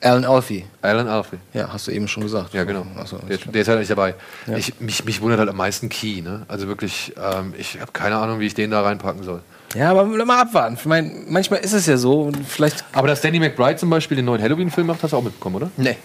[0.00, 0.64] Alan Alfie.
[0.82, 1.38] Alan Alfie.
[1.52, 2.54] Ja, hast du eben schon gesagt.
[2.54, 2.86] Ja, genau.
[2.96, 4.14] Achso, der, der ist halt nicht dabei.
[4.46, 4.56] Ja.
[4.56, 6.22] Ich, mich, mich wundert halt am meisten Key.
[6.22, 6.44] Ne?
[6.46, 9.42] Also wirklich, ähm, ich habe keine Ahnung, wie ich den da reinpacken soll.
[9.74, 10.76] Ja, aber mal abwarten.
[10.78, 12.84] Ich mein, manchmal ist es ja so, und vielleicht.
[12.92, 15.70] Aber dass Danny McBride zum Beispiel den neuen Halloween-Film macht, hast du auch mitbekommen, oder?
[15.76, 15.96] Nee.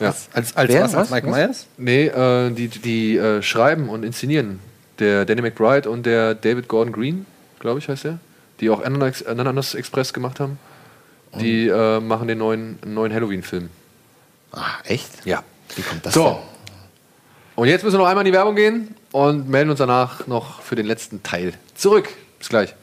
[0.00, 0.14] Ja.
[0.32, 0.82] Als, als Wer?
[0.84, 0.94] was?
[0.94, 1.10] Als Was?
[1.10, 1.38] Michael Was?
[1.38, 1.66] Myers?
[1.76, 4.60] Nee, äh, die, die äh, schreiben und inszenieren.
[4.98, 7.26] Der Danny McBride und der David Gordon Green,
[7.60, 8.18] glaube ich, heißt der.
[8.60, 10.58] Die auch Ananas, Ananas Express gemacht haben.
[11.40, 13.68] Die äh, machen den neuen, neuen Halloween-Film.
[14.52, 15.24] Ah, echt?
[15.24, 15.44] Ja.
[15.76, 16.24] Wie kommt das So.
[16.24, 16.36] denn?
[17.54, 20.62] Und jetzt müssen wir noch einmal in die Werbung gehen und melden uns danach noch
[20.62, 22.08] für den letzten Teil zurück.
[22.38, 22.74] Bis gleich.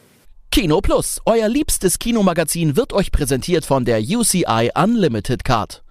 [0.51, 5.81] Kino Plus, euer liebstes Kinomagazin, wird euch präsentiert von der UCI Unlimited Card.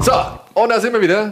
[0.00, 0.12] So,
[0.54, 1.30] und da sind wir wieder.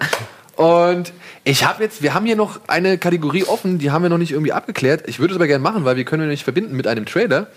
[0.56, 1.12] Und
[1.44, 4.32] ich habe jetzt, wir haben hier noch eine Kategorie offen, die haben wir noch nicht
[4.32, 5.04] irgendwie abgeklärt.
[5.06, 7.48] Ich würde es aber gerne machen, weil wir können nämlich verbinden mit einem Trailer.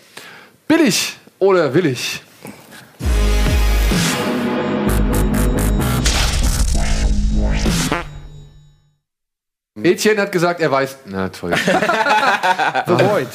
[0.67, 2.21] Billig oder willig?
[9.84, 10.97] Etienne hat gesagt, er weiß.
[11.05, 11.51] Na toll.
[12.88, 13.27] Void.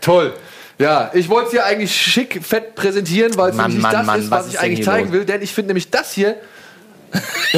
[0.00, 0.32] Toll.
[0.78, 4.06] Ja, ich wollte es hier eigentlich schick, fett präsentieren, weil es Mann, nämlich Mann, das
[4.06, 5.12] Mann, ist, was was, ist ich denn eigentlich zeigen los?
[5.12, 5.24] will.
[5.24, 6.36] Denn ich finde nämlich das hier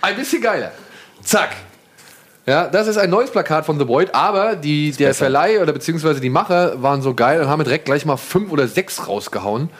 [0.00, 0.72] ein bisschen geiler.
[1.22, 1.50] Zack.
[2.46, 6.20] Ja, das ist ein neues Plakat von The Void, aber die, der Verleih oder beziehungsweise
[6.20, 9.70] die Macher waren so geil und haben direkt gleich mal fünf oder sechs rausgehauen.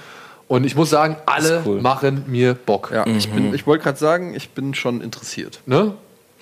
[0.48, 2.90] Und ich muss sagen, alle machen mir Bock.
[2.92, 5.60] Ja, ich, bin- ich wollte gerade sagen, ich bin schon interessiert.
[5.66, 5.94] Ne?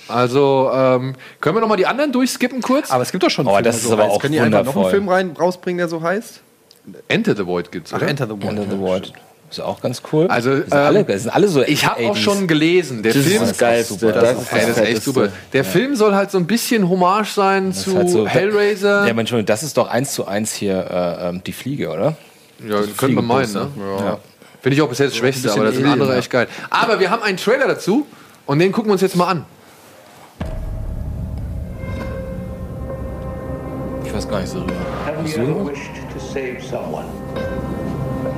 [0.08, 2.90] Also, ähm, können wir noch mal die anderen durchskippen kurz?
[2.90, 4.12] Aber es gibt doch schon Oh, einen das ist so aber heißt.
[4.12, 4.90] auch Können die einfach noch einen.
[4.90, 6.40] Film rein, rausbringen, der so heißt?
[7.08, 8.08] Enter the Void gibt's, Ach, oder?
[8.08, 8.44] Enter the Void.
[8.50, 9.12] Enter the Void.
[9.50, 10.26] Ist auch ganz cool.
[10.28, 12.20] Also, das sind, alle, ähm, das sind alle so Ich habe auch 80s.
[12.20, 14.12] schon gelesen, der Das Film ist das super.
[14.12, 15.28] Das, Das ist Ey, das ist echt super.
[15.52, 19.02] Der Film soll halt so ein bisschen Hommage sein Das zu halt so- Hellraiser.
[19.06, 22.16] Ja, Entschuldigung, das ist doch eins zu eins hier äh, ähm, die Fliege, oder?
[22.66, 23.68] Ja, könnte man meinen, ne?
[24.00, 24.18] Ja.
[24.62, 26.18] Finde ich auch bisher das Schwächste, aber das sind andere ja.
[26.18, 26.46] echt geil.
[26.70, 28.06] Aber wir haben einen Trailer dazu
[28.46, 29.44] und den gucken wir uns jetzt mal an.
[34.12, 34.74] Ich weiß gar nicht so drüber.
[35.06, 37.06] Have you ever wished to save someone?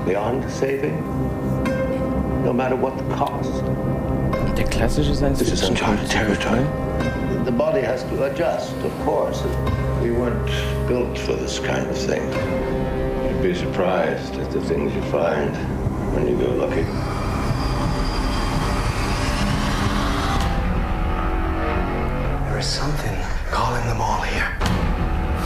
[0.06, 1.02] Beyond saving?
[2.44, 3.64] No matter what the cost.
[4.56, 5.74] Der klassische Science This is Fiction.
[5.74, 6.64] uncharted territory.
[7.44, 9.42] The body has to adjust, of course.
[10.00, 10.46] We weren't
[10.86, 12.22] built for this kind of thing.
[13.28, 15.56] You'd be surprised at the things you find
[16.14, 16.86] when you go looking.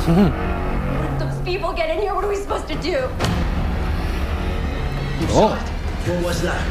[0.08, 2.14] Those people get in here.
[2.14, 2.96] What are we supposed to do?
[5.30, 5.54] Oh.
[6.06, 6.64] What was that?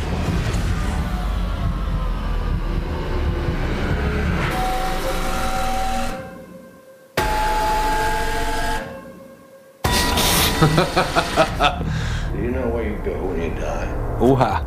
[12.33, 14.17] Do you know where you go when you die?
[14.19, 14.65] Oha.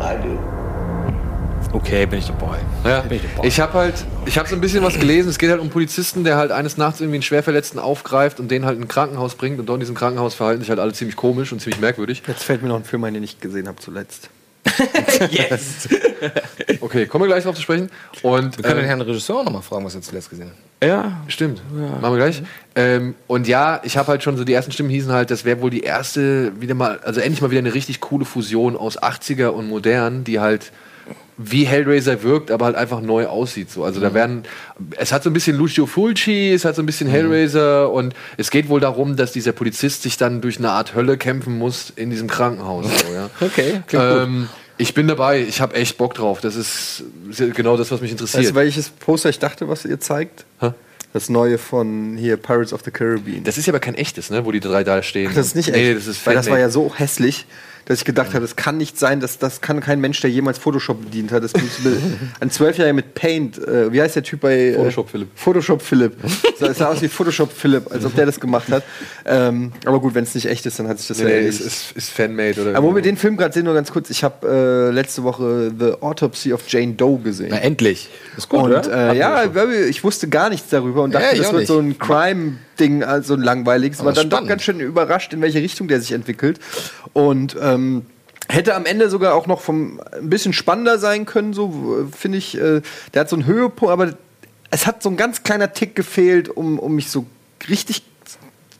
[0.00, 0.63] I do.
[1.74, 2.58] Okay, bin ich dabei.
[2.84, 3.00] Ja.
[3.00, 3.48] Bin ich dabei.
[3.48, 3.94] Ich habe halt,
[4.26, 5.28] ich habe so ein bisschen was gelesen.
[5.28, 8.48] Es geht halt um einen Polizisten, der halt eines Nachts irgendwie einen Schwerverletzten aufgreift und
[8.48, 9.58] den halt in ein Krankenhaus bringt.
[9.58, 12.22] Und dort in diesem Krankenhaus verhalten sich halt alle ziemlich komisch und ziemlich merkwürdig.
[12.28, 14.30] Jetzt fällt mir noch ein Film ein, den ich gesehen habe zuletzt.
[15.30, 15.88] yes.
[16.80, 17.90] Okay, kommen wir gleich drauf zu sprechen.
[18.22, 20.88] Und, Wir können den ähm, Herrn Regisseur noch mal fragen, was er zuletzt gesehen hat.
[20.88, 22.42] Ja, Stimmt, machen wir gleich.
[22.76, 25.60] Ähm, und ja, ich habe halt schon so, die ersten Stimmen hießen halt, das wäre
[25.60, 29.48] wohl die erste, wieder mal, also endlich mal wieder eine richtig coole Fusion aus 80er
[29.48, 30.72] und modern, die halt
[31.36, 33.70] wie Hellraiser wirkt, aber halt einfach neu aussieht.
[33.70, 33.84] So.
[33.84, 34.44] Also da werden,
[34.96, 38.50] es hat so ein bisschen Lucio Fulci, es hat so ein bisschen Hellraiser und es
[38.50, 42.10] geht wohl darum, dass dieser Polizist sich dann durch eine Art Hölle kämpfen muss in
[42.10, 42.86] diesem Krankenhaus.
[42.86, 43.30] So, ja.
[43.40, 44.00] Okay, klingt gut.
[44.00, 46.40] ähm, ich bin dabei, ich habe echt Bock drauf.
[46.40, 47.04] Das ist
[47.54, 48.42] genau das, was mich interessiert.
[48.42, 50.44] Weißt du, welches Poster ich dachte, was ihr zeigt?
[50.60, 50.70] Hä?
[51.12, 53.44] Das neue von hier Pirates of the Caribbean.
[53.44, 55.28] das ist ja aber kein echtes, ne, wo die drei da stehen.
[55.30, 55.76] Ach, das ist nicht echt.
[55.76, 57.46] Nee, das ist Weil das war ja so hässlich,
[57.86, 60.58] dass ich gedacht habe, das kann nicht sein, dass das kann kein Mensch, der jemals
[60.58, 61.42] Photoshop bedient hat.
[61.44, 61.52] Das
[62.40, 63.58] ein Zwölfjähriger mit Paint.
[63.58, 65.28] Äh, wie heißt der Typ bei äh, Photoshop Philipp.
[65.34, 66.14] Photoshop Philipp.
[66.56, 68.84] So, Es sah aus wie Photoshop Philipp, als ob der das gemacht hat.
[69.26, 71.34] Ähm, aber gut, wenn es nicht echt ist, dann hat sich das Nee, ja nee,
[71.38, 71.60] erledigt.
[71.62, 72.76] ist, ist, ist Fanmade oder.
[72.78, 75.72] Aber wo wir den Film gerade sehen, nur ganz kurz, ich habe äh, letzte Woche
[75.76, 77.48] The Autopsy of Jane Doe gesehen.
[77.50, 78.08] Na, endlich.
[78.36, 79.12] Ist gut, und oder?
[79.12, 79.44] äh, ja,
[79.88, 81.68] ich wusste gar nichts darüber und Ja, dachte, ich das wird nicht.
[81.68, 81.98] so ein
[82.76, 84.00] Crime-Ding, also ein langweiliges.
[84.00, 86.58] Aber War dann doch ganz schön überrascht, in welche Richtung der sich entwickelt.
[87.12, 88.06] Und ähm,
[88.48, 92.56] hätte am Ende sogar auch noch vom ein bisschen spannender sein können, so finde ich.
[92.56, 92.82] Äh,
[93.12, 94.14] der hat so einen Höhepunkt, aber
[94.70, 97.26] es hat so ein ganz kleiner Tick gefehlt, um, um mich so
[97.68, 98.02] richtig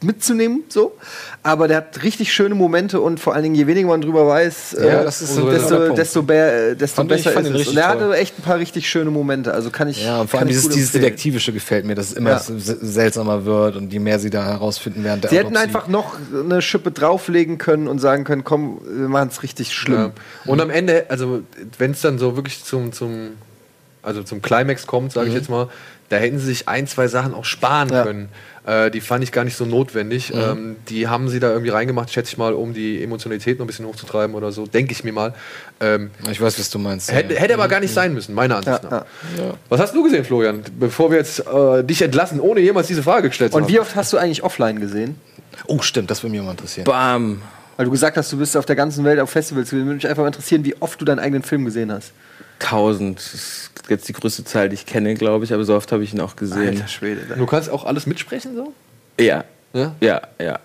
[0.04, 0.96] mitzunehmen, so.
[1.42, 4.76] Aber der hat richtig schöne Momente und vor allen Dingen, je weniger man drüber weiß,
[4.78, 7.60] Ja, äh, das ist so desto, desto, bär- äh, desto Fand ich- besser fand ist
[7.62, 7.68] es.
[7.68, 9.52] Und er hatte echt ein paar richtig schöne Momente.
[9.52, 10.04] Also kann ich.
[10.04, 10.92] Ja, und vor allem ich dieses, dieses.
[10.92, 12.40] Detektivische gefällt mir, dass es immer Ja.
[12.40, 16.90] seltsamer wird und je mehr sie da herausfinden der Sie hätten einfach noch eine Schippe
[16.90, 20.12] drauflegen können und sagen können, komm, wir machen es richtig schlimm.
[20.44, 20.52] Ja.
[20.52, 21.40] Und am Ende, also
[21.78, 23.32] wenn es dann so wirklich zum, zum
[24.02, 25.38] also zum Climax kommt, sage ich Mhm.
[25.38, 25.68] jetzt mal,
[26.10, 28.28] da hätten sie sich ein, zwei Sachen auch sparen können.
[28.66, 30.32] Äh, die fand ich gar nicht so notwendig.
[30.32, 30.40] Mhm.
[30.40, 33.66] Ähm, die haben sie da irgendwie reingemacht, schätze ich mal, um die Emotionalität noch ein
[33.66, 35.34] bisschen hochzutreiben oder so, denke ich mir mal.
[35.80, 37.12] Ähm, Ich weiß, was du meinst.
[37.12, 37.40] hätte, ja.
[37.40, 39.04] hätte aber gar nicht sein müssen, meiner Ansicht Ja, nach.
[39.38, 39.54] Ja.
[39.68, 43.28] Was hast du gesehen, Florian, bevor wir jetzt äh, dich entlassen, ohne jemals diese Frage
[43.28, 43.70] gestellt zu Und haben?
[43.72, 45.16] wie oft hast du eigentlich offline gesehen?
[45.66, 46.84] Oh, stimmt, das würde mich mal interessieren.
[46.84, 47.42] Bam.
[47.76, 49.86] Weil du gesagt hast, du bist auf der ganzen Welt auf Festivals gewesen.
[49.86, 52.12] Würde mich einfach mal interessieren, wie oft du deinen eigenen Film gesehen hast.
[52.58, 53.18] Tausend.
[53.18, 56.04] Das ist jetzt die größte Zahl, die ich kenne, glaube ich, aber so oft habe
[56.04, 56.68] ich ihn auch gesehen.
[56.68, 57.22] Alter Schwede.
[57.36, 58.72] Du kannst auch alles mitsprechen so?
[59.18, 59.44] Ja.
[59.72, 59.94] Ja?
[60.00, 60.60] Ja, ja.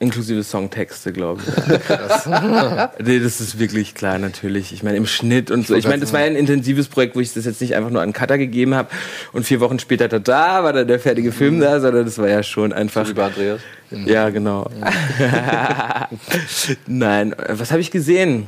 [0.00, 1.54] Inklusive Songtexte, glaube ich.
[3.04, 4.72] nee, das ist wirklich klar, natürlich.
[4.72, 5.74] Ich meine, im Schnitt und so.
[5.74, 8.00] Ich meine, das war ja ein intensives Projekt, wo ich das jetzt nicht einfach nur
[8.02, 8.90] an Cutter gegeben habe
[9.32, 12.44] und vier Wochen später, da war dann der fertige Film da, sondern das war ja
[12.44, 13.06] schon einfach.
[13.06, 13.60] So wie bei Andreas.
[13.90, 14.70] Ja, genau.
[16.86, 18.46] Nein, äh, was habe ich gesehen?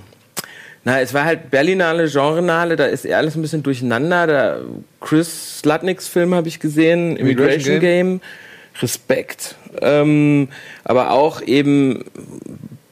[0.84, 4.26] Na, es war halt Berlinale, Genrenale, da ist alles ein bisschen durcheinander.
[4.26, 4.60] Da
[5.00, 8.20] Chris Slutniks Film habe ich gesehen, Immigration Immigration Game.
[8.80, 9.56] Respekt.
[9.80, 10.48] Ähm,
[10.84, 12.04] aber auch eben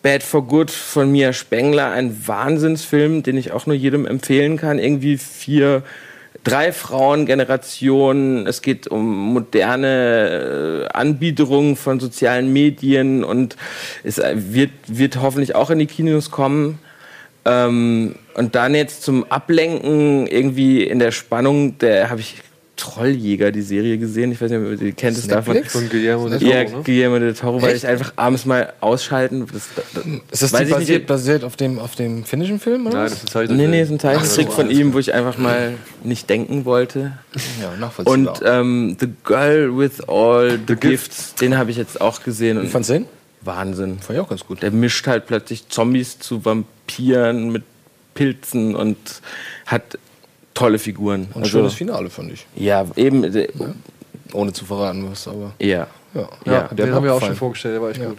[0.02, 4.78] Bad for Good von Mia Spengler, ein Wahnsinnsfilm, den ich auch nur jedem empfehlen kann.
[4.78, 5.82] Irgendwie vier,
[6.44, 8.46] drei Frauengenerationen.
[8.46, 13.56] Es geht um moderne äh, Anbiederungen von sozialen Medien und
[14.04, 16.78] es äh, wird, wird hoffentlich auch in die Kinos kommen.
[17.44, 22.36] Ähm, und dann jetzt zum Ablenken irgendwie in der Spannung, der habe ich
[22.78, 24.32] Trolljäger, die Serie gesehen.
[24.32, 25.18] Ich weiß nicht, ob ihr die kennt.
[25.18, 25.54] Das davon.
[25.54, 25.72] Netflix?
[25.72, 26.82] Von Guillermo del Ja, Toro, ne?
[26.84, 27.84] Guillermo del Toro, weil Echt?
[27.84, 29.46] ich einfach abends mal ausschalten.
[29.52, 31.06] Das, das, Ist das weiß basiert, nicht.
[31.06, 32.86] basiert auf, dem, auf dem finnischen Film?
[32.86, 33.58] Oder Nein, das ist ein Zeichentrick.
[33.58, 35.74] Nee, nee, ist ein Zeichentrick so, von ihm, wo ich einfach mal
[36.04, 37.18] nicht denken wollte.
[37.60, 38.14] Ja, nachvollziehbar.
[38.36, 42.56] Und ähm, The Girl with All the, Gifts, den habe ich jetzt auch gesehen.
[42.58, 43.06] Wie Und fandst du den?
[43.42, 43.98] Wahnsinn.
[43.98, 44.62] Fand ich auch ganz gut.
[44.62, 47.64] Der mischt halt plötzlich Zombies zu Vampiren mit
[48.14, 48.96] Pilzen und
[49.66, 49.98] hat
[50.58, 51.28] tolle Figuren.
[51.34, 52.46] Ein schönes Finale, fand ich.
[52.56, 53.24] Ja, eben.
[53.24, 53.48] äh,
[54.32, 55.52] Ohne zu verraten, was, aber.
[55.58, 55.86] Ja.
[56.14, 58.18] Ja, Ja, Ja, den haben wir auch schon vorgestellt, der war echt gut.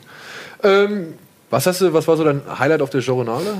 [0.63, 1.13] Ähm,
[1.49, 3.57] was hast du, was war so dein Highlight auf der Journale?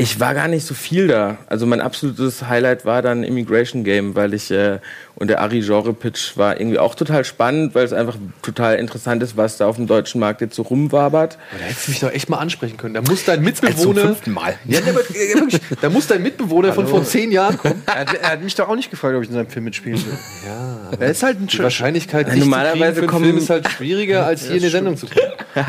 [0.00, 1.38] Ich war gar nicht so viel da.
[1.48, 4.78] Also mein absolutes Highlight war dann Immigration Game, weil ich äh,
[5.18, 9.22] und der Ari Genre Pitch war irgendwie auch total spannend, weil es einfach total interessant
[9.22, 11.38] ist, was da auf dem deutschen Markt jetzt so rumwabert.
[11.58, 12.94] Da hättest du mich doch echt mal ansprechen können.
[12.94, 14.02] Da muss dein Mitbewohner.
[14.02, 14.54] fünften Mal.
[14.64, 17.82] Ja, aber, wirklich, da muss dein Mitbewohner von vor zehn Jahren kommen.
[17.98, 19.98] Er hat, er hat mich doch auch nicht gefragt, ob ich in seinem Film mitspielen
[20.04, 20.18] will.
[20.46, 21.58] Ja, Er ist halt ein die.
[21.58, 24.56] Wahrscheinlichkeit, Ja, dich normalerweise zu kriegen für einen kommen- Film ist halt schwieriger, als hier
[24.56, 25.26] in der Sendung zu kriegen.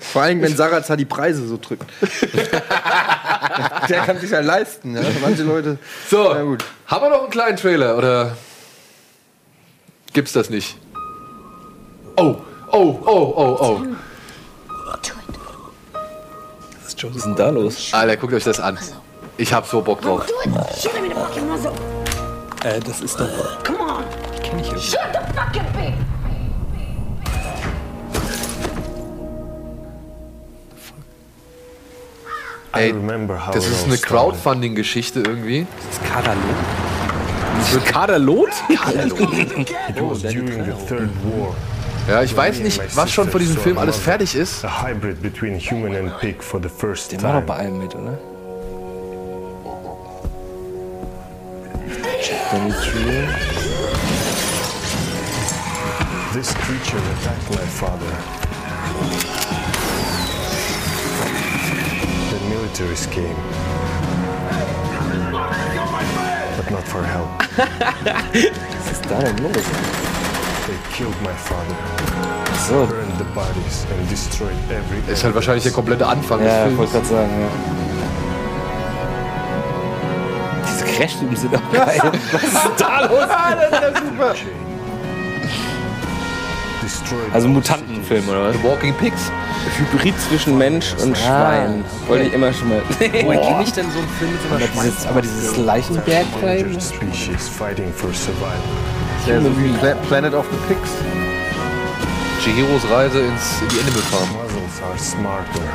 [0.00, 1.84] Vor allem, wenn Sarazar die Preise so drückt.
[3.88, 4.94] Der kann sich ja leisten.
[4.96, 5.02] Ja?
[5.20, 5.78] Manche Leute.
[6.08, 6.64] So, Ja, gut.
[6.86, 8.36] haben wir noch einen kleinen Trailer oder
[10.12, 10.76] gibt's das nicht?
[12.16, 12.36] Oh,
[12.72, 13.82] oh, oh, oh, oh.
[16.82, 17.94] Was ist denn da los?
[17.94, 18.76] Alter, guckt euch das an.
[19.36, 20.26] Ich hab so Bock drauf.
[22.64, 23.28] Äh, das ist doch.
[23.64, 24.04] Come on.
[24.42, 24.82] Kenn ich irgendwie.
[24.84, 25.94] Shoot the fucking pig.
[32.78, 33.98] Ey, remember how das ist eine.
[33.98, 35.66] Crowdfunding-Geschichte irgendwie.
[35.88, 36.44] Das ist Kaderlot?
[37.58, 37.72] Das
[39.14, 41.54] the Third War.
[42.08, 44.64] Ja, ich weiß nicht, was schon vor diesem Film alles fertig ist.
[44.64, 47.46] A hybrid between human and pig for the first Der war doch time.
[47.46, 48.18] bei allem mit, oder?
[52.50, 53.28] Benny Trio.
[56.32, 59.37] This creature attacked my father.
[62.68, 63.36] The militaries came.
[66.56, 67.28] But not for help.
[67.56, 69.52] Was ist da denn los?
[70.66, 71.76] They killed my father.
[72.68, 72.86] So.
[72.86, 76.78] Burned the bodies and destroyed every Ist halt wahrscheinlich der komplette Anfang Ja, des ich
[76.78, 77.08] wollte Films.
[77.08, 77.48] gerade sagen, ja.
[80.68, 82.00] Diese Crashtypen sind auch geil.
[82.32, 83.28] Was ist da los?
[84.34, 84.50] chain.
[84.52, 84.67] Destroyed
[87.32, 88.56] Also Mutantenfilm oder was?
[88.56, 89.30] The Walking Pigs.
[89.76, 91.84] Hybrid zwischen Mensch und Schwein.
[92.06, 92.82] Wollte ich immer schon mal.
[92.98, 96.58] Woher kenne ich denn so einen Film mit so einer Aber dieses, aber dieses Leichenberg-Frame.
[96.58, 98.52] endangered species fighting for survival.
[99.26, 100.90] Ja, so wie Pla Planet of the Pigs.
[102.42, 104.28] Chihiros Reise ins, in die Animal Farm.
[104.32, 105.68] Muzzles are smarter,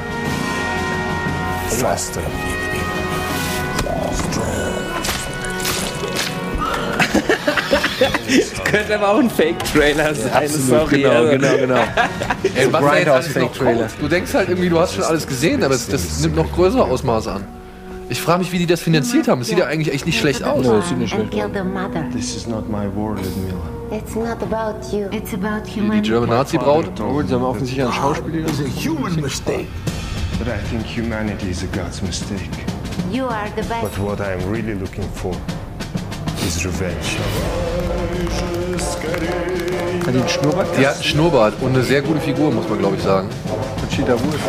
[1.68, 2.22] faster.
[8.64, 10.34] Könnte aber auch ein Fake-Trailer sein.
[10.34, 11.02] Absolut, sorry.
[11.02, 11.76] genau, also- genau, genau.
[12.56, 13.88] Ey, was da jetzt Grindhouse alles noch Fake-Trailer.
[13.88, 14.02] kommt.
[14.02, 16.84] Du denkst halt irgendwie, du hast schon alles gesehen, aber das, das nimmt noch größere
[16.84, 17.44] Ausmaße an.
[18.10, 19.42] Ich frage mich, wie die das finanziert haben.
[19.42, 20.66] Es sieht ja eigentlich echt nicht schlecht aus.
[20.66, 21.52] Nö, sieht nicht schlecht aus.
[22.14, 23.56] This is not my war, Ludmilla.
[23.92, 25.08] It's not about you.
[25.12, 26.10] It's about Die humanity.
[26.10, 27.00] German Nazi-Braut.
[27.00, 28.46] Oh, sie haben offensichtlich einen Schauspieler.
[30.40, 32.50] But I think humanity is a God's mistake.
[33.12, 33.82] You are the best.
[33.82, 35.36] But what I'm really looking for
[36.46, 37.18] is revenge.
[40.06, 40.78] Hat die einen Schnurrbart?
[40.78, 43.30] Einen Schnurrbart und eine sehr gute Figur, muss man glaube ich sagen.
[43.80, 44.40] Conchita Wurst.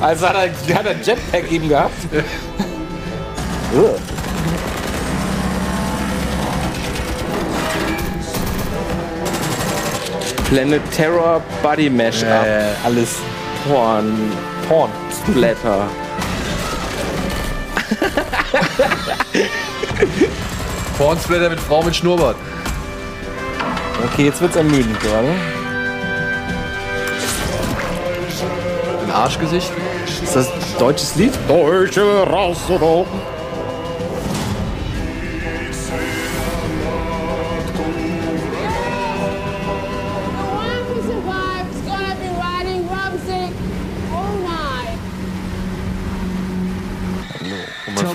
[0.00, 1.92] Also hat er, hat er Jetpack eben gehabt.
[10.50, 12.28] Planet Terror Body Mashup.
[12.28, 13.18] Äh, alles
[13.68, 14.32] Porn.
[14.68, 14.90] Porn.
[15.22, 15.86] Splatter.
[20.98, 22.34] Pornsplatter mit Frau mit Schnurrbart.
[24.12, 25.28] Okay, jetzt wird's ermüdend gerade.
[29.04, 29.70] Ein Arschgesicht.
[30.20, 31.32] Ist das ein deutsches Lied?
[31.46, 33.06] Deutsche Rasse.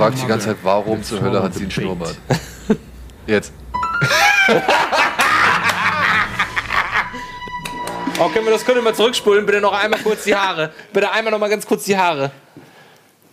[0.06, 2.18] Fragt die ganze Zeit, warum zur Hölle hat sie einen Schnurrbart?
[3.28, 3.54] Jetzt.
[8.18, 9.46] Oh, können wir das können wir mal zurückspulen?
[9.46, 10.72] Bitte noch einmal kurz die Haare.
[10.94, 12.32] Bitte einmal noch mal ganz kurz die Haare.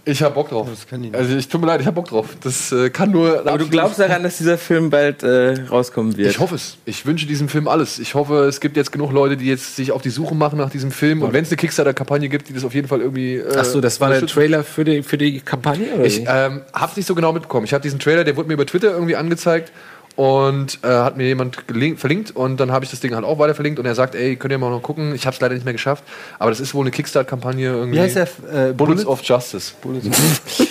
[0.04, 0.68] Ich hab Bock drauf.
[1.12, 2.36] Also ich tut mir leid, ich hab Bock drauf.
[2.42, 3.46] Das äh, kann nur.
[3.46, 6.30] Aber du glaubst daran, dass dieser Film bald äh, rauskommen wird?
[6.30, 6.76] Ich hoffe es.
[6.86, 8.00] Ich wünsche diesem Film alles.
[8.00, 10.70] Ich hoffe, es gibt jetzt genug Leute, die jetzt sich auf die Suche machen nach
[10.70, 11.22] diesem Film.
[11.22, 13.36] Und wenn es eine Kickstarter-Kampagne gibt, die das auf jeden Fall irgendwie.
[13.36, 14.26] Äh, Ach so, das war der.
[14.26, 15.86] Trailer für die, für die Kampagne?
[15.94, 17.64] Oder Ich ähm, hab's nicht so genau mitbekommen.
[17.66, 19.72] Ich habe diesen Trailer, der wurde mir über Twitter irgendwie angezeigt
[20.16, 21.56] und äh, hat mir jemand
[21.96, 24.36] verlinkt und dann habe ich das Ding halt auch weiter verlinkt und er sagt, ey,
[24.36, 25.14] könnt ihr mal noch gucken.
[25.14, 26.04] Ich habe es leider nicht mehr geschafft,
[26.38, 27.98] aber das ist wohl eine Kickstart-Kampagne irgendwie.
[27.98, 28.68] Wie heißt der?
[28.70, 29.72] Äh, Bullets of Justice.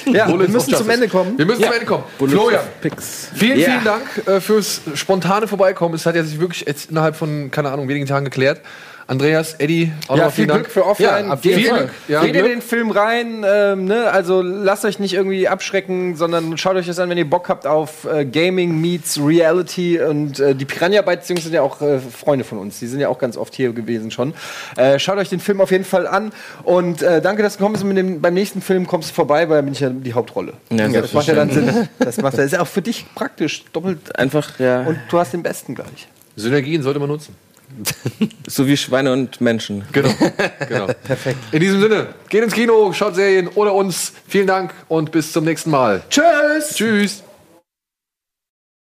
[0.05, 0.89] Ja, wir Bullets müssen of zum.
[0.89, 1.38] Ende kommen.
[1.38, 1.68] Wir müssen Ja.
[1.68, 2.03] zum Ende kommen.
[2.18, 2.61] Bullets Florian,
[3.34, 3.69] vielen, Ja.
[3.69, 5.95] vielen Dank äh, fürs spontane Vorbeikommen.
[5.95, 8.59] Es hat ja sich wirklich jetzt innerhalb von, keine Ahnung, wenigen Tagen geklärt.
[9.11, 10.71] Andreas, Eddie, auch Ja, noch viel vielen Glück Dank.
[10.71, 11.27] für Offline.
[11.27, 11.89] Ja, vielen Viel Glück.
[12.07, 14.09] Ja, Geht in den Film rein, ähm, ne?
[14.09, 17.67] also lasst euch nicht irgendwie abschrecken, sondern schaut euch das an, wenn ihr Bock habt
[17.67, 21.99] auf äh, Gaming meets Reality und äh, die Piranha Bytes Jungs sind ja auch äh,
[21.99, 24.33] Freunde von uns, die sind ja auch ganz oft hier gewesen schon.
[24.77, 26.31] Äh, schaut euch den Film auf jeden Fall an
[26.63, 29.61] und äh, danke, dass du kommst dem, beim nächsten Film kommst du vorbei, weil da
[29.61, 30.53] bin ich ja die Hauptrolle.
[30.69, 31.89] Ja, das macht ja dann Sinn.
[31.99, 34.83] Das macht das ist ja auch für dich praktisch doppelt Einfach, ja.
[34.83, 36.07] und du hast den besten gleich.
[36.38, 37.35] Synergien sollte man nutzen.
[38.48, 39.84] so wie Schweine und Menschen.
[39.91, 40.10] Genau.
[40.68, 40.88] genau.
[41.03, 41.38] Perfekt.
[41.52, 44.14] In diesem Sinne, geht ins Kino, schaut Serien oder uns.
[44.27, 46.02] Vielen Dank und bis zum nächsten Mal.
[46.10, 46.76] Tschüss!
[46.76, 47.23] Tschüss!